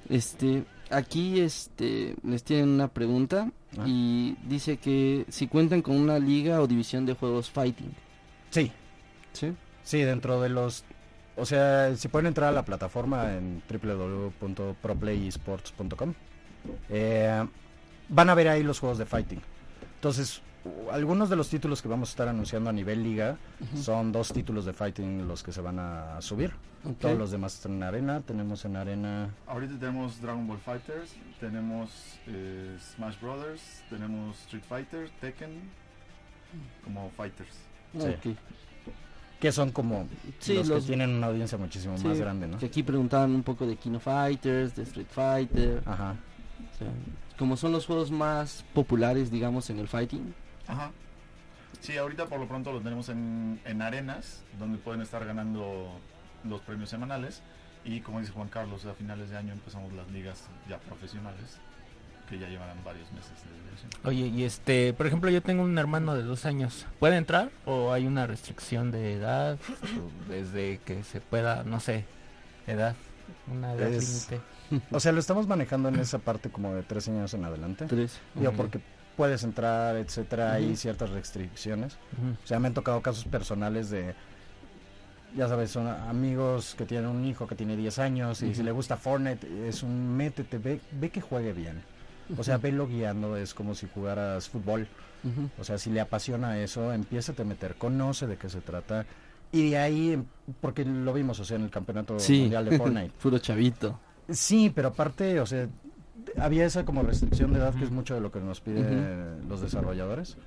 Este, 0.10 0.66
aquí 0.90 1.40
este 1.40 2.16
les 2.24 2.44
tienen 2.44 2.70
una 2.70 2.88
pregunta 2.90 3.50
Ah. 3.78 3.86
y 3.88 4.36
dice 4.46 4.76
que 4.78 5.26
si 5.30 5.48
cuentan 5.48 5.82
con 5.82 5.96
una 5.96 6.20
liga 6.20 6.60
o 6.62 6.68
división 6.68 7.06
de 7.06 7.14
juegos 7.14 7.50
fighting. 7.50 7.94
Sí, 8.50 8.70
¿Sí? 9.34 9.54
sí, 9.84 10.02
dentro 10.02 10.42
de 10.42 10.50
los... 10.50 10.84
O 11.36 11.46
sea, 11.46 11.96
si 11.96 12.08
pueden 12.08 12.26
entrar 12.28 12.50
a 12.50 12.52
la 12.52 12.66
plataforma 12.66 13.34
en 13.34 13.62
www.proplayesports.com, 13.70 16.14
eh, 16.90 17.48
van 18.10 18.30
a 18.30 18.36
ver 18.36 18.50
ahí 18.50 18.64
los 18.64 18.80
juegos 18.80 18.98
de 18.98 19.06
fighting. 19.06 19.42
Entonces, 19.96 20.42
algunos 20.92 21.30
de 21.30 21.36
los 21.36 21.50
títulos 21.50 21.82
que 21.82 21.88
vamos 21.88 22.10
a 22.10 22.12
estar 22.12 22.28
anunciando 22.28 22.70
a 22.70 22.74
nivel 22.74 23.04
liga 23.04 23.38
son 23.76 24.12
dos 24.12 24.32
títulos 24.32 24.66
de 24.66 24.74
fighting 24.74 25.28
los 25.28 25.42
que 25.42 25.52
se 25.52 25.62
van 25.62 25.80
a 25.80 26.22
subir. 26.22 26.54
Todos 27.00 27.18
los 27.18 27.32
demás 27.32 27.56
están 27.56 27.74
en 27.74 27.84
arena. 27.84 28.22
Tenemos 28.22 28.66
en 28.66 28.76
arena... 28.76 29.30
Ahorita 29.48 29.80
tenemos 29.80 30.22
Dragon 30.22 30.48
Ball 30.48 30.60
Fighters, 30.60 31.16
tenemos 31.40 32.20
eh, 32.28 32.78
Smash 32.96 33.20
Brothers, 33.22 33.84
tenemos 33.90 34.40
Street 34.42 34.64
Fighter, 34.68 35.10
Tekken, 35.22 35.62
como 36.84 37.10
Fighters. 37.12 37.56
Sí. 37.98 38.36
Que 39.42 39.52
son 39.52 39.72
como 39.72 40.08
Sí, 40.40 40.54
los, 40.54 40.68
los- 40.70 40.82
que 40.84 40.88
tienen 40.90 41.10
una 41.16 41.28
audiencia 41.28 41.58
muchísimo 41.58 41.98
Sí, 41.98 42.08
más 42.08 42.18
grande, 42.20 42.48
¿no? 42.48 42.58
Que 42.60 42.68
aquí 42.68 42.84
preguntaban 42.84 43.32
un 43.36 43.44
poco 43.44 43.66
de 43.68 43.76
Kino 43.76 44.00
Fighters, 44.00 44.76
de 44.76 44.84
Street 44.84 45.08
Fighter. 45.10 45.82
Ajá. 45.86 46.16
o 46.74 46.78
sea, 46.78 46.88
como 47.38 47.58
son 47.58 47.72
los 47.74 47.86
juegos 47.88 48.12
más 48.12 48.64
populares, 48.74 49.32
digamos, 49.32 49.70
en 49.72 49.80
el 49.80 49.88
fighting. 49.88 50.34
Ajá. 50.68 50.92
Sí, 51.80 51.98
ahorita 51.98 52.28
por 52.28 52.40
lo 52.40 52.48
pronto 52.48 52.72
lo 52.72 52.80
tenemos 52.82 53.10
en, 53.10 53.60
en 53.66 53.82
arenas, 53.82 54.44
donde 54.60 54.78
pueden 54.78 55.02
estar 55.02 55.26
ganando 55.26 55.90
los 56.44 56.62
premios 56.62 56.90
semanales. 56.92 57.42
Y 57.84 58.02
como 58.02 58.20
dice 58.20 58.32
Juan 58.32 58.48
Carlos, 58.50 58.86
a 58.86 58.94
finales 58.94 59.32
de 59.32 59.38
año 59.38 59.54
empezamos 59.54 59.92
las 59.94 60.08
ligas 60.12 60.44
ya 60.70 60.78
profesionales, 60.78 61.58
que 62.32 62.40
ya 62.40 62.48
llevarán 62.50 62.84
varios 62.84 63.12
meses. 63.12 63.32
Oye, 64.04 64.28
y 64.28 64.44
este, 64.46 64.94
por 64.94 65.06
ejemplo, 65.06 65.30
yo 65.30 65.42
tengo 65.44 65.64
un 65.64 65.78
hermano 65.78 66.16
de 66.16 66.24
dos 66.24 66.46
años. 66.46 66.88
¿Puede 67.00 67.18
entrar 67.18 67.52
o 67.66 67.94
hay 67.94 68.08
una 68.08 68.26
restricción 68.26 68.90
de 68.92 69.14
edad 69.14 69.58
desde 70.28 70.80
que 70.86 71.04
se 71.04 71.22
pueda, 71.22 71.64
no 71.64 71.80
sé, 71.80 72.06
edad, 72.68 72.96
una 73.52 73.74
edad 73.74 73.90
Es- 73.94 74.28
límite? 74.32 74.46
O 74.92 75.00
sea, 75.02 75.12
lo 75.12 75.20
estamos 75.20 75.48
manejando 75.48 75.90
en 75.90 76.00
esa 76.00 76.18
parte 76.20 76.50
como 76.50 76.74
de 76.74 76.82
tres 76.84 77.08
años 77.10 77.34
en 77.34 77.44
adelante. 77.44 77.86
Tres. 77.88 78.20
Digo, 78.36 78.50
Ujú. 78.52 78.58
porque 78.58 78.80
puedes 79.18 79.44
entrar, 79.44 79.98
etcétera, 79.98 80.54
hay 80.54 80.76
ciertas 80.78 81.10
restricciones. 81.10 81.98
O 82.44 82.48
sea, 82.48 82.58
me 82.60 82.68
han 82.70 82.74
tocado 82.74 83.02
casos 83.02 83.26
personales 83.26 83.90
de, 83.90 84.16
ya 85.36 85.50
sabes, 85.50 85.72
son 85.72 85.88
amigos 85.88 86.74
que 86.78 86.86
tienen 86.86 87.08
un 87.10 87.26
hijo 87.26 87.48
que 87.48 87.56
tiene 87.56 87.76
10 87.76 88.00
años 88.00 88.42
y 88.42 88.56
si 88.56 88.64
le 88.64 88.72
gusta 88.72 88.96
Fortnite, 88.96 89.68
es 89.68 89.84
un 89.84 90.16
métete, 90.16 90.58
ve, 90.58 90.80
ve 90.94 91.10
que 91.10 91.20
juegue 91.20 91.52
bien. 91.52 91.84
O 92.38 92.44
sea, 92.44 92.58
velo 92.58 92.88
guiando, 92.88 93.36
es 93.38 93.54
como 93.54 93.76
si 93.76 93.88
jugaras 93.94 94.50
fútbol. 94.50 94.88
O 95.60 95.64
sea, 95.64 95.78
si 95.78 95.90
le 95.92 96.02
apasiona 96.02 96.58
eso, 96.60 96.92
empieza 96.94 97.34
a 97.38 97.44
meter, 97.44 97.76
conoce 97.76 98.26
de 98.28 98.38
qué 98.38 98.50
se 98.50 98.62
trata. 98.62 99.06
Y 99.52 99.72
de 99.72 99.78
ahí, 99.78 100.24
porque 100.62 100.86
lo 100.86 101.14
vimos, 101.14 101.40
o 101.40 101.46
sea, 101.46 101.58
en 101.58 101.64
el 101.64 101.70
campeonato 101.70 102.18
Sí, 102.20 102.42
mundial 102.42 102.66
de 102.66 102.78
Fortnite. 102.78 103.12
puro 103.22 103.38
chavito. 103.38 104.00
Sí, 104.30 104.72
pero 104.74 104.90
aparte, 104.90 105.40
o 105.40 105.46
sea, 105.46 105.68
había 106.38 106.66
esa 106.66 106.86
como 106.86 107.04
restricción 107.04 107.52
de 107.54 107.60
edad 107.60 107.74
que 107.76 107.84
es 107.84 107.92
mucho 107.92 108.16
de 108.16 108.22
lo 108.22 108.32
que 108.32 108.40
nos 108.40 108.62
piden 108.62 109.48
los 109.50 109.62
desarrolladores. 109.62 110.38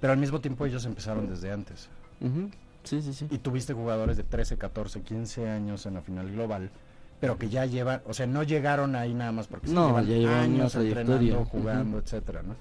Pero 0.00 0.12
al 0.12 0.18
mismo 0.18 0.40
tiempo 0.40 0.64
ellos 0.64 0.84
empezaron 0.84 1.28
desde 1.28 1.50
antes. 1.52 1.88
Sí, 2.84 3.02
sí, 3.02 3.12
sí. 3.12 3.26
Y 3.30 3.38
tuviste 3.38 3.72
jugadores 3.74 4.16
de 4.16 4.22
13, 4.24 4.56
14, 4.58 5.02
15 5.02 5.48
años 5.48 5.86
en 5.86 5.94
la 5.94 6.00
final 6.02 6.30
global, 6.30 6.70
pero 7.22 7.38
que 7.38 7.48
ya 7.48 7.66
llevan, 7.66 8.02
o 8.04 8.12
sea, 8.12 8.26
no 8.26 8.42
llegaron 8.42 8.96
ahí 8.96 9.14
nada 9.14 9.30
más 9.30 9.46
porque 9.46 9.68
se 9.68 9.74
No, 9.74 9.86
llevan 9.86 10.06
ya 10.06 10.16
llevan 10.16 10.38
años 10.40 10.74
entrenando, 10.74 11.44
jugando, 11.44 11.98
etcétera, 11.98 12.42
¿no? 12.42 12.56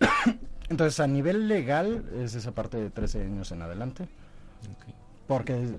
Entonces, 0.70 0.98
a 0.98 1.06
nivel 1.06 1.46
legal 1.46 2.06
es 2.22 2.34
esa 2.34 2.52
parte 2.52 2.78
de 2.78 2.88
13 2.88 3.20
años 3.20 3.52
en 3.52 3.60
adelante, 3.60 4.08
porque 5.26 5.76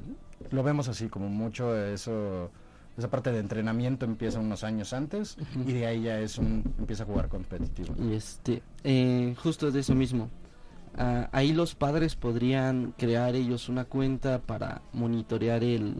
lo 0.51 0.61
vemos 0.61 0.89
así 0.89 1.09
como 1.09 1.27
mucho 1.27 1.75
eso 1.75 2.51
esa 2.99 3.09
parte 3.09 3.31
de 3.31 3.39
entrenamiento 3.39 4.05
empieza 4.05 4.39
unos 4.39 4.63
años 4.63 4.93
antes 4.93 5.35
Ujú. 5.39 5.67
y 5.67 5.73
de 5.73 5.87
ahí 5.87 6.03
ya 6.03 6.19
es 6.19 6.37
un 6.37 6.63
empieza 6.77 7.01
a 7.01 7.07
jugar 7.07 7.29
competitivo. 7.29 7.95
Y 7.99 8.13
este, 8.13 8.61
eh, 8.83 9.33
justo 9.41 9.71
de 9.71 9.79
eso 9.79 9.95
mismo. 9.95 10.29
Ah, 10.99 11.29
ahí 11.31 11.51
los 11.51 11.73
padres 11.73 12.15
podrían 12.15 12.93
crear 12.95 13.33
ellos 13.33 13.69
una 13.69 13.85
cuenta 13.85 14.39
para 14.39 14.83
monitorear 14.93 15.63
el, 15.63 15.95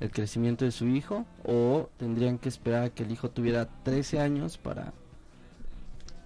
el 0.00 0.10
crecimiento 0.10 0.64
de 0.64 0.70
su 0.72 0.86
hijo 0.88 1.24
o 1.44 1.88
tendrían 1.98 2.38
que 2.38 2.48
esperar 2.48 2.82
a 2.84 2.90
que 2.90 3.04
el 3.04 3.12
hijo 3.12 3.30
tuviera 3.30 3.68
13 3.84 4.20
años 4.20 4.58
para... 4.58 4.92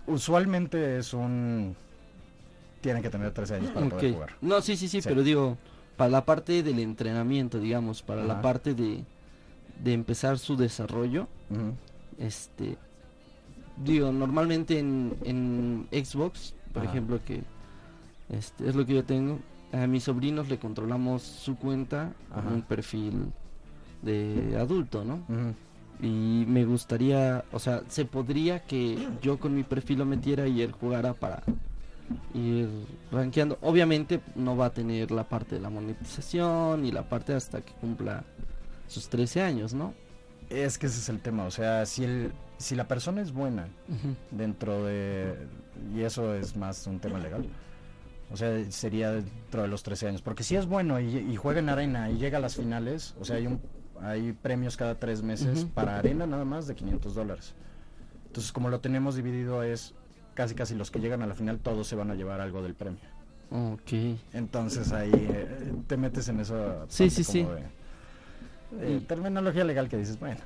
Usualmente 0.07 0.99
es 0.99 1.13
un 1.13 1.77
tienen 2.81 3.03
que 3.03 3.11
tener 3.11 3.33
13 3.33 3.55
años 3.57 3.71
para 3.73 3.89
poder 3.89 4.15
jugar. 4.15 4.31
No, 4.41 4.61
sí, 4.63 4.77
sí, 4.77 4.89
sí, 4.89 5.03
Sí. 5.03 5.09
pero 5.09 5.23
digo, 5.23 5.59
para 5.97 6.11
la 6.11 6.25
parte 6.25 6.63
del 6.63 6.79
entrenamiento, 6.79 7.59
digamos, 7.59 8.03
para 8.03 8.25
la 8.25 8.41
parte 8.41 8.75
de, 8.75 9.05
de 9.83 9.93
empezar 9.93 10.39
su 10.39 10.57
desarrollo, 10.57 11.27
este 12.19 12.77
digo 13.85 14.11
normalmente 14.13 14.79
en, 14.79 15.15
en 15.25 15.87
Xbox 16.05 16.55
por 16.73 16.83
Ajá. 16.83 16.91
ejemplo 16.91 17.21
que 17.25 17.43
este 18.29 18.69
es 18.69 18.75
lo 18.75 18.85
que 18.85 18.95
yo 18.95 19.05
tengo 19.05 19.39
a 19.73 19.87
mis 19.87 20.05
sobrinos 20.05 20.49
le 20.49 20.59
controlamos 20.59 21.23
su 21.23 21.57
cuenta 21.57 22.13
con 22.35 22.49
un 22.49 22.63
perfil 22.63 23.33
de 24.03 24.57
adulto 24.59 25.05
no 25.05 25.23
y 26.01 26.45
me 26.47 26.65
gustaría 26.65 27.45
o 27.51 27.59
sea 27.59 27.83
se 27.89 28.05
podría 28.05 28.61
que 28.61 28.97
yo 29.21 29.39
con 29.39 29.55
mi 29.55 29.65
perfil 29.65 29.99
lo 29.99 30.05
metiera 30.05 30.47
y 30.47 30.63
él 30.63 30.73
jugara 30.73 31.15
para 31.15 31.43
ir 32.35 32.69
rankeando. 33.11 33.59
Obviamente 33.61 34.21
no 34.35 34.57
va 34.57 34.67
a 34.67 34.71
tener 34.71 35.11
la 35.11 35.29
parte 35.29 35.57
de 35.57 35.61
la 35.61 35.71
monetización 35.71 36.85
y 36.85 36.93
la 36.93 37.09
parte 37.09 37.35
hasta 37.35 37.61
que 37.61 37.73
cumpla 37.75 38.25
sus 38.87 39.09
13 39.09 39.43
años 39.43 39.75
no 39.75 39.93
Es 40.49 40.79
que 40.79 40.87
ese 40.87 41.01
es 41.01 41.09
el 41.09 41.21
tema, 41.21 41.45
o 41.45 41.51
sea, 41.51 41.85
si 41.87 42.05
el 42.05 42.33
si 42.57 42.75
la 42.75 42.89
persona 42.89 43.23
es 43.23 43.33
buena 43.33 43.69
dentro 44.31 44.85
de 44.85 45.37
y 45.95 46.01
eso 46.01 46.35
es 46.35 46.57
más 46.57 46.87
un 46.87 46.99
tema 46.99 47.19
legal. 47.19 47.47
O 48.31 48.37
sea, 48.37 48.71
sería 48.71 49.13
dentro 49.13 49.63
de 49.63 49.69
los 49.69 49.83
13 49.83 50.09
años, 50.09 50.23
porque 50.23 50.43
si 50.43 50.57
es 50.57 50.67
bueno 50.67 51.01
y, 51.01 51.17
y 51.17 51.37
juega 51.37 51.61
en 51.61 51.69
arena 51.71 52.11
y 52.11 52.19
llega 52.19 52.39
a 52.39 52.41
las 52.41 52.57
finales, 52.57 53.15
o 53.21 53.25
sea, 53.25 53.37
hay 53.37 53.47
un 53.47 53.61
hay 54.03 54.33
premios 54.33 54.77
cada 54.77 54.95
tres 54.97 55.23
meses 55.23 55.67
para 55.75 55.99
arena 55.99 56.27
nada 56.27 56.45
más 56.45 56.67
de 56.67 56.75
500 56.75 57.15
dólares. 57.15 57.55
Entonces, 58.27 58.53
como 58.53 58.69
lo 58.69 58.81
tenemos 58.81 59.17
dividido 59.17 59.63
es 59.63 59.95
casi 60.35 60.55
casi 60.55 60.75
los 60.75 60.91
que 60.91 61.01
llegan 61.01 61.23
a 61.23 61.27
la 61.27 61.35
final 61.35 61.59
todos 61.59 61.87
se 61.89 61.97
van 61.97 62.11
a 62.11 62.15
llevar 62.15 62.41
algo 62.41 62.63
del 62.63 62.75
premio. 62.75 63.01
Ok. 63.51 64.19
Entonces 64.35 64.93
ahí 64.93 65.11
eh, 65.15 65.73
te 65.87 65.97
metes 65.97 66.29
en 66.29 66.41
eso. 66.41 66.85
Sí, 66.89 67.09
sí, 67.11 67.25
sí. 67.25 67.47
terminología 69.07 69.65
legal 69.65 69.89
que 69.89 69.97
dices, 69.97 70.19
bueno. 70.21 70.41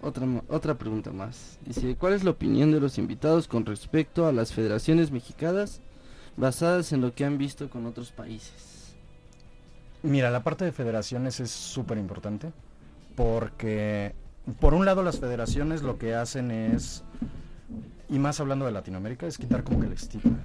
Otra, 0.00 0.26
ma- 0.26 0.42
otra 0.48 0.74
pregunta 0.74 1.10
más. 1.12 1.58
Dice, 1.64 1.96
¿cuál 1.96 2.12
es 2.12 2.24
la 2.24 2.30
opinión 2.30 2.70
de 2.72 2.80
los 2.80 2.98
invitados 2.98 3.48
con 3.48 3.64
respecto 3.66 4.26
a 4.26 4.32
las 4.32 4.52
federaciones 4.52 5.10
mexicanas 5.10 5.80
basadas 6.36 6.92
en 6.92 7.00
lo 7.00 7.14
que 7.14 7.24
han 7.24 7.38
visto 7.38 7.68
con 7.70 7.86
otros 7.86 8.10
países? 8.12 8.73
Mira, 10.04 10.30
la 10.30 10.44
parte 10.44 10.66
de 10.66 10.72
federaciones 10.72 11.40
es 11.40 11.50
súper 11.50 11.96
importante 11.96 12.52
porque, 13.16 14.14
por 14.60 14.74
un 14.74 14.84
lado, 14.84 15.02
las 15.02 15.18
federaciones 15.18 15.82
lo 15.82 15.96
que 15.96 16.14
hacen 16.14 16.50
es, 16.50 17.02
y 18.10 18.18
más 18.18 18.38
hablando 18.38 18.66
de 18.66 18.72
Latinoamérica, 18.72 19.26
es 19.26 19.38
quitar 19.38 19.64
como 19.64 19.80
que 19.80 19.86
el 19.86 19.94
estigma. 19.94 20.44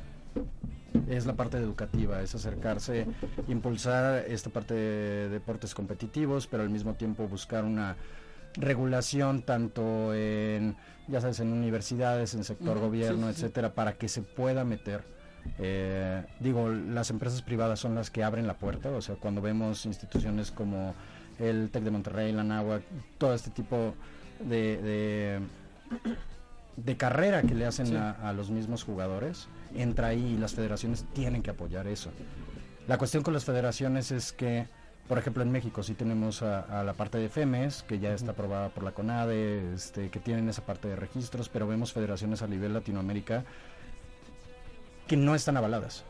Es 1.09 1.25
la 1.25 1.33
parte 1.33 1.57
educativa, 1.57 2.21
es 2.21 2.33
acercarse, 2.35 3.05
impulsar 3.49 4.23
esta 4.29 4.49
parte 4.49 4.73
de 4.75 5.27
deportes 5.27 5.75
competitivos, 5.75 6.47
pero 6.47 6.63
al 6.63 6.69
mismo 6.69 6.93
tiempo 6.93 7.27
buscar 7.27 7.65
una 7.65 7.97
regulación 8.53 9.41
tanto 9.41 10.13
en, 10.13 10.77
ya 11.09 11.19
sabes, 11.19 11.41
en 11.41 11.51
universidades, 11.51 12.33
en 12.33 12.45
sector 12.45 12.79
gobierno, 12.79 13.27
sí, 13.27 13.33
sí. 13.33 13.41
etcétera, 13.41 13.73
para 13.73 13.97
que 13.97 14.07
se 14.07 14.21
pueda 14.21 14.63
meter. 14.63 15.18
Eh, 15.57 16.23
digo, 16.39 16.69
las 16.69 17.09
empresas 17.09 17.41
privadas 17.41 17.79
son 17.79 17.95
las 17.95 18.09
que 18.09 18.23
abren 18.23 18.47
la 18.47 18.53
puerta, 18.55 18.89
o 18.91 19.01
sea, 19.01 19.15
cuando 19.15 19.41
vemos 19.41 19.85
instituciones 19.85 20.51
como 20.51 20.93
el 21.39 21.69
TEC 21.69 21.83
de 21.83 21.91
Monterrey, 21.91 22.31
la 22.31 22.81
todo 23.17 23.33
este 23.33 23.49
tipo 23.49 23.93
de, 24.39 24.77
de, 24.77 25.39
de 26.77 26.97
carrera 26.97 27.41
que 27.41 27.55
le 27.55 27.65
hacen 27.65 27.87
Sí. 27.87 27.95
a, 27.95 28.11
a 28.11 28.33
los 28.33 28.49
mismos 28.49 28.83
jugadores, 28.83 29.47
entra 29.75 30.07
ahí 30.07 30.33
y 30.35 30.37
las 30.37 30.53
federaciones 30.53 31.05
tienen 31.13 31.41
que 31.43 31.51
apoyar 31.51 31.87
eso. 31.87 32.11
La 32.87 32.97
cuestión 32.97 33.23
con 33.23 33.33
las 33.33 33.45
federaciones 33.45 34.11
es 34.11 34.31
que, 34.33 34.65
por 35.07 35.17
ejemplo, 35.17 35.43
en 35.43 35.51
México 35.51 35.83
sí 35.83 35.93
tenemos 35.93 36.41
a, 36.41 36.61
a 36.79 36.83
la 36.83 36.93
parte 36.93 37.17
de 37.17 37.29
FEMES, 37.29 37.83
que 37.83 37.99
ya 37.99 38.13
está 38.13 38.31
aprobada 38.31 38.69
por 38.69 38.83
la 38.83 38.91
CONADE, 38.91 39.73
este, 39.73 40.09
que 40.09 40.19
tienen 40.19 40.49
esa 40.49 40.65
parte 40.65 40.87
de 40.87 40.95
registros, 40.95 41.49
pero 41.49 41.67
vemos 41.67 41.93
federaciones 41.93 42.41
a 42.41 42.47
nivel 42.47 42.73
Latinoamérica 42.73 43.43
que 45.09 45.17
no 45.17 45.33
están 45.33 45.57
avaladas. 45.57 46.05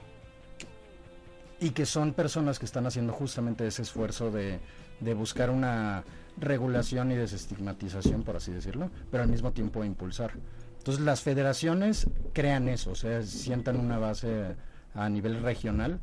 Y 1.62 1.70
que 1.72 1.86
son 1.86 2.14
personas 2.14 2.60
que 2.60 2.66
están 2.66 2.86
haciendo 2.86 3.14
justamente 3.14 3.66
ese 3.66 3.82
esfuerzo 3.82 4.30
de, 4.30 4.60
de 5.00 5.14
buscar 5.14 5.50
una 5.50 6.04
regulación 6.38 7.12
y 7.12 7.16
desestigmatización, 7.16 8.24
por 8.24 8.36
así 8.36 8.52
decirlo, 8.52 8.92
pero 9.10 9.24
al 9.24 9.30
mismo 9.30 9.54
tiempo 9.54 9.86
impulsar. 9.86 10.34
Entonces 10.78 11.04
las 11.04 11.22
federaciones 11.22 12.08
crean 12.34 12.68
eso, 12.68 12.92
o 12.92 12.96
sea, 12.96 13.24
sientan 13.24 13.78
una 13.78 13.98
base 13.98 14.56
a 14.94 15.10
nivel 15.10 15.42
regional 15.42 16.02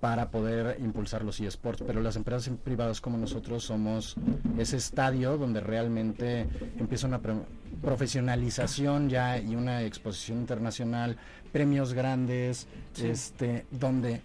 para 0.00 0.30
poder 0.30 0.78
impulsar 0.80 1.24
los 1.24 1.40
eSports, 1.40 1.82
pero 1.86 2.00
las 2.00 2.16
empresas 2.16 2.52
privadas 2.62 3.00
como 3.00 3.18
nosotros 3.18 3.64
somos 3.64 4.16
ese 4.58 4.76
estadio 4.76 5.36
donde 5.36 5.60
realmente 5.60 6.46
empieza 6.78 7.06
una 7.06 7.18
pro- 7.18 7.44
profesionalización 7.82 9.08
ya 9.08 9.38
y 9.38 9.56
una 9.56 9.82
exposición 9.82 10.38
internacional, 10.38 11.16
premios 11.52 11.94
grandes, 11.94 12.66
este, 13.02 13.66
donde 13.70 14.22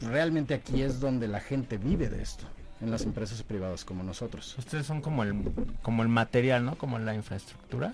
realmente 0.00 0.54
aquí 0.54 0.82
es 0.82 1.00
donde 1.00 1.28
la 1.28 1.40
gente 1.40 1.78
vive 1.78 2.08
de 2.08 2.22
esto, 2.22 2.44
en 2.80 2.90
las 2.90 3.02
empresas 3.02 3.42
privadas 3.42 3.84
como 3.84 4.02
nosotros. 4.02 4.56
Ustedes 4.58 4.86
son 4.86 5.00
como 5.00 5.22
el, 5.22 5.34
como 5.82 6.02
el 6.02 6.08
material, 6.08 6.64
¿no? 6.64 6.76
Como 6.76 6.98
la 6.98 7.14
infraestructura. 7.14 7.92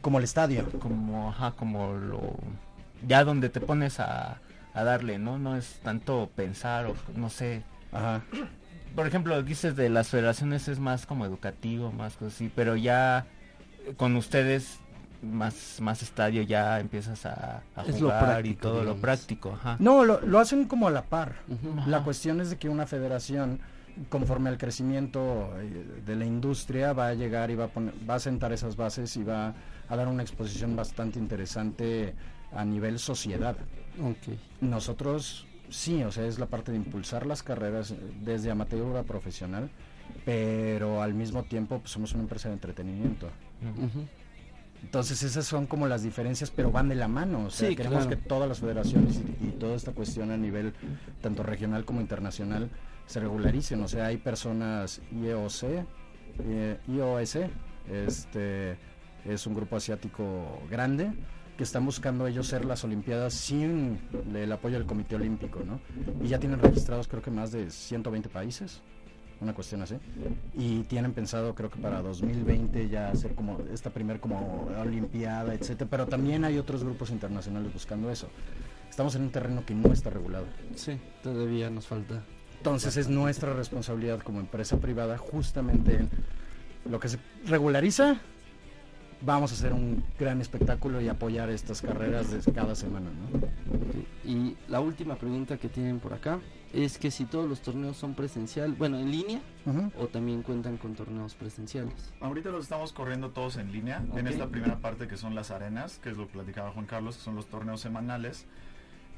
Como 0.00 0.18
el 0.18 0.24
estadio. 0.24 0.68
Como, 0.80 1.30
ajá, 1.30 1.52
como 1.52 1.92
lo... 1.94 2.34
Ya 3.06 3.22
donde 3.24 3.48
te 3.50 3.60
pones 3.60 4.00
a, 4.00 4.38
a 4.74 4.84
darle, 4.84 5.18
¿no? 5.18 5.38
No 5.38 5.56
es 5.56 5.80
tanto 5.82 6.30
pensar 6.34 6.86
o 6.86 6.94
no 7.16 7.30
sé. 7.30 7.62
Ajá. 7.92 8.22
Por 8.94 9.06
ejemplo, 9.06 9.42
dices 9.42 9.76
de 9.76 9.88
las 9.88 10.08
federaciones 10.08 10.68
es 10.68 10.78
más 10.78 11.06
como 11.06 11.24
educativo, 11.24 11.90
más 11.92 12.14
cosas 12.14 12.34
así, 12.34 12.50
pero 12.54 12.76
ya 12.76 13.26
con 13.96 14.16
ustedes 14.16 14.78
más 15.22 15.80
más 15.80 16.02
estadio 16.02 16.42
ya 16.42 16.78
empiezas 16.80 17.24
a, 17.26 17.62
a 17.74 17.82
Es 17.82 18.00
lo 18.00 18.08
jugar 18.08 18.46
y 18.46 18.54
práctico, 18.54 18.60
todo 18.60 18.84
lo 18.84 18.96
práctico, 18.96 19.52
ajá. 19.52 19.76
No, 19.78 20.04
lo, 20.04 20.20
lo 20.20 20.38
hacen 20.38 20.66
como 20.66 20.88
a 20.88 20.90
la 20.90 21.04
par. 21.04 21.36
La 21.86 22.02
cuestión 22.02 22.40
es 22.40 22.50
de 22.50 22.56
que 22.56 22.68
una 22.68 22.86
federación, 22.86 23.60
conforme 24.10 24.50
al 24.50 24.58
crecimiento 24.58 25.50
eh, 25.58 26.02
de 26.04 26.16
la 26.16 26.26
industria, 26.26 26.92
va 26.92 27.08
a 27.08 27.14
llegar 27.14 27.50
y 27.50 27.54
va 27.54 27.64
a, 27.64 27.68
poner, 27.68 27.94
va 28.08 28.16
a 28.16 28.20
sentar 28.20 28.52
esas 28.52 28.76
bases 28.76 29.16
y 29.16 29.24
va 29.24 29.54
a 29.88 29.96
dar 29.96 30.08
una 30.08 30.22
exposición 30.22 30.76
bastante 30.76 31.18
interesante 31.18 32.14
a 32.54 32.64
nivel 32.64 32.98
sociedad. 32.98 33.56
Ok. 34.02 34.36
Nosotros 34.60 35.46
sí, 35.70 36.02
o 36.02 36.12
sea, 36.12 36.26
es 36.26 36.38
la 36.38 36.46
parte 36.46 36.72
de 36.72 36.78
impulsar 36.78 37.26
las 37.26 37.42
carreras 37.42 37.90
eh, 37.92 37.98
desde 38.22 38.50
amateur 38.50 38.96
a 38.96 39.02
profesional, 39.02 39.70
pero 40.24 41.02
al 41.02 41.14
mismo 41.14 41.44
tiempo 41.44 41.78
pues, 41.80 41.90
somos 41.92 42.12
una 42.12 42.22
empresa 42.22 42.48
de 42.48 42.54
entretenimiento. 42.54 43.28
Entonces 44.82 45.22
esas 45.22 45.46
son 45.46 45.66
como 45.66 45.86
las 45.86 46.02
diferencias, 46.02 46.50
pero 46.50 46.70
van 46.70 46.88
de 46.88 46.94
la 46.94 47.08
mano. 47.08 47.46
O 47.46 47.50
sea, 47.50 47.68
Sí, 47.70 47.76
queremos 47.76 48.04
claro. 48.06 48.20
que 48.20 48.28
todas 48.28 48.48
las 48.48 48.60
federaciones 48.60 49.16
y, 49.40 49.46
y 49.46 49.50
toda 49.52 49.74
esta 49.76 49.92
cuestión 49.92 50.30
a 50.30 50.36
nivel 50.36 50.74
tanto 51.22 51.42
regional 51.42 51.84
como 51.84 52.00
internacional 52.00 52.68
se 53.06 53.20
regularicen. 53.20 53.82
O 53.82 53.88
sea, 53.88 54.06
hay 54.06 54.18
personas 54.18 55.00
IEOC, 55.12 55.86
eh, 56.40 56.78
IOS, 56.88 57.38
este 57.90 58.76
es 59.24 59.46
un 59.46 59.54
grupo 59.54 59.76
asiático 59.76 60.62
grande 60.70 61.10
que 61.56 61.62
están 61.62 61.84
buscando 61.84 62.26
ellos 62.26 62.48
ser 62.48 62.64
las 62.64 62.84
Olimpiadas 62.84 63.34
sin 63.34 63.98
el 64.34 64.50
apoyo 64.50 64.76
del 64.76 64.86
Comité 64.86 65.16
Olímpico, 65.16 65.60
¿no? 65.64 65.80
Y 66.24 66.28
ya 66.28 66.38
tienen 66.38 66.58
registrados 66.58 67.06
creo 67.08 67.22
que 67.22 67.30
más 67.30 67.52
de 67.52 67.70
120 67.70 68.28
países, 68.28 68.82
una 69.40 69.54
cuestión 69.54 69.82
así. 69.82 69.96
Y 70.54 70.82
tienen 70.84 71.12
pensado 71.12 71.54
creo 71.54 71.70
que 71.70 71.78
para 71.78 72.02
2020 72.02 72.88
ya 72.88 73.10
hacer 73.10 73.34
como 73.34 73.58
esta 73.72 73.90
primer 73.90 74.20
como 74.20 74.68
Olimpiada, 74.80 75.54
etcétera. 75.54 75.88
Pero 75.90 76.06
también 76.06 76.44
hay 76.44 76.58
otros 76.58 76.82
grupos 76.82 77.10
internacionales 77.10 77.72
buscando 77.72 78.10
eso. 78.10 78.28
Estamos 78.90 79.14
en 79.14 79.22
un 79.22 79.30
terreno 79.30 79.64
que 79.64 79.74
no 79.74 79.92
está 79.92 80.10
regulado. 80.10 80.46
Sí, 80.74 80.98
todavía 81.22 81.70
nos 81.70 81.86
falta. 81.86 82.22
Entonces 82.58 82.96
es 82.96 83.08
nuestra 83.08 83.52
responsabilidad 83.52 84.20
como 84.20 84.40
empresa 84.40 84.78
privada 84.78 85.18
justamente 85.18 85.96
en 85.96 86.10
lo 86.90 86.98
que 86.98 87.08
se 87.08 87.18
regulariza. 87.46 88.20
Vamos 89.20 89.52
a 89.52 89.54
hacer 89.54 89.72
un 89.72 90.04
gran 90.18 90.40
espectáculo 90.40 91.00
y 91.00 91.08
apoyar 91.08 91.48
estas 91.48 91.80
carreras 91.80 92.30
de 92.30 92.52
cada 92.52 92.74
semana, 92.74 93.10
¿no? 93.10 94.28
Y 94.30 94.56
la 94.68 94.80
última 94.80 95.16
pregunta 95.16 95.56
que 95.56 95.68
tienen 95.68 95.98
por 95.98 96.12
acá 96.12 96.40
es 96.74 96.98
que 96.98 97.10
si 97.10 97.24
todos 97.24 97.48
los 97.48 97.60
torneos 97.60 97.96
son 97.96 98.14
presencial, 98.14 98.72
bueno, 98.72 98.98
en 98.98 99.10
línea 99.10 99.40
Ujú. 99.64 99.92
o 99.98 100.08
también 100.08 100.42
cuentan 100.42 100.76
con 100.76 100.94
torneos 100.94 101.34
presenciales. 101.34 102.12
Ahorita 102.20 102.50
los 102.50 102.64
estamos 102.64 102.92
corriendo 102.92 103.30
todos 103.30 103.56
en 103.56 103.72
línea, 103.72 104.02
en 104.14 104.26
esta 104.26 104.48
primera 104.48 104.78
parte 104.78 105.06
que 105.06 105.16
son 105.16 105.34
las 105.34 105.50
arenas, 105.50 105.98
que 106.00 106.10
es 106.10 106.16
lo 106.16 106.26
que 106.26 106.32
platicaba 106.34 106.72
Juan 106.72 106.86
Carlos, 106.86 107.16
que 107.16 107.22
son 107.22 107.36
los 107.36 107.46
torneos 107.46 107.80
semanales. 107.80 108.46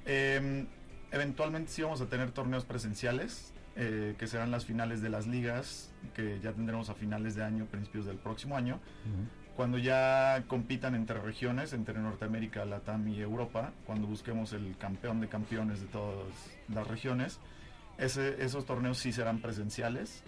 Eh, 0.04 0.66
eventualmente 1.10 1.70
sí 1.72 1.82
vamos 1.82 2.00
a 2.00 2.06
tener 2.06 2.30
torneos 2.30 2.64
presenciales, 2.64 3.52
eh, 3.74 4.14
que 4.18 4.26
serán 4.26 4.50
las 4.50 4.64
finales 4.64 5.02
de 5.02 5.08
las 5.08 5.26
ligas, 5.26 5.90
que 6.14 6.38
ya 6.40 6.52
tendremos 6.52 6.90
a 6.90 6.94
finales 6.94 7.34
de 7.34 7.44
año, 7.44 7.66
principios 7.66 8.06
del 8.06 8.16
próximo 8.18 8.56
año. 8.56 8.80
Cuando 9.56 9.78
ya 9.78 10.44
compitan 10.48 10.94
entre 10.94 11.18
regiones, 11.20 11.72
entre 11.72 11.98
Norteamérica, 11.98 12.64
Latam 12.66 13.08
y 13.08 13.20
Europa, 13.20 13.72
cuando 13.86 14.06
busquemos 14.06 14.52
el 14.52 14.76
campeón 14.78 15.20
de 15.20 15.28
campeones 15.28 15.80
de 15.80 15.86
todas 15.86 16.26
las 16.68 16.86
regiones, 16.86 17.38
ese- 17.98 18.44
esos 18.44 18.66
torneos 18.66 18.98
sí 18.98 19.12
serán 19.12 19.40
presenciales. 19.40 20.22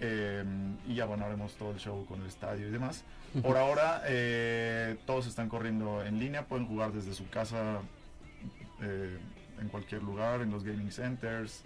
eh, 0.00 0.44
y 0.86 0.94
ya 0.94 1.06
bueno, 1.06 1.24
haremos 1.24 1.54
todo 1.54 1.72
el 1.72 1.78
show 1.78 2.06
con 2.06 2.20
el 2.20 2.28
estadio 2.28 2.68
y 2.68 2.70
demás. 2.70 3.02
Por 3.42 3.56
ahora, 3.56 4.02
eh, 4.06 4.96
todos 5.06 5.26
están 5.26 5.48
corriendo 5.48 6.04
en 6.04 6.20
línea, 6.20 6.46
pueden 6.46 6.68
jugar 6.68 6.92
desde 6.92 7.14
su 7.14 7.28
casa 7.28 7.80
eh, 8.80 9.18
en 9.60 9.68
cualquier 9.70 10.04
lugar, 10.04 10.40
en 10.42 10.52
los 10.52 10.62
gaming 10.62 10.92
centers, 10.92 11.64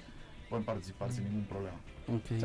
pueden 0.48 0.64
participar 0.64 1.12
sin 1.12 1.24
ningún 1.24 1.44
problema. 1.44 1.76
Sí. 2.26 2.38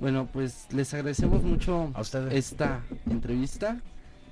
Bueno, 0.00 0.26
pues 0.32 0.66
les 0.72 0.94
agradecemos 0.94 1.42
mucho 1.42 1.90
A 1.92 2.00
ustedes. 2.00 2.32
esta 2.32 2.80
entrevista. 3.04 3.76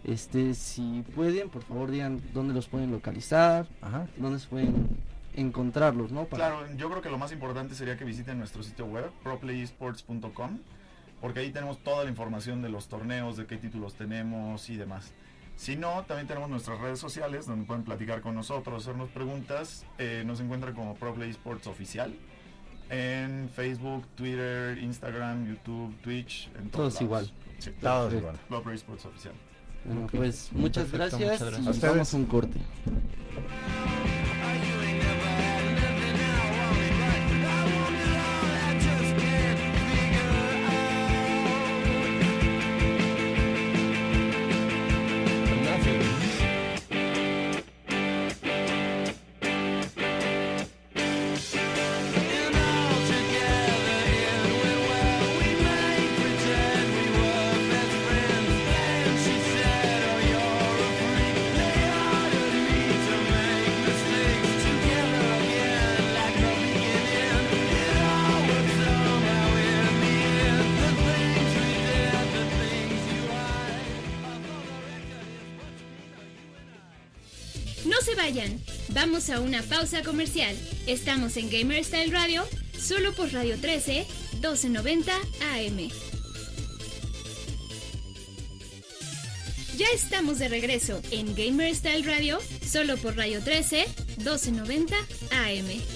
Este, 0.05 0.53
si 0.55 1.03
pueden, 1.15 1.49
por 1.49 1.63
favor 1.63 1.91
digan 1.91 2.21
dónde 2.35 2.53
los 2.55 2.69
pueden 2.69 2.93
localizar, 2.93 3.67
Ajá. 3.81 4.07
dónde 4.19 4.39
se 4.39 4.47
pueden 4.49 4.89
encontrarlos, 5.35 6.13
¿no? 6.13 6.25
Para- 6.27 6.49
Claro, 6.51 6.77
yo 6.77 6.91
creo 6.91 7.01
que 7.03 7.11
lo 7.11 7.19
más 7.19 7.33
importante 7.33 7.75
sería 7.75 7.97
que 7.97 8.05
visiten 8.05 8.39
nuestro 8.39 8.63
sitio 8.63 8.85
web, 8.87 9.11
proplayesports.com, 9.23 10.59
porque 11.21 11.41
ahí 11.41 11.51
tenemos 11.51 11.79
toda 11.83 12.05
la 12.05 12.11
información 12.11 12.61
de 12.63 12.69
los 12.69 12.89
torneos, 12.89 13.37
de 13.37 13.47
qué 13.47 13.57
títulos 13.57 13.95
tenemos 13.95 14.69
y 14.69 14.77
demás. 14.77 15.13
Si 15.57 15.77
no, 15.77 16.03
también 16.03 16.27
tenemos 16.27 16.51
nuestras 16.51 16.81
redes 16.81 16.99
sociales 16.99 17.47
donde 17.47 17.65
pueden 17.65 17.85
platicar 17.85 18.21
con 18.21 18.35
nosotros, 18.35 18.83
hacernos 18.83 19.09
preguntas. 19.11 19.87
Eh, 19.99 20.23
nos 20.27 20.41
encuentran 20.41 20.75
como 20.75 20.95
ProPlay 20.97 21.31
Sports 21.31 21.67
Oficial 21.69 22.15
en 22.91 23.49
Facebook, 23.55 24.05
Twitter, 24.17 24.77
Instagram, 24.79 25.47
YouTube, 25.47 25.95
Twitch, 26.03 26.49
en 26.59 26.69
Todos 26.71 26.71
todos, 26.71 26.95
lados. 26.95 27.03
igual. 27.03 27.33
Sí, 27.59 27.71
Todos 27.81 28.13
Perfecto. 28.13 28.17
igual. 28.19 28.37
ProPlay 28.49 28.75
Sports 28.77 29.07
Oficial. 29.07 29.35
Bueno, 29.85 30.07
pues 30.11 30.49
muchas 30.53 30.85
Perfecto, 30.89 31.19
gracias. 31.19 31.41
muchas 31.41 31.65
gracias. 31.65 31.77
y 31.77 31.87
vamos 31.87 32.15
a 32.15 32.17
un 32.17 32.25
corte. 32.27 32.59
Vamos 78.89 79.29
a 79.29 79.41
una 79.41 79.63
pausa 79.63 80.03
comercial. 80.03 80.57
Estamos 80.87 81.37
en 81.37 81.51
Gamer 81.51 81.85
Style 81.85 82.11
Radio, 82.11 82.43
solo 82.79 83.13
por 83.13 83.31
Radio 83.35 83.59
13, 83.61 84.07
1290 84.33 85.13
AM. 85.53 85.91
Ya 89.77 89.87
estamos 89.93 90.39
de 90.39 90.49
regreso 90.49 91.03
en 91.11 91.35
Gamer 91.35 91.75
Style 91.75 92.07
Radio, 92.07 92.39
solo 92.67 92.97
por 92.97 93.15
Radio 93.15 93.43
13, 93.43 93.85
1290 94.17 94.97
AM. 95.31 95.94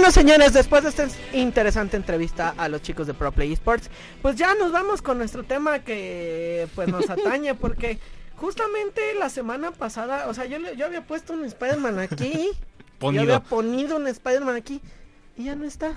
Bueno, 0.00 0.12
señores, 0.12 0.54
después 0.54 0.82
de 0.82 0.88
esta 0.88 1.06
interesante 1.34 1.94
entrevista 1.98 2.54
a 2.56 2.68
los 2.70 2.80
chicos 2.80 3.06
de 3.06 3.12
Pro 3.12 3.32
Play 3.32 3.52
Esports, 3.52 3.90
pues 4.22 4.34
ya 4.36 4.54
nos 4.54 4.72
vamos 4.72 5.02
con 5.02 5.18
nuestro 5.18 5.42
tema 5.44 5.80
que 5.80 6.66
pues 6.74 6.88
nos 6.88 7.10
atañe 7.10 7.54
porque 7.54 7.98
justamente 8.36 9.02
la 9.18 9.28
semana 9.28 9.72
pasada, 9.72 10.26
o 10.28 10.32
sea, 10.32 10.46
yo, 10.46 10.58
le- 10.58 10.74
yo 10.74 10.86
había 10.86 11.02
puesto 11.06 11.34
un 11.34 11.44
Spider-Man 11.44 11.98
aquí, 11.98 12.32
yo 12.32 12.98
Ponido. 12.98 13.22
había 13.24 13.40
ponido 13.40 13.96
un 13.98 14.06
Spider-Man 14.08 14.56
aquí 14.56 14.80
y 15.36 15.44
ya 15.44 15.54
no 15.54 15.66
está. 15.66 15.92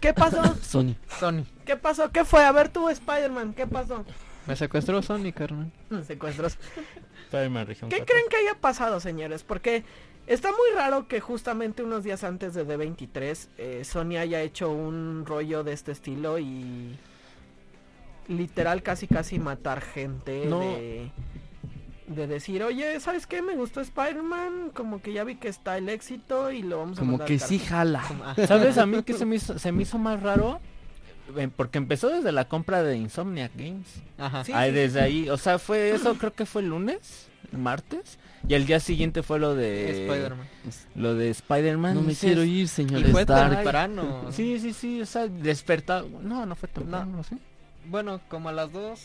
¿Qué 0.00 0.14
pasó? 0.14 0.40
Sony. 0.62 0.94
Sony. 1.18 1.44
¿Qué 1.64 1.74
pasó? 1.76 2.12
¿Qué 2.12 2.24
fue? 2.24 2.44
A 2.44 2.52
ver 2.52 2.68
tú, 2.68 2.88
Spider-Man, 2.88 3.54
¿qué 3.54 3.66
pasó? 3.66 4.04
Me 4.46 4.54
secuestró 4.54 5.02
Sony, 5.02 5.32
carnal. 5.34 5.72
Secuestros. 6.06 6.56
Spider-Man 7.24 7.66
Región 7.66 7.90
¿Qué 7.90 7.96
4. 7.96 8.14
creen 8.14 8.26
que 8.30 8.36
haya 8.36 8.54
pasado, 8.60 9.00
señores? 9.00 9.42
Porque 9.42 9.82
está 10.26 10.50
muy 10.50 10.74
raro 10.76 11.06
que 11.08 11.20
justamente 11.20 11.82
unos 11.82 12.04
días 12.04 12.24
antes 12.24 12.54
de 12.54 12.66
D23 12.66 13.48
eh, 13.58 13.82
Sony 13.84 14.16
haya 14.18 14.40
hecho 14.42 14.70
un 14.70 15.24
rollo 15.26 15.64
de 15.64 15.72
este 15.72 15.92
estilo 15.92 16.38
y 16.38 16.96
literal 18.28 18.82
casi 18.82 19.06
casi 19.06 19.38
matar 19.38 19.80
gente 19.82 20.46
No. 20.46 20.60
de, 20.60 21.10
de 22.06 22.26
decir, 22.26 22.62
oye, 22.62 22.98
¿sabes 23.00 23.26
qué? 23.26 23.42
Me 23.42 23.54
gustó 23.54 23.80
Spider-Man, 23.80 24.70
como 24.74 25.00
que 25.02 25.12
ya 25.12 25.24
vi 25.24 25.36
que 25.36 25.48
está 25.48 25.76
el 25.76 25.88
éxito 25.88 26.50
y 26.50 26.62
lo 26.62 26.78
vamos 26.78 26.98
a 26.98 27.00
Como 27.00 27.12
mandar 27.12 27.28
que 27.28 27.38
sí 27.38 27.58
carajo". 27.58 28.14
jala. 28.14 28.46
¿Sabes 28.46 28.78
a 28.78 28.86
mí 28.86 29.02
que 29.02 29.12
se 29.14 29.26
me 29.26 29.36
hizo, 29.36 29.58
se 29.58 29.72
me 29.72 29.82
hizo 29.82 29.98
más 29.98 30.22
raro? 30.22 30.60
Eh, 31.36 31.48
Porque 31.54 31.78
empezó 31.78 32.08
desde 32.08 32.32
la 32.32 32.46
compra 32.48 32.82
de 32.82 32.96
Insomniac 32.96 33.52
Games. 33.56 33.86
Ajá. 34.18 34.44
Sí, 34.44 34.52
Ay, 34.54 34.70
sí, 34.70 34.76
desde 34.76 35.00
ahí, 35.00 35.28
o 35.30 35.36
sea, 35.38 35.58
fue 35.58 35.90
eso, 35.92 36.14
creo 36.16 36.32
que 36.34 36.44
fue 36.46 36.60
el 36.62 36.68
lunes, 36.68 37.28
martes. 37.52 38.18
Y 38.46 38.54
el 38.54 38.66
día 38.66 38.78
siguiente 38.80 39.22
fue 39.22 39.38
lo 39.38 39.54
de 39.54 40.02
Spider-Man. 40.06 40.46
lo 40.96 41.14
de 41.14 41.30
Spider-Man. 41.30 41.94
No 41.94 42.02
me 42.02 42.08
Dices, 42.08 42.24
quiero 42.26 42.44
ir, 42.44 42.68
señor 42.68 43.00
Y 43.00 43.04
fue 43.04 43.22
Stark. 43.22 43.54
temprano. 43.54 44.26
Sí, 44.32 44.58
sí, 44.60 44.72
sí, 44.72 45.00
o 45.00 45.06
sea, 45.06 45.26
despertado. 45.28 46.08
No, 46.22 46.44
no 46.46 46.54
fue 46.56 46.68
temprano, 46.68 47.22
¿sí? 47.24 47.36
Bueno, 47.86 48.20
como 48.28 48.48
a 48.50 48.52
las 48.52 48.70
dos. 48.72 49.00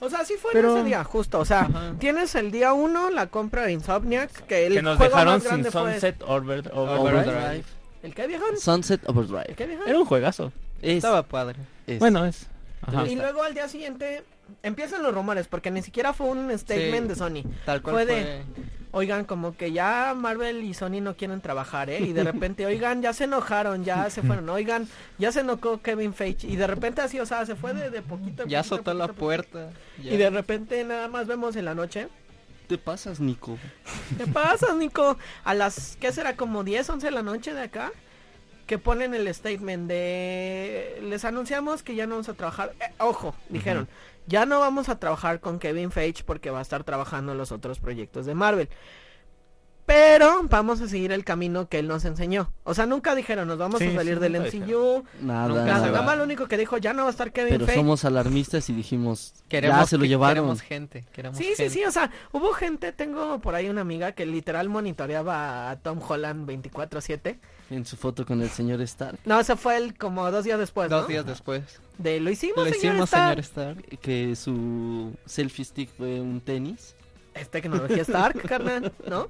O 0.00 0.10
sea, 0.10 0.24
sí 0.24 0.34
fue 0.40 0.50
Pero- 0.52 0.72
en 0.72 0.78
ese 0.78 0.86
día, 0.88 1.04
justo. 1.04 1.38
O 1.38 1.44
sea, 1.44 1.60
Ajá. 1.62 1.94
tienes 1.98 2.34
el 2.34 2.50
día 2.50 2.72
1 2.72 3.10
la 3.10 3.28
compra 3.28 3.62
de 3.62 3.72
Insomniac, 3.72 4.30
que 4.46 4.66
el 4.66 4.74
que 4.74 4.82
nos 4.82 4.96
juego 4.96 5.10
dejaron 5.16 5.34
más 5.34 5.42
sin 5.44 5.64
fue... 5.64 5.92
Sunset 5.92 6.20
Over- 6.22 6.70
Over- 6.72 6.98
Overdrive. 6.98 7.30
Overdrive. 7.30 7.64
¿El 8.02 8.14
qué 8.14 8.26
viejón? 8.26 8.58
Sunset 8.58 9.00
¿El 9.04 9.10
Overdrive. 9.10 9.54
qué 9.56 9.66
viejón? 9.66 9.88
Era 9.88 9.98
un 9.98 10.04
juegazo. 10.04 10.52
Es, 10.82 10.96
Estaba 10.96 11.22
padre. 11.22 11.60
es. 11.86 11.98
Bueno, 12.00 12.24
es. 12.26 12.46
Ajá. 12.82 13.06
Y 13.06 13.14
luego 13.14 13.44
al 13.44 13.54
día 13.54 13.68
siguiente 13.68 14.24
empiezan 14.62 15.02
los 15.02 15.14
rumores, 15.14 15.48
porque 15.48 15.70
ni 15.70 15.82
siquiera 15.82 16.12
fue 16.12 16.26
un 16.28 16.56
statement 16.58 17.02
Sí. 17.04 17.08
de 17.08 17.14
Sony. 17.14 17.42
Tal 17.64 17.82
cual 17.82 17.94
Fue 17.96 18.06
fue. 18.06 18.14
de- 18.24 18.42
Oigan, 18.94 19.24
como 19.24 19.56
que 19.56 19.72
ya 19.72 20.12
Marvel 20.14 20.62
y 20.64 20.74
Sony 20.74 21.00
no 21.00 21.16
quieren 21.16 21.40
trabajar, 21.40 21.88
¿eh? 21.88 22.00
Y 22.00 22.12
de 22.12 22.24
repente, 22.24 22.66
oigan, 22.66 23.00
ya 23.00 23.14
se 23.14 23.24
enojaron, 23.24 23.84
ya 23.84 24.10
se 24.10 24.20
fueron, 24.22 24.46
oigan, 24.50 24.86
ya 25.16 25.32
se 25.32 25.40
enojó 25.40 25.80
Kevin 25.80 26.12
Feige. 26.12 26.46
Y 26.46 26.56
de 26.56 26.66
repente 26.66 27.00
así, 27.00 27.18
o 27.18 27.24
sea, 27.24 27.46
se 27.46 27.56
fue 27.56 27.72
de, 27.72 27.88
de 27.88 28.02
poquito. 28.02 28.44
Ya 28.46 28.58
poquito, 28.58 28.74
azotó 28.74 28.92
la 28.92 29.08
puerta. 29.08 29.70
Y 29.98 30.14
de 30.18 30.28
repente 30.28 30.84
nada 30.84 31.08
más 31.08 31.26
vemos 31.26 31.56
en 31.56 31.64
la 31.64 31.74
noche. 31.74 32.08
te 32.68 32.76
pasas, 32.76 33.18
Nico? 33.18 33.58
¿Qué 34.18 34.26
pasa, 34.26 34.74
Nico? 34.74 35.16
A 35.44 35.54
las, 35.54 35.96
¿qué 35.98 36.12
será? 36.12 36.36
Como 36.36 36.62
10, 36.62 36.90
11 36.90 37.06
de 37.06 37.12
la 37.12 37.22
noche 37.22 37.54
de 37.54 37.62
acá. 37.62 37.92
Que 38.66 38.78
ponen 38.78 39.12
el 39.14 39.26
statement 39.34 39.88
de... 39.88 40.98
Les 41.02 41.24
anunciamos 41.24 41.82
que 41.82 41.94
ya 41.94 42.06
no 42.06 42.14
vamos 42.16 42.28
a 42.28 42.34
trabajar. 42.34 42.72
eh, 42.80 42.92
ojo, 42.98 43.34
dijeron. 43.48 43.88
Ya 44.26 44.46
no 44.46 44.60
vamos 44.60 44.88
a 44.88 44.98
trabajar 44.98 45.40
con 45.40 45.58
Kevin 45.58 45.90
Feige 45.90 46.22
porque 46.24 46.50
va 46.50 46.60
a 46.60 46.62
estar 46.62 46.84
trabajando 46.84 47.32
en 47.32 47.38
los 47.38 47.52
otros 47.52 47.80
proyectos 47.80 48.26
de 48.26 48.34
Marvel. 48.34 48.68
Pero 49.94 50.42
vamos 50.48 50.80
a 50.80 50.88
seguir 50.88 51.12
el 51.12 51.22
camino 51.24 51.68
que 51.68 51.78
él 51.78 51.86
nos 51.86 52.04
enseñó. 52.06 52.50
O 52.64 52.72
sea, 52.72 52.86
nunca 52.86 53.14
dijeron, 53.14 53.46
nos 53.46 53.58
vamos 53.58 53.78
Sí, 53.80 53.88
a 53.88 53.94
salir 53.94 54.14
sí, 54.14 54.20
del 54.20 54.32
nunca 54.32 54.46
MCU. 54.56 55.04
Nada, 55.20 55.48
Nada, 55.48 55.64
se 55.64 55.70
nada 55.70 55.90
va. 55.90 56.02
más 56.02 56.16
lo 56.16 56.24
único 56.24 56.48
que 56.48 56.56
dijo, 56.56 56.78
ya 56.78 56.94
no 56.94 57.02
va 57.02 57.08
a 57.08 57.10
estar 57.10 57.30
Kevin 57.32 57.50
Pero 57.54 57.66
Feige. 57.66 57.80
somos 57.80 58.04
alarmistas 58.06 58.70
y 58.70 58.72
dijimos, 58.72 59.34
Queremos, 59.48 59.78
ya 59.80 59.86
se 59.86 59.96
lo 59.98 60.02
que- 60.02 60.08
llevaron. 60.08 60.36
Queremos 60.44 60.60
gente. 60.62 61.04
Queremos 61.12 61.36
Sí, 61.36 61.44
sí, 61.44 61.54
gente. 61.56 61.70
sí, 61.70 61.84
o 61.84 61.90
sea, 61.90 62.10
hubo 62.32 62.52
gente, 62.54 62.92
tengo 62.92 63.38
por 63.40 63.54
ahí 63.54 63.68
una 63.68 63.82
amiga 63.82 64.12
que 64.12 64.24
literal 64.24 64.68
monitoreaba 64.70 65.70
a 65.70 65.76
Tom 65.80 66.00
Holland 66.06 66.46
24/7. 66.48 67.38
En 67.70 67.84
su 67.84 67.96
foto 67.96 68.24
con 68.24 68.40
el 68.40 68.48
señor 68.48 68.80
Stark. 68.82 69.18
No, 69.26 69.40
ese 69.40 69.56
fue 69.56 69.76
el 69.76 69.96
como 69.98 70.30
dos 70.30 70.44
días 70.44 70.58
después, 70.58 70.88
Dos 70.88 71.02
¿no? 71.02 71.08
días 71.08 71.26
después. 71.26 71.62
De 71.98 72.18
lo 72.20 72.30
hicimos, 72.30 72.56
Lo 72.56 72.64
señor 72.64 72.76
hicimos, 72.78 73.08
Stark. 73.10 73.44
señor 73.44 73.76
Stark. 73.76 73.98
Que 74.00 74.34
su 74.36 75.12
selfie 75.26 75.64
stick 75.66 75.90
fue 75.96 76.20
un 76.20 76.40
tenis. 76.40 76.94
Es 77.34 77.50
tecnología 77.50 78.02
Stark, 78.02 78.40
carnal, 78.48 78.92
¿no? 79.08 79.28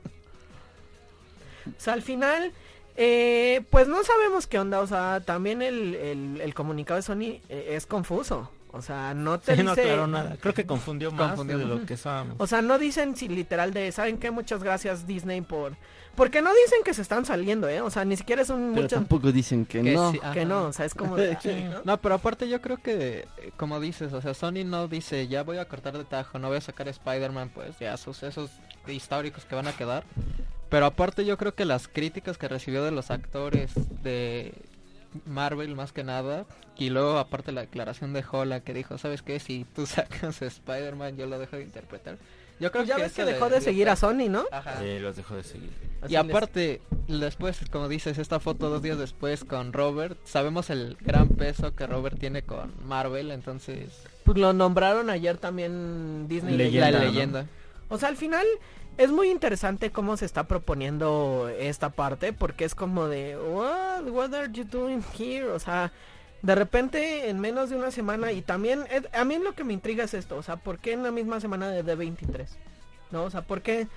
O 1.67 1.81
sea, 1.81 1.95
al 1.95 2.03
final, 2.03 2.53
eh, 2.97 3.63
pues 3.71 3.89
no 3.89 4.03
sabemos 4.05 4.47
qué 4.47 4.59
onda, 4.59 4.81
o 4.81 4.87
sea, 4.87 5.21
también 5.25 5.63
el, 5.63 5.95
el, 5.95 6.41
el 6.41 6.55
comunicado 6.55 6.97
de 6.97 7.03
Sony 7.03 7.41
eh, 7.49 7.69
es 7.71 7.87
confuso. 7.87 8.51
O 8.75 8.81
sea, 8.81 9.13
no 9.13 9.39
te 9.39 9.53
Sí, 9.55 9.61
dice... 9.61 9.65
no 9.65 9.73
aclaró 9.73 10.07
nada. 10.07 10.37
Creo 10.41 10.55
que 10.55 10.65
confundió 10.65 11.11
más 11.13 11.29
Confundió 11.33 11.59
de 11.59 11.67
más. 11.67 11.81
lo 11.81 11.87
que 11.87 11.93
estábamos. 11.93 12.37
O 12.39 12.47
sea, 12.47 12.63
no 12.63 12.79
dicen 12.79 13.15
si 13.17 13.29
literal 13.29 13.75
de, 13.75 13.93
¿saben 13.93 14.17
qué? 14.17 14.31
Muchas 14.31 14.63
gracias 14.63 15.07
Disney 15.07 15.43
por... 15.43 15.77
Porque 16.15 16.41
no 16.41 16.51
dicen 16.65 16.79
que 16.83 16.95
se 16.95 17.03
están 17.03 17.27
saliendo, 17.27 17.69
¿eh? 17.69 17.83
O 17.83 17.91
sea, 17.91 18.07
ni 18.07 18.17
siquiera 18.17 18.41
es 18.41 18.49
un 18.49 18.71
Pero 18.73 18.83
mucho... 18.85 18.97
tampoco 18.97 19.31
dicen 19.31 19.67
que, 19.67 19.83
Que 19.83 19.93
no. 19.93 20.11
sí, 20.13 20.21
Que 20.33 20.47
no, 20.47 20.65
o 20.69 20.73
sea, 20.73 20.87
es 20.87 20.95
como 20.95 21.17
de... 21.19 21.37
Sí. 21.43 21.65
¿no? 21.71 21.83
No, 21.85 21.99
pero 22.01 22.15
aparte 22.15 22.49
yo 22.49 22.63
creo 22.63 22.79
que, 22.79 23.29
como 23.59 23.79
dices, 23.79 24.11
o 24.15 24.23
sea, 24.23 24.33
Sony 24.33 24.65
no 24.65 24.89
dice, 24.89 25.29
ya 25.29 25.43
voy 25.43 25.59
a 25.59 25.67
cortar 25.67 25.99
de 25.99 26.05
tajo, 26.05 26.39
no 26.39 26.49
voy 26.49 26.57
a 26.57 26.61
sacar 26.63 26.89
Spider-Man, 26.89 27.51
pues 27.55 27.79
ya 27.79 27.95
sucesos 27.99 28.51
históricos 28.89 29.45
que 29.45 29.55
van 29.55 29.69
a 29.69 29.73
quedar. 29.77 30.05
Pero 30.73 30.87
aparte 30.87 31.25
yo 31.27 31.37
creo 31.37 31.55
que 31.55 31.65
las 31.67 31.87
críticas 31.87 32.39
que 32.39 32.49
recibió 32.49 32.83
de 32.83 32.91
los 32.91 33.11
actores 33.11 33.71
de 34.03 34.55
Marvel 35.27 35.75
más 35.77 35.93
que 35.93 36.03
nada, 36.03 36.47
y 36.79 36.89
luego 36.89 37.19
aparte 37.19 37.53
la 37.53 37.61
declaración 37.61 38.15
de 38.15 38.25
Hola 38.33 38.61
que 38.61 38.73
dijo, 38.73 38.97
¿sabes 38.97 39.21
qué? 39.23 39.39
Si 39.39 39.67
tú 39.75 39.85
sacas 39.87 40.41
Spider-Man 40.41 41.17
yo 41.19 41.27
lo 41.27 41.39
dejo 41.39 41.57
de 41.57 41.63
interpretar. 41.65 42.17
Yo 42.59 42.71
creo 42.71 42.83
Pues 42.85 42.89
ya 42.89 42.97
que 42.97 43.03
ves 43.03 43.13
que 43.13 43.25
dejó 43.25 43.49
de 43.51 43.61
seguir 43.61 43.89
a. 43.91 43.97
Sony, 43.97 44.29
¿no? 44.31 44.45
Ajá. 44.53 44.83
Eh, 44.85 44.99
los 45.01 45.17
dejó 45.17 45.35
de 45.35 45.43
seguir. 45.43 45.71
Así 46.01 46.15
Y 46.15 46.17
les- 46.17 46.25
aparte, 46.31 46.81
después, 47.09 47.61
como 47.71 47.89
dices, 47.89 48.19
esta 48.19 48.41
foto 48.41 48.71
dos 48.71 48.81
días 48.83 48.99
después 48.99 49.45
con 49.45 49.73
Robert, 49.73 50.17
sabemos 50.25 50.71
el 50.71 50.97
gran 51.01 51.29
peso 51.29 51.75
que 51.75 51.87
Robert 51.87 52.19
tiene 52.19 52.43
con 52.43 52.73
Marvel, 52.87 53.31
entonces... 53.33 54.05
Pues 54.25 54.39
lo 54.39 54.53
nombraron 54.53 55.11
ayer 55.11 55.37
también 55.39 56.29
Disney 56.29 56.57
Leyenda, 56.57 56.91
la 56.93 56.99
¿no? 57.01 57.05
leyenda. 57.05 57.47
O 57.89 57.99
sea, 57.99 58.09
al 58.09 58.17
final 58.17 58.47
es 58.99 59.11
muy 59.11 59.31
interesante 59.31 59.91
cómo 59.91 60.17
se 60.17 60.27
está 60.27 60.45
proponiendo 60.45 61.51
esta 61.59 61.91
parte, 61.91 62.33
porque 62.33 62.65
es 62.65 62.75
como 62.75 63.09
de, 63.09 63.37
what, 63.37 64.09
what 64.09 64.35
are 64.35 64.53
you 64.53 64.65
doing 64.65 65.03
here? 65.19 65.47
O 65.47 65.59
sea, 65.59 65.93
de 66.43 66.55
repente 66.55 67.29
en 67.29 67.41
menos 67.41 67.71
de 67.71 67.77
una 67.77 67.91
semana 67.91 68.33
y 68.33 68.43
también, 68.43 68.85
a 69.13 69.25
mí 69.25 69.39
lo 69.39 69.55
que 69.55 69.65
me 69.65 69.73
intriga 69.73 70.05
es 70.05 70.15
esto, 70.15 70.37
o 70.37 70.43
sea, 70.43 70.57
¿por 70.57 70.79
qué 70.79 70.93
en 70.93 71.03
la 71.03 71.11
misma 71.11 71.41
semana 71.41 71.71
de 71.71 71.85
D23? 71.85 72.47
¿No? 73.11 73.25
O 73.25 73.31
sea, 73.31 73.43
¿por 73.43 73.63
qué 73.63 73.89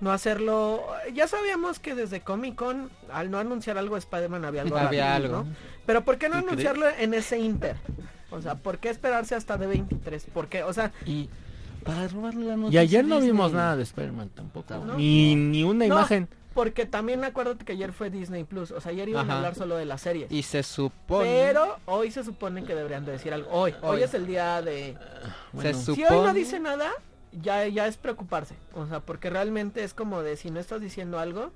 no 0.00 0.12
hacerlo? 0.12 0.84
Ya 1.14 1.28
sabíamos 1.28 1.78
que 1.78 1.94
desde 1.94 2.20
Comic 2.20 2.56
Con, 2.56 2.90
al 3.10 3.30
no 3.30 3.38
anunciar 3.38 3.78
algo 3.78 3.94
de 3.94 4.00
Spider-Man 4.00 4.44
había 4.44 4.62
algo 4.62 4.76
Había 4.76 5.14
algo. 5.14 5.44
¿no? 5.44 5.46
Pero 5.86 6.04
¿por 6.04 6.18
qué 6.18 6.28
no 6.28 6.40
¿Tú 6.42 6.48
anunciarlo 6.48 6.86
en 6.88 7.14
ese 7.14 7.38
Inter? 7.38 7.76
O 8.30 8.42
sea, 8.42 8.56
¿por 8.56 8.78
qué 8.78 8.90
esperarse 8.90 9.34
hasta 9.34 9.56
D23? 9.56 10.26
¿Por 10.26 10.48
qué? 10.48 10.64
O 10.64 10.72
sea, 10.72 10.92
Y, 11.06 11.30
Para 11.84 12.08
robarle 12.08 12.46
la 12.46 12.54
y 12.54 12.56
noticia 12.56 12.80
ayer 12.80 13.04
a 13.04 13.08
no 13.08 13.20
vimos 13.20 13.52
nada 13.52 13.76
de 13.76 13.82
Spider-Man 13.82 14.30
tampoco. 14.30 14.74
¿No? 14.76 14.94
Ni, 14.96 15.34
ni 15.36 15.62
una 15.64 15.86
No. 15.86 15.94
imagen. 15.94 16.28
Porque 16.54 16.86
también 16.86 17.24
acuérdate 17.24 17.64
que 17.64 17.72
ayer 17.72 17.92
fue 17.92 18.10
Disney 18.10 18.44
Plus. 18.44 18.70
O 18.70 18.80
sea, 18.80 18.92
ayer 18.92 19.08
iban 19.08 19.28
a 19.28 19.36
hablar 19.38 19.56
solo 19.56 19.74
de 19.76 19.84
las 19.86 20.02
series. 20.02 20.30
Y 20.30 20.42
se 20.44 20.62
supone... 20.62 21.24
Pero 21.28 21.78
hoy 21.86 22.12
se 22.12 22.22
supone 22.22 22.62
que 22.62 22.76
deberían 22.76 23.04
de 23.04 23.10
decir 23.12 23.34
algo. 23.34 23.50
Hoy, 23.50 23.74
hoy, 23.82 23.96
Hoy. 23.96 24.02
es 24.04 24.14
el 24.14 24.26
día 24.26 24.62
de... 24.62 24.96
Bueno, 25.52 25.76
se 25.76 25.94
Si 25.96 26.04
hoy 26.04 26.24
no 26.24 26.32
dice 26.32 26.60
nada, 26.60 26.90
ya, 27.42 27.66
ya 27.66 27.88
es 27.88 27.96
preocuparse. 27.96 28.54
O 28.74 28.86
sea, 28.86 29.00
porque 29.00 29.30
realmente 29.30 29.82
es 29.82 29.94
como 29.94 30.22
de 30.22 30.36
si 30.36 30.52
no 30.52 30.60
estás 30.60 30.80
diciendo 30.80 31.18
algo. 31.18 31.50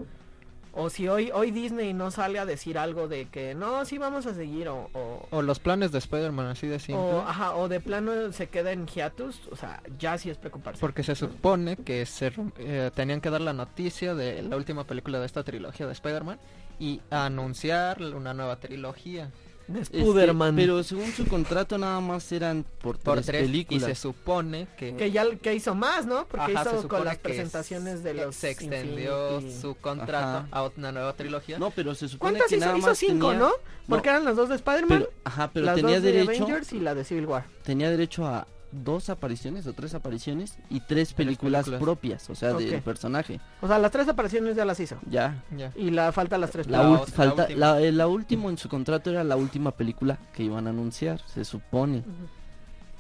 O 0.81 0.91
si 0.91 1.09
hoy, 1.09 1.33
hoy 1.35 1.51
Disney 1.51 1.93
no 1.93 2.13
sale 2.13 2.39
a 2.39 2.47
decir 2.47 2.79
algo 2.79 3.09
de 3.09 3.27
que 3.27 3.53
no, 3.53 3.85
sí 3.85 3.99
vamos 3.99 4.27
a 4.27 4.35
seguir. 4.35 4.69
O, 4.69 4.89
o, 4.95 5.27
O 5.31 5.43
los 5.43 5.59
planes 5.59 5.91
de 5.91 5.99
Spider-Man 5.99 6.47
así 6.47 6.69
de 6.69 6.79
simple. 6.79 7.03
o, 7.03 7.21
ajá, 7.21 7.57
o 7.57 7.69
de 7.69 7.81
plano 7.81 8.31
se 8.33 8.47
queda 8.49 8.71
en 8.71 8.87
hiatus. 8.87 9.49
O 9.51 9.57
sea, 9.57 9.83
ya 9.99 10.17
sí 10.19 10.31
es 10.31 10.39
preocuparse. 10.39 10.81
Porque 10.81 11.03
se 11.03 11.17
supone 11.17 11.77
que 11.77 12.07
se 12.07 12.33
eh, 12.59 12.93
tenían 12.95 13.21
que 13.21 13.29
dar 13.29 13.41
la 13.41 13.53
noticia 13.53 14.15
de 14.15 14.41
la 14.43 14.57
última 14.57 14.85
película 14.85 15.19
de 15.19 15.27
esta 15.27 15.43
trilogía 15.43 15.87
de 15.87 15.93
Spider-Man 15.95 16.39
y 16.79 17.01
anunciar 17.11 18.01
una 18.01 18.33
nueva 18.33 18.61
trilogía. 18.61 19.33
Este, 19.75 20.01
Spider-Man. 20.01 20.57
pero 20.57 20.83
según 20.83 21.13
su 21.13 21.27
contrato 21.27 21.77
nada 21.77 22.01
más 22.01 22.31
eran 22.33 22.65
por, 22.81 22.99
Por 22.99 23.15
tres, 23.17 23.27
tres, 23.27 23.43
y 23.43 23.47
películas. 23.47 23.85
se 23.85 23.95
supone 23.95 24.67
que, 24.79 24.95
Que 24.97 25.11
ya 25.11 25.25
que 25.37 25.55
hizo 25.55 25.75
más, 25.75 26.07
¿no? 26.07 26.27
Porque 26.27 26.55
Ajá, 26.57 26.71
hizo 26.75 26.89
con 26.89 27.05
las 27.05 27.19
presentaciones 27.19 28.03
de 28.03 28.15
los 28.15 28.35
se 28.35 28.51
extendió 28.51 29.41
Infinity- 29.41 29.61
su 29.61 29.75
contrato 29.75 30.39
Ajá. 30.39 30.49
a 30.51 30.71
una 30.77 30.93
nueva 30.93 31.13
trilogía. 31.15 31.59
No, 31.59 31.71
pero 31.71 31.95
se 31.95 32.09
supone 32.09 32.33
¿Cuántas 32.39 32.49
que 32.49 32.57
hizo? 32.57 32.65
nada 32.67 32.79
Hizo 32.79 32.95
cinco, 32.95 33.29
tenía- 33.31 33.39
¿no? 33.47 33.51
Porque 33.89 34.09
eran 34.11 34.25
las 34.25 34.37
dos 34.37 34.49
de 34.49 34.55
Spider-Man, 34.57 34.99
Pero, 35.01 35.11
ajá, 35.25 35.51
pero 35.53 35.67
las 35.67 35.77
tenía 35.77 35.95
dos 35.97 36.03
de 36.03 36.13
derecho, 36.13 36.45
Avengers 36.45 36.73
y 36.73 36.81
la 36.81 36.95
de 36.95 37.05
Civil 37.05 37.27
War. 37.27 37.45
tenía 37.63 37.91
derecho 37.91 38.27
a 38.27 38.47
dos 38.71 39.09
apariciones 39.11 39.67
o 39.67 39.73
tres 39.73 39.95
apariciones 39.95 40.59
y 40.69 40.81
tres 40.81 41.15
películas, 41.15 41.65
películas. 41.65 41.83
propias, 41.83 42.31
o 42.31 42.35
sea, 42.35 42.53
del 42.53 42.83
personaje. 42.83 43.41
O 43.63 43.69
sea, 43.69 43.79
las 43.79 43.91
tres 43.91 44.09
apariciones 44.09 44.57
ya 44.57 44.65
las 44.65 44.79
hizo. 44.81 44.99
Ya. 45.11 45.43
Ya. 45.57 45.73
Y 45.77 45.91
la 45.91 46.13
falta 46.13 46.37
las 46.39 46.51
tres 46.51 46.67
La, 46.69 46.83
La 46.83 46.89
ult- 46.91 46.97
ot- 47.01 47.07
la 47.09 47.13
falta, 47.15 47.43
última. 47.45 47.59
la, 47.75 47.81
eh, 47.81 47.93
la 47.93 48.07
última 48.09 48.49
en 48.51 48.59
su 48.59 48.69
contrato 48.69 49.11
era 49.11 49.25
la 49.25 49.37
última 49.37 49.71
película 49.73 50.19
que 50.35 50.43
iban 50.43 50.67
a 50.67 50.71
anunciar, 50.71 51.21
se 51.27 51.45
supone. 51.45 52.03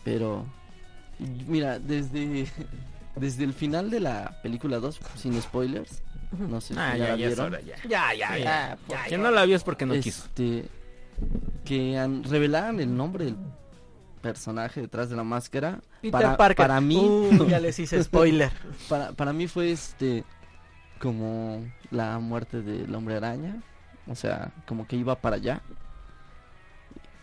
Pero, 0.04 0.46
mira, 1.46 1.78
desde, 1.78 2.46
desde 3.16 3.44
el 3.44 3.52
final 3.52 3.90
de 3.90 4.00
la 4.00 4.40
película 4.42 4.78
2, 4.78 5.00
sin 5.16 5.40
spoilers, 5.42 6.02
no 6.38 6.60
sé 6.60 6.74
si 6.74 6.80
Ah, 6.80 6.96
ya, 6.96 6.98
ya, 6.98 7.08
la 7.10 7.16
vieron, 7.16 7.46
hora, 7.46 7.60
ya. 7.60 7.76
Ya, 7.88 8.14
ya, 8.14 8.34
Sí. 8.36 8.42
ya. 8.42 8.78
Ya, 8.88 9.08
ya, 9.08 9.18
no 9.18 9.30
la 9.30 9.44
vio 9.44 9.56
es 9.56 9.64
porque 9.64 9.84
no 9.86 9.94
quiso. 10.00 10.24
este, 10.26 10.68
que 11.64 12.20
revelaran 12.24 12.80
el 12.80 12.96
nombre 12.96 13.26
del 13.26 13.36
personaje 14.18 14.80
detrás 14.80 15.08
de 15.10 15.16
la 15.16 15.24
máscara. 15.24 15.80
Peter 16.00 16.10
para, 16.12 16.36
Parker. 16.36 16.56
para 16.66 16.80
mí, 16.80 16.96
Uh, 16.98 17.46
ya 17.48 17.58
les 17.60 17.78
hice 17.78 18.02
spoiler. 18.04 18.50
para, 18.88 19.12
para 19.12 19.32
mí 19.32 19.46
fue 19.48 19.70
este 19.72 20.24
como 21.00 21.64
la 21.90 22.18
muerte 22.18 22.60
del 22.62 22.92
hombre 22.94 23.16
araña 23.16 23.62
o 24.08 24.14
sea 24.16 24.50
como 24.66 24.86
que 24.86 24.96
iba 24.96 25.14
para 25.14 25.36
allá 25.36 25.62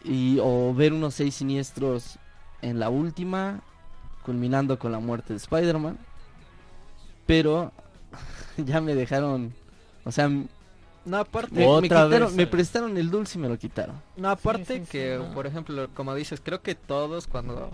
y 0.03 0.37
o 0.41 0.73
ver 0.73 0.93
unos 0.93 1.15
seis 1.15 1.35
siniestros 1.35 2.17
en 2.61 2.79
la 2.79 2.89
última 2.89 3.61
culminando 4.23 4.79
con 4.79 4.91
la 4.93 4.99
muerte 4.99 5.33
de 5.33 5.37
Spider-Man 5.37 5.97
pero 7.25 7.73
ya 8.57 8.79
me 8.81 8.95
dejaron 8.95 9.53
o 10.05 10.11
sea 10.11 10.29
No, 11.05 11.17
aparte, 11.17 11.53
me 11.53 11.65
Otra 11.67 11.81
quitaron- 12.07 12.27
vez, 12.27 12.33
me 12.35 12.47
prestaron 12.47 12.97
el 12.97 13.09
dulce 13.11 13.37
y 13.37 13.41
me 13.41 13.47
lo 13.49 13.57
quitaron 13.57 14.01
no, 14.17 14.29
aparte 14.29 14.65
Sí, 14.65 14.79
sí, 14.85 14.87
que, 14.91 15.17
sí, 15.17 15.23
no. 15.23 15.33
por 15.33 15.45
ejemplo, 15.47 15.87
como 15.93 16.15
dices, 16.15 16.41
creo 16.43 16.61
que 16.61 16.73
todos 16.75 17.27
cuando 17.27 17.69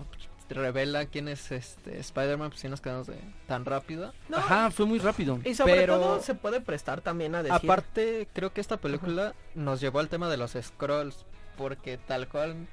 revela 0.50 1.06
quién 1.06 1.28
es 1.28 1.50
este 1.50 1.98
Spider-Man, 2.00 2.50
pues 2.50 2.60
sí 2.60 2.68
nos 2.68 2.82
quedamos 2.82 3.06
de 3.06 3.16
tan 3.46 3.64
rápido. 3.64 4.12
No, 4.28 4.36
ajá 4.36 4.70
fue 4.70 4.84
muy 4.84 4.98
rápido 4.98 5.38
Y 5.44 5.54
sobre 5.54 5.76
Pero- 5.76 5.98
todo 5.98 6.20
se 6.20 6.34
puede 6.34 6.60
prestar 6.60 7.00
también 7.00 7.34
a 7.34 7.42
decir. 7.42 7.56
Aparte, 7.56 8.28
creo 8.34 8.52
que 8.52 8.60
esta 8.60 8.76
película 8.76 9.34
nos 9.54 9.80
llevó 9.80 10.00
al 10.00 10.08
tema 10.08 10.28
de 10.28 10.36
los 10.36 10.52
scrolls, 10.60 11.24
porque 11.56 11.96
tal 11.96 12.28
cual, 12.28 12.66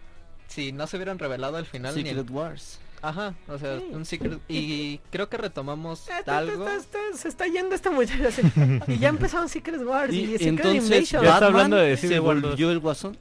si 0.48 0.74
no 0.74 0.88
se 0.88 0.98
hubieran 0.98 1.20
revelado 1.20 1.56
al 1.56 1.66
final 1.66 1.96
ni 1.96 2.02
el- 2.02 2.08
Secret 2.18 2.30
Wars 2.32 2.80
Ajá, 3.02 3.34
o 3.48 3.58
sea, 3.58 3.80
Sí. 3.80 3.90
un 3.94 4.06
secret... 4.06 4.40
Y 4.50 4.98
creo 5.10 5.30
que 5.30 5.38
retomamos 5.38 6.08
Eh, 6.10 6.14
te- 6.20 6.24
te- 6.26 6.32
algo... 6.32 6.66
te- 6.66 6.80
te- 7.12 7.18
se 7.18 7.28
está 7.30 7.48
yendo 7.48 7.74
esta 7.76 7.90
muchacha. 7.92 8.28
así. 8.28 8.42
y 8.88 8.98
ya 9.00 9.10
empezaron 9.10 9.48
Secret 9.50 9.82
Wars 9.84 10.14
y, 10.14 10.22
y 10.22 10.26
Secret 10.34 10.48
entonces 10.50 10.84
Invasion. 10.84 11.24
Ya 11.24 11.34
está 11.34 11.46
hablando 11.46 11.78
de 11.78 11.96
se 11.96 12.02
Civil 12.08 12.20
War 12.22 12.42
dos. 12.42 12.52
volvió 12.52 12.72
el 12.72 12.80
guasón 12.80 13.18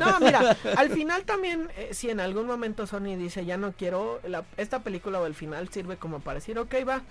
No, 0.00 0.18
mira, 0.20 0.56
al 0.76 0.90
final 0.90 1.24
también, 1.24 1.68
eh, 1.76 1.90
si 1.92 2.08
en 2.08 2.20
algún 2.20 2.46
momento 2.46 2.86
Sony 2.86 3.16
dice 3.18 3.44
ya 3.44 3.56
no 3.58 3.72
quiero, 3.72 4.20
la- 4.26 4.44
esta 4.56 4.82
película 4.82 5.20
o 5.20 5.26
el 5.26 5.34
final 5.34 5.68
sirve 5.68 5.96
como 5.98 6.20
para 6.20 6.36
decir, 6.36 6.58
ok, 6.58 6.74
va, 6.88 7.02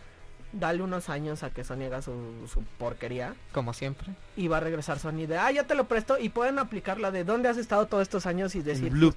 dale 0.53 0.81
unos 0.81 1.09
años 1.09 1.43
a 1.43 1.51
que 1.51 1.63
Sony 1.63 1.83
haga 1.85 2.01
su, 2.01 2.11
su 2.51 2.63
porquería 2.79 3.35
Como 3.51 3.73
siempre. 3.73 4.07
y 4.35 4.47
va 4.47 4.57
a 4.57 4.59
regresar 4.61 4.97
Sony 4.97 5.27
de, 5.27 5.37
ah, 5.37 5.51
ya 5.51 5.65
te 5.67 5.75
lo 5.75 5.87
presto 5.87 6.17
y 6.17 6.29
pueden 6.29 6.57
aplicar 6.57 6.99
la 6.99 7.11
de 7.11 7.23
dónde 7.23 7.49
has 7.49 7.57
estado 7.57 7.85
todos 7.85 8.01
estos 8.01 8.25
años 8.25 8.55
y 8.55 8.63
decir, 8.63 8.89
Bloop. 8.91 9.15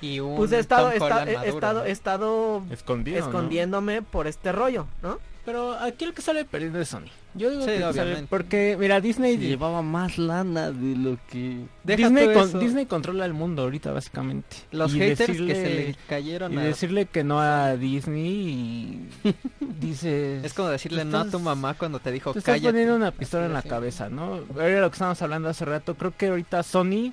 Y 0.00 0.20
un 0.20 0.36
pues 0.36 0.52
he 0.52 0.58
estado, 0.58 0.90
he 0.90 0.94
esta- 0.94 1.04
Holland 1.06 1.28
he 1.44 1.48
estado, 1.48 1.84
he 1.84 1.90
estado 1.90 2.62
Escondido, 2.70 3.18
¿no? 3.20 3.26
escondiéndome 3.26 4.02
por 4.02 4.26
este 4.26 4.52
rollo, 4.52 4.86
¿no? 5.02 5.18
Pero 5.44 5.72
aquí 5.72 6.04
el 6.04 6.12
que 6.12 6.20
sale 6.20 6.44
perdiendo 6.44 6.78
es 6.78 6.90
Sony. 6.90 7.06
Yo 7.34 7.48
digo 7.50 7.62
Sí, 7.62 7.70
que 7.70 7.92
sale 7.94 8.26
porque, 8.28 8.76
mira, 8.78 9.00
Disney... 9.00 9.38
llevaba 9.38 9.80
más 9.80 10.18
lana 10.18 10.70
de 10.70 10.94
lo 10.94 11.16
que 11.30 11.60
Deja 11.84 12.08
Disney, 12.10 12.34
con-. 12.34 12.60
Disney 12.60 12.84
controla 12.84 13.24
el 13.24 13.32
mundo 13.32 13.62
ahorita, 13.62 13.90
básicamente. 13.92 14.56
Los 14.72 14.94
Y 14.94 14.98
haters 14.98 15.30
decirle- 15.30 15.46
que 15.46 15.54
se 15.54 15.68
le 15.74 15.96
cayeron 16.06 16.52
Y 16.52 16.58
a... 16.58 16.60
decirle 16.64 17.06
que 17.06 17.24
no 17.24 17.40
a 17.40 17.76
Disney 17.76 18.28
y 18.28 19.08
dices... 19.80 20.44
Es 20.44 20.52
como 20.52 20.68
decirle 20.68 21.04
no 21.06 21.18
a 21.18 21.24
tu 21.30 21.38
mamá 21.38 21.74
cuando 21.74 21.98
te 21.98 22.12
dijo 22.12 22.32
Te 22.32 22.40
estás 22.40 22.54
cállate. 22.56 22.68
poniendo 22.72 22.96
una 22.96 23.10
pistola 23.10 23.46
en 23.46 23.54
la 23.54 23.62
cabeza, 23.62 24.10
¿no? 24.10 24.40
Era 24.60 24.80
lo 24.82 24.90
que 24.90 24.94
estábamos 24.94 25.22
hablando 25.22 25.48
hace 25.48 25.64
rato. 25.64 25.94
Creo 25.94 26.12
que 26.16 26.26
ahorita 26.28 26.62
Sony, 26.62 27.12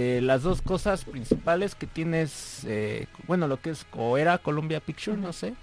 eh, 0.00 0.20
las 0.22 0.42
dos 0.44 0.62
cosas 0.62 1.04
principales 1.04 1.74
que 1.74 1.86
tienes, 1.88 2.64
eh, 2.68 3.06
bueno, 3.26 3.48
lo 3.48 3.60
que 3.60 3.70
es 3.70 3.84
o 3.96 4.16
era 4.16 4.38
Columbia 4.38 4.78
Picture, 4.80 5.16
no 5.16 5.32
sé, 5.32 5.54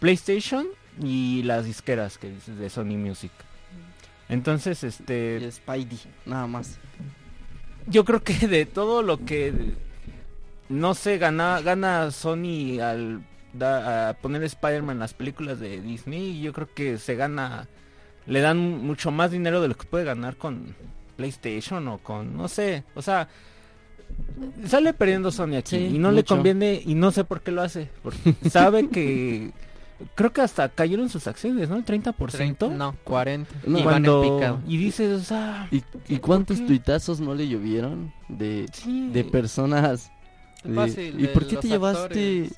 PlayStation 0.00 0.66
y 1.02 1.42
las 1.42 1.64
disqueras 1.66 2.16
que 2.18 2.30
dices 2.30 2.56
de 2.58 2.70
Sony 2.70 2.96
Music. 2.96 3.32
Entonces, 4.28 4.82
y 4.82 4.86
este, 4.86 5.50
Spidey, 5.50 5.98
nada 6.26 6.46
más. 6.46 6.78
yo 7.86 8.04
creo 8.04 8.22
que 8.22 8.34
de 8.48 8.66
todo 8.66 9.02
lo 9.02 9.24
que 9.24 9.52
no 10.68 10.94
sé 10.94 11.18
gana 11.18 11.60
gana 11.62 12.10
Sony 12.10 12.78
al 12.80 13.22
da- 13.52 14.10
a 14.10 14.14
poner 14.14 14.42
Spider-Man 14.42 14.96
en 14.96 15.00
las 15.00 15.14
películas 15.14 15.58
de 15.60 15.80
Disney, 15.80 16.40
yo 16.40 16.52
creo 16.52 16.68
que 16.74 16.98
se 16.98 17.14
gana 17.16 17.66
le 18.26 18.40
dan 18.40 18.58
mucho 18.58 19.10
más 19.10 19.30
dinero 19.30 19.60
de 19.62 19.68
lo 19.68 19.74
que 19.76 19.86
puede 19.86 20.04
ganar 20.04 20.36
con 20.36 20.74
PlayStation 21.18 21.86
o 21.88 21.98
con 21.98 22.34
no 22.36 22.46
sé, 22.48 22.84
o 22.94 23.02
sea, 23.02 23.28
sale 24.66 24.94
perdiendo 24.94 25.30
Sony 25.30 25.56
aquí 25.58 25.76
Sí, 25.76 25.96
y 25.96 25.98
no 25.98 26.12
le 26.12 26.24
conviene 26.24 26.80
y 26.84 26.94
no 26.94 27.10
sé 27.10 27.24
por 27.24 27.40
qué 27.42 27.50
lo 27.50 27.60
hace, 27.62 27.90
porque 28.02 28.34
sabe 28.48 28.88
que 28.88 29.50
creo 30.14 30.32
que 30.32 30.40
hasta 30.42 30.68
cayeron 30.68 31.08
sus 31.08 31.26
acciones, 31.26 31.68
¿no? 31.68 31.76
El 31.76 31.84
30%. 31.84 32.14
Treinta- 32.30 32.68
No, 32.68 32.96
40. 33.04 33.52
No, 33.66 33.78
y 33.80 33.82
van 33.82 33.96
en 33.96 34.10
cuando 34.10 34.22
picado. 34.36 34.60
y 34.66 34.76
dices, 34.76 35.20
o 35.20 35.24
sea, 35.24 35.68
¿Y, 35.72 35.78
y 36.08 36.14
¿Por 36.16 36.20
cuántos 36.20 36.64
tuitazos 36.64 37.18
no 37.20 37.34
le 37.34 37.48
llovieron 37.48 38.12
de, 38.28 38.66
sí. 38.72 39.10
de 39.10 39.24
personas? 39.24 40.10
de, 40.62 40.74
Fácil, 40.74 41.18
¿Y 41.18 41.22
de 41.22 41.28
por 41.28 41.46
qué 41.46 41.56
te 41.56 41.68
llevaste 41.68 42.50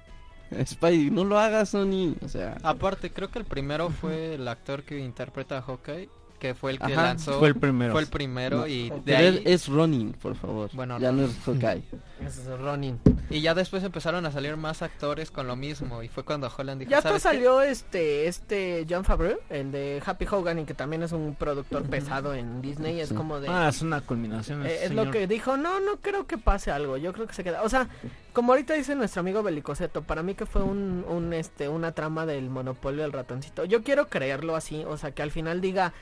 Spidey? 0.67 1.11
No 1.11 1.25
lo 1.25 1.39
hagas, 1.39 1.71
Sony. 1.71 2.15
O 2.23 2.29
sea, 2.29 2.59
Aparte, 2.63 3.11
creo 3.11 3.31
que 3.31 3.39
el 3.39 3.45
primero 3.47 3.89
fue 3.91 4.35
el 4.35 4.47
actor 4.47 4.83
que 4.83 4.99
interpreta 5.01 5.59
a 5.59 5.63
Hawkeye, 5.63 6.09
que 6.41 6.55
fue 6.55 6.73
el 6.73 6.79
que 6.81 6.93
Ajá, 6.93 7.03
lanzó... 7.05 7.39
fue 7.39 7.49
el 7.49 7.55
primero. 7.55 7.93
fue 7.93 8.01
el 8.01 8.09
primero 8.09 8.59
No, 8.59 8.67
y 8.67 8.91
de 8.91 9.01
pero 9.05 9.19
ahí... 9.19 9.43
es, 9.45 9.69
Ronin, 9.69 10.13
por 10.15 10.35
favor. 10.35 10.71
Bueno, 10.73 10.99
ya 10.99 11.13
no 11.13 11.23
es 11.27 11.37
Hawkeye. 11.47 11.83
Es 12.21 12.45
Ronin. 12.45 13.01
Y 13.31 13.41
ya 13.41 13.55
después 13.55 13.83
empezaron 13.83 14.27
a 14.27 14.31
salir 14.31 14.55
más 14.59 14.83
actores 14.83 15.31
con 15.31 15.47
lo 15.47 15.57
mismo. 15.57 16.03
Y 16.03 16.09
fue 16.09 16.23
cuando 16.23 16.53
Holland 16.55 16.81
dijo, 16.81 16.91
Ya 16.91 16.99
hasta 16.99 17.09
"¿Sabes 17.09 17.23
qué? 17.23 17.29
salió 17.31 17.63
este 17.63 18.27
este 18.29 18.87
John 18.91 19.05
Favreau, 19.07 19.39
el 19.49 19.73
de 19.73 20.03
Happy 20.05 20.27
Hogan 20.31 20.59
y 20.59 20.65
que 20.67 20.75
también 20.75 21.03
es 21.03 21.13
un 21.13 21.35
productor 21.35 21.83
pesado 21.85 22.35
en 22.35 22.61
Disney, 22.61 23.01
es 23.01 23.13
como 23.15 23.41
de 23.41 23.49
Ah, 23.49 23.69
es 23.71 23.81
una 23.81 24.03
culminación. 24.03 24.67
eh, 24.67 24.81
es 24.85 24.93
lo 24.93 25.11
que 25.11 25.27
dijo, 25.27 25.57
no, 25.57 25.81
no 25.81 25.97
creo 26.03 26.27
que 26.27 26.37
pase 26.37 26.71
algo, 26.71 26.99
yo 26.99 27.13
creo 27.15 27.27
que 27.27 27.33
se 27.35 27.43
queda, 27.45 27.63
o 27.63 27.69
sea, 27.71 27.89
como 28.35 28.53
ahorita 28.53 28.75
dice 28.75 28.95
nuestro 28.95 29.21
amigo 29.21 29.43
Belicoseto, 29.43 30.03
para 30.03 30.23
mí 30.23 30.35
que 30.35 30.45
fue 30.45 30.63
un, 30.63 31.05
un 31.09 31.33
este 31.33 31.69
una 31.69 31.93
trama 31.93 32.27
del 32.27 32.51
monopolio 32.51 33.03
del 33.03 33.13
ratoncito. 33.13 33.65
Yo 33.65 33.83
quiero 33.83 34.09
creerlo 34.09 34.57
así, 34.57 34.85
o 34.87 34.97
sea, 34.99 35.13
que 35.13 35.23
al 35.23 35.31
final 35.31 35.61
diga 35.63 35.93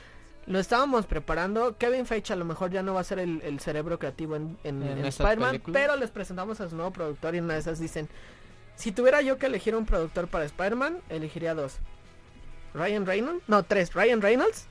lo 0.47 0.59
estábamos 0.59 1.05
preparando. 1.05 1.77
Kevin 1.77 2.05
Feige 2.05 2.33
a 2.33 2.35
lo 2.35 2.45
mejor 2.45 2.71
ya 2.71 2.81
no 2.83 2.93
va 2.95 3.01
a 3.01 3.03
ser 3.03 3.19
el, 3.19 3.41
el 3.43 3.59
cerebro 3.59 3.99
creativo 3.99 4.35
en, 4.35 4.57
en- 4.63 4.81
En 4.83 4.89
en 4.99 5.05
esas 5.05 5.19
Spider-Man, 5.19 5.61
pero 5.73 5.95
les 5.95 6.09
presentamos 6.11 6.59
a 6.61 6.69
su 6.69 6.75
nuevo 6.75 6.91
productor 6.91 7.35
y 7.35 7.39
una 7.39 7.53
de 7.53 7.59
esas 7.59 7.79
dicen, 7.79 8.09
si 8.75 8.91
tuviera 8.91 9.21
yo 9.21 9.37
que 9.37 9.45
elegir 9.47 9.75
un 9.75 9.85
productor 9.85 10.27
para 10.27 10.45
Spider-Man, 10.45 10.99
elegiría 11.09 11.53
dos. 11.53 11.77
Ryan 12.73 13.05
Reynolds, 13.05 13.43
no, 13.47 13.63
tres, 13.63 13.93
Ryan 13.93 14.21
Reynolds. 14.21 14.67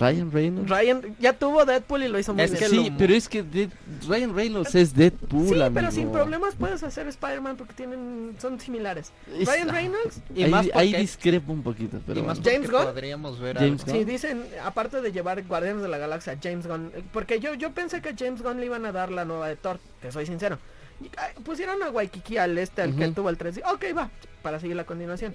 Ryan 0.00 0.32
Reynolds. 0.32 0.68
Ryan 0.70 1.16
ya 1.20 1.32
tuvo 1.34 1.64
Deadpool 1.64 2.02
y 2.04 2.08
lo 2.08 2.18
hizo 2.18 2.32
muy 2.34 2.42
Es 2.42 2.50
bien. 2.52 2.62
que 2.64 2.68
sí, 2.70 2.90
lo- 2.90 2.96
pero 2.96 3.14
es 3.14 3.28
que 3.28 3.42
de- 3.42 3.68
Ryan 4.08 4.34
Reynolds 4.34 4.74
es 4.74 4.94
Deadpool, 4.94 5.44
Sí, 5.48 5.54
pero 5.54 5.64
amigo. 5.66 5.90
sin 5.92 6.10
problemas 6.10 6.54
puedes 6.56 6.82
hacer 6.82 7.06
Spider-Man 7.06 7.56
porque 7.56 7.74
tienen 7.74 8.34
son 8.40 8.58
similares. 8.58 9.12
Es- 9.38 9.46
Ryan 9.48 9.68
Reynolds, 9.68 10.20
Y 10.34 10.42
ahí, 10.44 10.50
más 10.50 10.66
ahí 10.74 10.90
porque- 10.90 10.98
discrepo 11.02 11.52
un 11.52 11.62
poquito, 11.62 12.00
pero 12.06 12.20
y 12.20 12.22
más 12.22 12.40
bueno. 12.40 12.50
James 12.56 12.70
Gunn. 12.70 12.84
podríamos 12.84 13.38
ver 13.38 13.56
James 13.58 13.82
algo. 13.82 13.92
Gunn. 13.92 14.00
sí 14.00 14.10
dicen, 14.10 14.44
aparte 14.64 15.00
de 15.02 15.12
llevar 15.12 15.42
Guardianes 15.46 15.82
de 15.82 15.88
la 15.88 15.98
Galaxia, 15.98 16.38
James 16.42 16.66
Gunn, 16.66 16.90
porque 17.12 17.38
yo 17.38 17.54
yo 17.54 17.72
pensé 17.72 18.00
que 18.00 18.14
James 18.18 18.42
Gunn 18.42 18.58
le 18.58 18.66
iban 18.66 18.86
a 18.86 18.92
dar 18.92 19.10
la 19.12 19.24
nueva 19.24 19.48
de 19.48 19.56
Thor, 19.56 19.78
te 20.00 20.10
soy 20.10 20.24
sincero. 20.26 20.58
Y, 21.02 21.04
ay, 21.16 21.32
pusieron 21.44 21.82
a 21.82 21.90
Waikiki 21.90 22.36
al 22.36 22.56
este, 22.58 22.82
al 22.82 22.94
que 22.94 23.04
Ujú. 23.04 23.14
tuvo 23.14 23.30
el 23.30 23.36
3. 23.38 23.60
Ok, 23.72 23.84
va, 23.96 24.10
para 24.42 24.60
seguir 24.60 24.76
la 24.76 24.84
continuación. 24.84 25.34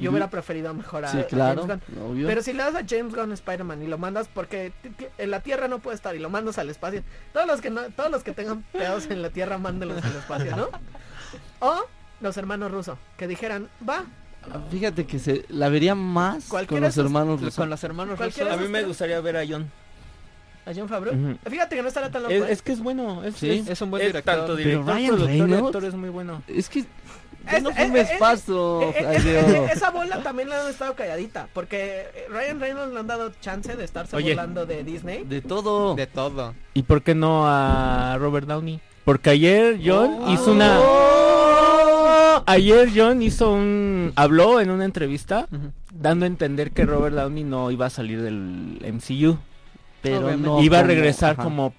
Yo 0.00 0.10
hubiera 0.10 0.30
preferido 0.30 0.72
mejor 0.74 1.04
a, 1.04 1.12
Sí, 1.12 1.18
a 1.18 1.26
claro, 1.26 1.66
James 1.66 1.82
Gunn. 1.94 2.02
obvio. 2.10 2.26
Pero 2.26 2.42
si 2.42 2.52
le 2.52 2.62
das 2.62 2.74
a 2.74 2.82
James 2.88 3.14
Gunn 3.14 3.32
Spider-Man 3.32 3.82
y 3.82 3.86
lo 3.86 3.98
mandas 3.98 4.28
porque 4.32 4.72
en 5.18 5.30
la 5.30 5.40
Tierra 5.40 5.68
no 5.68 5.78
puede 5.78 5.94
estar 5.96 6.14
y 6.16 6.18
lo 6.18 6.30
mandas 6.30 6.58
al 6.58 6.70
espacio, 6.70 7.02
todos 7.32 7.46
los 7.46 7.60
que 7.60 7.70
no, 7.70 7.82
todos 7.96 8.10
los 8.10 8.22
que 8.22 8.32
tengan 8.32 8.62
pedos 8.72 9.06
en 9.10 9.22
la 9.22 9.30
Tierra 9.30 9.58
mándelos 9.58 10.02
al 10.04 10.16
espacio, 10.16 10.56
¿no? 10.56 10.68
O 11.60 11.84
los 12.20 12.36
hermanos 12.36 12.70
rusos 12.72 12.98
que 13.16 13.26
dijeran, 13.28 13.68
va, 13.88 14.04
Fíjate 14.70 15.04
que 15.06 15.18
se 15.18 15.44
la 15.50 15.68
vería 15.68 15.94
más 15.94 16.46
con 16.46 16.64
los 16.80 16.94
esos- 16.94 17.04
hermanos. 17.04 17.54
Con 17.54 17.68
los 17.68 17.84
hermanos 17.84 18.18
rusos. 18.18 18.40
A 18.50 18.56
mí 18.56 18.68
me 18.68 18.82
gustaría 18.84 19.20
ver 19.20 19.36
a 19.36 19.42
John. 19.46 19.70
A 20.64 20.72
John 20.74 20.88
Favreau. 20.88 21.36
Fíjate 21.48 21.76
que 21.76 21.82
no 21.82 21.88
estará 21.88 22.10
tan 22.10 22.22
loco. 22.22 22.34
Es, 22.34 22.42
¿eh? 22.42 22.46
es 22.52 22.62
que 22.62 22.72
es 22.72 22.80
bueno. 22.80 23.22
Es, 23.22 23.34
Sí, 23.36 23.50
es, 23.50 23.68
es 23.68 23.80
un 23.82 23.90
buen 23.90 24.02
es 24.02 24.08
director. 24.08 24.34
Tanto 24.36 24.56
Pero 24.56 24.68
director, 24.68 24.94
Ryan 24.94 25.08
productor 25.08 25.34
y 25.34 25.40
Reynolds- 25.40 25.66
actor 25.66 25.84
es 25.84 25.94
muy 25.94 26.08
bueno. 26.08 26.42
Es 26.48 26.68
que 26.70 26.84
Es- 27.50 27.62
no 27.62 27.70
es- 27.70 27.76
fumes 27.76 28.10
es- 28.10 28.18
pasto, 28.18 28.82
Eh, 28.82 28.94
eh, 28.98 29.16
eh, 29.24 29.70
esa 29.72 29.90
bola 29.90 30.22
también 30.22 30.48
le 30.48 30.54
han 30.56 30.68
estado 30.68 30.94
calladita. 30.94 31.48
Porque 31.52 32.06
Ryan 32.30 32.60
Reynolds 32.60 32.92
le 32.94 33.00
han 33.00 33.06
dado 33.06 33.32
chance 33.40 33.74
de 33.76 33.84
estarse 33.84 34.16
Oye. 34.16 34.30
burlando 34.34 34.66
de 34.66 34.84
Disney. 34.84 35.24
De 35.24 35.40
todo. 35.40 35.94
De 35.94 36.06
todo. 36.06 36.54
¿Y 36.74 36.82
por 36.82 37.02
qué 37.02 37.14
no 37.14 37.44
a 37.46 38.16
Robert 38.18 38.46
Downey? 38.46 38.80
Porque 39.04 39.30
ayer 39.30 39.80
John 39.84 40.18
Oh. 40.22 40.32
hizo 40.32 40.52
una... 40.52 40.78
Ayer 42.46 42.88
John 42.94 43.22
hizo 43.22 43.52
un... 43.52 44.12
Habló 44.16 44.60
en 44.60 44.70
una 44.70 44.84
entrevista 44.84 45.46
dando 45.92 46.24
a 46.24 46.28
entender 46.28 46.72
que 46.72 46.84
Robert 46.84 47.14
Downey 47.14 47.44
no 47.44 47.70
iba 47.70 47.86
a 47.86 47.90
salir 47.90 48.22
del 48.22 48.78
MCU. 48.82 49.38
Pero 50.02 50.36
no 50.36 50.62
iba 50.62 50.78
a 50.80 50.82
regresar 50.82 51.36
como... 51.36 51.74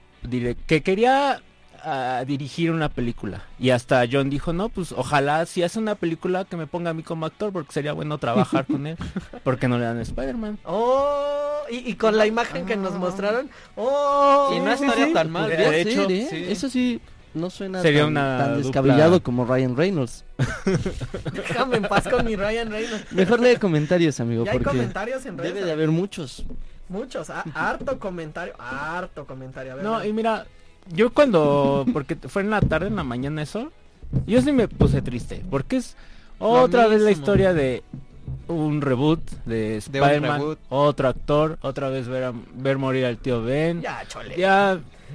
Que 0.68 0.84
quería 0.84 1.41
ah, 1.84 2.23
dirigir 2.25 2.71
una 2.71 2.89
película. 2.89 3.43
Y 3.59 3.69
hasta 3.71 4.03
John 4.11 4.29
dijo, 4.29 4.53
no, 4.53 4.69
pues 4.69 4.91
ojalá 4.91 5.45
si 5.45 5.63
hace 5.63 5.79
una 5.79 5.95
película 5.95 6.45
que 6.45 6.57
me 6.57 6.67
ponga 6.67 6.91
a 6.91 6.93
mí 6.93 7.03
como 7.03 7.25
actor 7.25 7.51
porque 7.51 7.71
sería 7.73 7.93
bueno 7.93 8.17
trabajar 8.17 8.65
con 8.65 8.88
él. 8.88 8.97
Porque 9.43 9.67
no 9.67 9.77
le 9.79 9.86
dan 9.86 9.99
Spider-Man. 9.99 10.59
Oh, 10.65 11.61
y, 11.69 11.89
y 11.89 11.95
con 11.95 12.15
la 12.17 12.25
imagen 12.27 12.65
que 12.65 12.75
nos 12.77 12.93
mostraron. 12.93 13.49
Oh, 13.75 14.53
Y 14.55 14.59
no 14.59 14.71
estaría 14.71 15.11
tan 15.13 15.32
mal. 15.32 15.49
De 15.49 15.55
Podría 15.55 15.75
hecho, 15.77 16.01
ser, 16.07 16.11
¿eh? 16.11 16.27
sí. 16.29 16.45
Eso 16.49 16.69
sí, 16.69 17.01
no 17.34 17.49
suena 17.49 17.82
Sería 17.82 18.01
tan, 18.01 18.11
una 18.11 18.38
tan 18.38 18.53
dupla- 18.53 18.57
descabellado 18.63 19.23
como 19.23 19.45
Ryan 19.45 19.75
Reynolds. 19.77 20.23
déjame 21.34 21.77
en 21.77 21.84
paz 21.84 22.07
con 22.07 22.25
mi 22.25 22.36
Ryan 22.36 22.69
Reynolds. 22.71 23.11
Mejor 23.11 23.39
lee 23.39 23.55
comentarios, 23.57 24.19
amigo, 24.19 24.45
Ya 24.45 24.51
hay 24.51 24.57
porque 24.59 24.69
comentarios 24.77 25.25
en 25.25 25.38
redes. 25.38 25.53
debe 25.53 25.65
de 25.65 25.71
haber 25.71 25.89
muchos. 25.89 26.43
Muchos, 26.89 27.29
ah, 27.29 27.45
harto 27.55 27.97
comentario, 27.99 28.53
harto 28.59 29.25
comentario. 29.25 29.71
A 29.71 29.75
ver, 29.75 29.84
No, 29.86 30.03
y 30.03 30.11
mira, 30.11 30.45
yo 30.89 31.13
cuando, 31.13 31.86
porque 31.93 32.15
fue 32.15 32.41
en 32.41 32.49
la 32.49 32.61
tarde, 32.61 32.88
en 32.88 32.95
la 32.95 33.03
mañana 33.03 33.41
eso, 33.41 33.71
yo 34.27 34.41
sí 34.41 34.51
me 34.51 34.67
puse 34.67 35.01
triste, 35.01 35.43
porque 35.49 35.77
es 35.77 35.95
otra 36.39 36.88
vez 36.88 37.01
la 37.01 37.11
historia 37.11 37.53
de 37.53 37.84
un 38.47 38.82
reboot 38.82 39.21
de 39.45 39.77
Spider-Man, 39.77 40.57
otro 40.69 41.07
actor, 41.07 41.57
otra 41.61 41.89
vez 41.89 42.07
ver, 42.07 42.23
a- 42.25 42.34
ver 42.55 42.77
morir 42.77 43.05
al 43.05 43.17
tío 43.17 43.41
Ben, 43.43 43.82
ya, 43.82 44.03
Ya, 44.03 44.07
chole. 44.07 44.36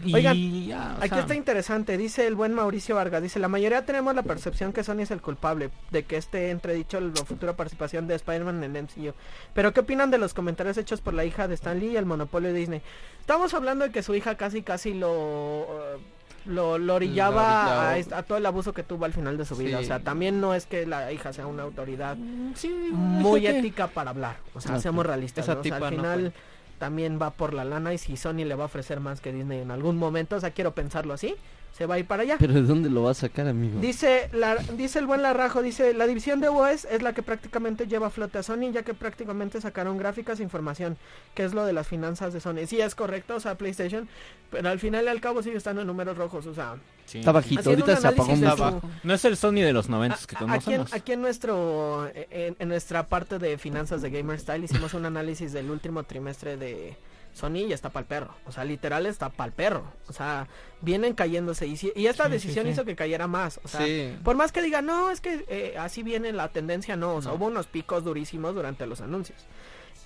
y 0.05 0.14
Oigan, 0.14 0.67
ya, 0.67 0.97
Aquí 0.99 1.09
sea, 1.09 1.21
está 1.21 1.35
interesante, 1.35 1.97
dice 1.97 2.27
el 2.27 2.35
buen 2.35 2.53
Mauricio 2.53 2.97
Vargas, 2.97 3.23
dice, 3.23 3.39
la 3.39 3.49
mayoría 3.49 3.87
tenemos 3.87 4.14
la 4.14 4.23
percepción 4.23 4.75
que 4.75 4.85
Sony 4.85 5.01
es 5.01 5.11
el 5.11 5.23
culpable 5.23 5.71
de 5.91 6.03
que 6.05 6.19
esté 6.19 6.51
entredicho 6.51 7.01
la 7.01 7.14
futura 7.25 7.57
participación 7.57 8.07
de 8.07 8.14
Spider-Man 8.17 8.62
en 8.62 8.77
el 8.77 8.83
MCU. 8.83 9.14
Pero 9.55 9.73
¿qué 9.73 9.81
opinan 9.81 10.11
de 10.11 10.19
los 10.19 10.35
comentarios 10.35 10.77
hechos 10.77 11.01
por 11.01 11.14
la 11.14 11.25
hija 11.25 11.49
de 11.49 11.55
Stan 11.55 11.79
Lee 11.81 11.93
y 11.93 11.97
el 11.97 12.05
monopolio 12.05 12.53
de 12.53 12.59
Disney? 12.59 12.83
Estamos 13.21 13.55
hablando 13.55 13.87
de 13.87 13.91
que 13.91 14.03
su 14.03 14.14
hija 14.14 14.35
casi 14.37 14.61
casi 14.62 14.93
lo... 14.93 15.62
eh, 15.62 15.99
Lo, 16.47 16.79
lo 16.79 16.95
orillaba 16.95 17.95
a, 17.95 18.23
todo 18.23 18.39
el 18.39 18.47
abuso 18.47 18.73
que 18.73 18.83
tuvo 18.83 19.05
al 19.05 19.13
final 19.13 19.37
de 19.37 19.45
su 19.45 19.57
vida. 19.57 19.79
Sí. 19.79 19.85
O 19.85 19.87
sea, 19.87 20.01
también 20.01 20.41
no 20.41 20.55
es 20.55 20.67
que 20.67 20.87
la 20.87 21.13
hija 21.13 21.33
sea 21.33 21.47
una 21.47 21.65
autoridad 21.65 22.17
sí, 22.55 22.69
muy 22.93 23.43
que- 23.43 23.59
ética 23.59 23.89
para 23.89 24.11
hablar. 24.11 24.37
O 24.55 24.61
sea, 24.61 24.79
seamos 24.81 25.05
realistas. 25.05 25.45
Esa 25.45 25.55
¿no? 25.55 25.61
O 25.61 25.65
sea, 25.65 25.77
al 25.77 25.81
no 25.83 25.89
final 25.89 26.33
también 26.79 27.19
va 27.21 27.31
por 27.31 27.55
la 27.55 27.65
lana 27.65 27.95
y 27.95 27.99
si 27.99 28.17
Sony 28.17 28.45
le 28.45 28.55
va 28.55 28.65
a 28.65 28.67
ofrecer 28.67 29.01
más 29.01 29.21
que 29.21 29.33
Disney 29.33 29.61
en 29.61 29.71
algún 29.71 29.97
momento, 29.97 30.37
o 30.37 30.41
sea, 30.41 30.51
quiero 30.51 30.75
pensarlo 30.75 31.15
así, 31.15 31.35
se 31.77 31.85
va 31.85 31.97
a 31.97 31.99
ir 31.99 32.07
para 32.07 32.22
allá. 32.22 32.37
Pero 32.39 32.55
¿de 32.55 32.62
dónde 32.62 32.89
lo 32.89 33.03
va 33.03 33.11
a 33.11 33.14
sacar, 33.14 33.47
amigo? 33.47 33.79
Dice, 33.81 34.31
la, 34.33 34.57
dice 34.57 34.99
el 34.99 35.07
buen 35.07 35.20
Larrajo, 35.22 35.61
dice, 35.61 35.93
la 35.93 36.07
división 36.07 36.41
de 36.41 36.49
OS 36.49 36.87
es 36.87 37.03
la 37.03 37.12
que 37.12 37.22
prácticamente 37.22 37.87
lleva 37.87 38.07
a 38.07 38.11
flote 38.11 38.39
a 38.39 38.43
Sony, 38.43 38.72
ya 38.72 38.83
que 38.83 38.95
prácticamente 38.95 39.61
sacaron 39.61 39.99
gráficas 39.99 40.41
e 40.41 40.43
información, 40.43 40.97
que 41.35 41.45
es 41.45 41.53
lo 41.53 41.66
de 41.66 41.74
las 41.74 41.87
finanzas 41.87 42.33
de 42.33 42.41
Sony. 42.41 42.66
Sí, 42.66 42.81
es 42.81 42.95
correcto, 42.95 43.35
o 43.37 43.41
sea, 43.41 43.57
PlayStation, 43.57 44.09
pero 44.51 44.68
al 44.70 44.79
final 44.79 45.05
y 45.05 45.09
al 45.09 45.20
cabo 45.20 45.43
sigue 45.43 45.59
estando 45.59 45.83
en 45.83 45.87
números 45.87 46.16
rojos, 46.16 46.47
o 46.47 46.55
sea, 46.55 46.77
sí. 47.05 47.18
Está 47.18 47.33
bajito, 47.33 47.68
ahorita 47.68 47.97
se 47.97 48.09
apagó 48.09 48.35
mucho. 48.37 48.57
su- 48.57 48.81
No 49.03 49.12
es 49.12 49.24
el 49.27 49.37
Sony 49.37 49.57
de 49.61 49.72
los 49.74 49.91
90 49.91 50.16
que 50.27 50.35
a- 50.37 50.39
aquí, 50.39 50.45
en, 50.45 50.49
conocemos. 50.49 50.93
aquí 50.95 51.12
en 51.12 51.20
nuestro 51.20 52.11
en, 52.14 52.57
en 52.59 52.68
nuestra 52.68 53.07
parte 53.07 53.39
de 53.39 53.59
finanzas 53.59 54.01
de 54.01 54.09
Gamer 54.11 54.41
Style 54.41 54.64
hicimos 54.64 54.95
un 54.95 55.05
análisis 55.05 55.53
del 55.53 55.70
último 55.70 56.05
trimestre 56.05 56.57
de 56.57 56.97
Sony 57.37 57.66
y 57.68 57.72
está 57.72 57.91
pa'l 57.91 58.07
perro. 58.07 58.34
O 58.47 58.53
sea, 58.53 58.64
literal 58.64 59.05
está 59.07 59.28
pa'l 59.28 59.53
perro. 59.53 59.84
O 60.09 60.12
sea, 60.12 60.49
vienen 60.80 61.12
cayéndose. 61.14 61.66
Y, 61.66 61.76
si- 61.76 61.93
y 61.95 62.07
esta 62.07 62.24
Sí, 62.26 62.30
decisión 62.32 62.64
sí. 62.64 62.72
hizo 62.72 62.84
que 62.87 62.97
cayera 62.97 63.26
más. 63.26 63.61
O 63.62 63.68
sea, 63.68 63.87
por 64.24 64.37
más 64.37 64.53
que 64.53 64.62
digan, 64.62 64.87
no, 64.87 65.11
es 65.11 65.20
que 65.20 65.45
eh, 65.49 65.76
así 65.78 66.03
viene 66.03 66.32
la 66.32 66.49
tendencia, 66.49 66.97
no. 66.97 67.16
O 67.16 67.22
sea, 67.22 67.32
No. 67.32 67.37
hubo 67.37 67.47
unos 67.47 67.66
picos 67.66 68.03
durísimos 68.05 68.55
durante 68.55 68.87
los 68.87 69.01
anuncios. 69.03 69.39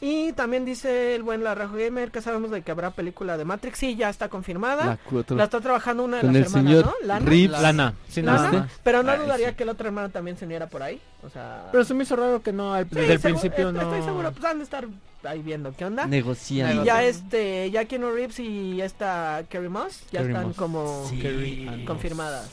Y 0.03 0.33
también 0.33 0.65
dice 0.65 1.15
el 1.15 1.23
buen 1.23 1.45
Larrajo 1.45 1.77
Gamer 1.77 2.11
que 2.11 2.23
sabemos 2.23 2.51
de 2.51 2.63
que 2.63 2.71
habrá 2.71 2.91
película 2.91 3.37
de 3.37 3.45
Matrix. 3.45 3.79
Sí, 3.79 3.97
ya 3.97 4.09
está 4.09 4.29
confirmada. 4.31 4.99
La 5.11 5.37
La, 5.37 5.45
está 5.45 5.61
trabajando 5.61 6.05
una 6.05 6.17
de 6.17 6.23
Con 6.23 6.33
las 6.33 6.37
el 6.37 6.47
hermanas, 6.47 6.71
señor 6.73 6.87
¿no? 6.87 7.07
Lana. 7.07 7.27
Reeves. 7.27 7.61
Lana, 7.61 7.95
sí, 8.09 8.23
pero 8.83 9.03
no 9.03 9.13
Ay, 9.13 9.19
dudaría 9.19 9.51
sí. 9.51 9.55
que 9.57 9.63
el 9.65 9.69
otro 9.69 9.87
hermano 9.89 10.09
también 10.09 10.39
se 10.39 10.47
uniera 10.47 10.69
por 10.69 10.83
ahí. 10.83 10.99
O 11.23 11.29
sea, 11.29 11.69
Pero 11.71 11.85
se 11.85 11.93
me 11.93 12.05
hizo 12.05 12.17
raro 12.17 12.43
que 12.43 12.51
no, 12.53 12.73
al- 12.73 12.89
Sí, 12.89 12.95
desde 12.95 13.13
el 13.13 13.21
seguro- 13.21 13.41
principio 13.41 13.73
no... 13.73 13.83
Estoy 13.83 14.03
seguro, 14.03 14.33
pues 14.33 14.45
han 14.47 14.57
de 14.59 14.65
estar 14.65 14.89
ahí 15.25 15.43
viendo 15.43 15.75
qué 15.77 15.85
onda. 15.85 16.07
Negociando. 16.07 16.83
Y 16.83 16.87
ya 16.87 17.03
este, 17.05 17.71
ya 17.71 17.85
Keanu 17.85 18.11
Reeves 18.11 18.41
y 18.41 18.81
esta 18.81 19.43
Kerry 19.51 19.69
Moss 19.69 20.01
ya 20.11 20.21
Carrie 20.21 20.33
están 20.33 20.47
Moss. 20.49 20.57
como 20.57 21.07
Sí. 21.11 21.67
Confirmadas. 21.87 22.49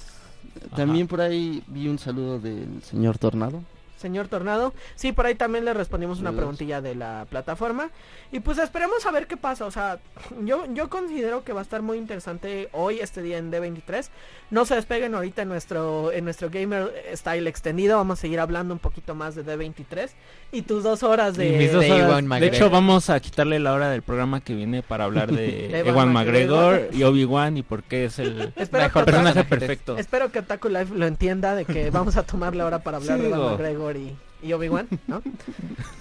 También 0.75 1.07
por 1.07 1.21
ahí 1.21 1.63
vi 1.67 1.87
un 1.87 1.97
saludo 1.97 2.39
del 2.39 2.83
señor 2.83 3.17
Tornado. 3.17 3.63
Señor 3.97 4.27
Tornado, 4.27 4.73
sí, 4.95 5.11
por 5.11 5.25
ahí 5.25 5.35
también 5.35 5.65
le 5.65 5.73
respondimos 5.73 6.19
una 6.19 6.31
preguntilla 6.31 6.81
de 6.81 6.95
la 6.95 7.25
plataforma. 7.29 7.89
Y 8.31 8.39
pues 8.41 8.57
esperemos 8.57 9.05
a 9.05 9.11
ver 9.11 9.27
qué 9.27 9.37
pasa. 9.37 9.65
O 9.65 9.71
sea, 9.71 9.99
yo, 10.43 10.65
yo 10.73 10.89
considero 10.89 11.43
que 11.43 11.53
va 11.53 11.61
a 11.61 11.63
estar 11.63 11.81
muy 11.81 11.97
interesante 11.97 12.69
hoy, 12.73 12.99
este 12.99 13.21
día 13.21 13.37
en 13.37 13.51
D23. 13.51 14.09
No 14.51 14.65
se 14.65 14.75
despeguen 14.75 15.15
ahorita 15.15 15.41
en 15.41 15.49
nuestro, 15.49 16.11
en 16.11 16.23
nuestro 16.25 16.49
Gamer 16.49 16.93
Style 17.13 17.47
extendido. 17.47 17.97
Vamos 17.97 18.19
a 18.19 18.21
seguir 18.21 18.39
hablando 18.39 18.73
un 18.73 18.79
poquito 18.79 19.15
más 19.15 19.35
de 19.35 19.45
D23. 19.45 20.09
Y 20.51 20.61
tus 20.61 20.83
dos 20.83 21.03
horas 21.03 21.35
de... 21.35 21.57
Mis 21.57 21.71
dos 21.71 21.81
de 21.81 21.91
horas- 21.91 22.07
Ewan 22.09 22.23
de 22.23 22.27
McGregor. 22.29 22.55
hecho, 22.55 22.69
vamos 22.69 23.09
a 23.09 23.19
quitarle 23.19 23.59
la 23.59 23.73
hora 23.73 23.89
del 23.89 24.01
programa 24.01 24.41
que 24.41 24.53
viene 24.55 24.83
para 24.83 25.03
hablar 25.05 25.31
de 25.31 25.69
Ewan 25.79 25.87
Ewan 25.87 26.13
McGregor. 26.13 26.73
McGregor 26.73 26.95
y 26.95 27.03
Obi-Wan 27.03 27.57
y 27.57 27.63
por 27.63 27.83
qué 27.83 28.05
es 28.05 28.19
el 28.19 28.53
Mejor 28.71 29.05
personaje 29.05 29.43
perfecto. 29.43 29.97
Espero 29.97 30.31
que 30.31 30.39
Otaku 30.39 30.69
Life 30.69 30.93
lo 30.95 31.05
entienda 31.07 31.55
de 31.55 31.65
que 31.65 31.89
vamos 31.89 32.15
a 32.17 32.23
tomar 32.23 32.55
la 32.55 32.65
hora 32.65 32.79
para 32.79 32.97
hablar 32.97 33.17
Sí, 33.17 33.23
de 33.23 33.27
Evan 33.29 33.39
digo. 33.39 33.57
Y, 33.95 34.17
y 34.41 34.53
Obi-Wan, 34.53 34.87
¿no? 35.07 35.21